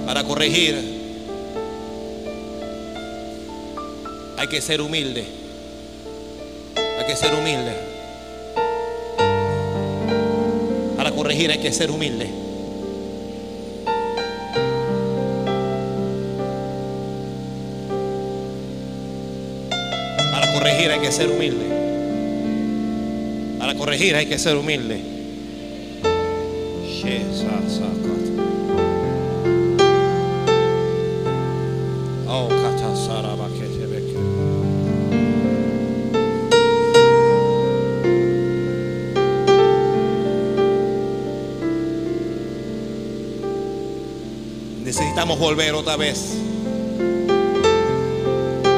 Para 0.05 0.23
corregir 0.25 0.75
hay 4.37 4.47
que 4.47 4.61
ser 4.61 4.81
humilde. 4.81 5.25
Hay 6.99 7.05
que 7.07 7.15
ser 7.15 7.33
humilde. 7.33 7.73
Para 10.95 11.11
corregir 11.13 11.49
hay 11.49 11.57
que 11.57 11.73
ser 11.73 11.89
humilde. 11.89 12.46
Corregir 20.77 20.91
hay 20.91 20.99
que 20.99 21.11
ser 21.11 21.31
humilde. 21.31 21.65
Para 23.57 23.73
corregir 23.75 24.15
hay 24.15 24.27
que 24.27 24.37
ser 24.37 24.57
humilde. 24.57 25.01
Oh, 32.27 32.49
Necesitamos 44.83 45.39
volver 45.39 45.73
otra 45.73 45.97
vez 45.97 46.37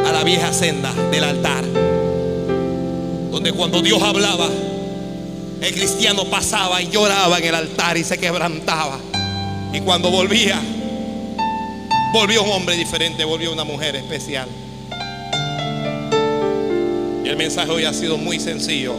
a 0.06 0.12
la 0.12 0.24
vieja 0.24 0.52
senda 0.54 0.92
del 1.12 1.24
altar, 1.24 1.69
donde 3.32 3.52
cuando 3.54 3.82
Dios 3.82 4.02
hablaba, 4.02 4.50
el 5.62 5.74
cristiano 5.74 6.26
pasaba 6.26 6.82
y 6.82 6.90
lloraba 6.90 7.38
en 7.38 7.46
el 7.46 7.56
altar 7.56 7.98
y 7.98 8.04
se 8.04 8.18
quebrantaba. 8.18 9.00
Y 9.74 9.82
cuando 9.82 10.10
volvía, 10.10 10.60
volvió 12.14 12.44
un 12.44 12.52
hombre 12.52 12.76
diferente, 12.76 13.24
volvió 13.24 13.52
una 13.52 13.64
mujer 13.64 13.96
especial. 13.96 14.48
Y 17.24 17.28
el 17.30 17.38
mensaje 17.38 17.70
hoy 17.70 17.86
ha 17.86 17.94
sido 17.94 18.18
muy 18.18 18.40
sencillo. 18.40 18.96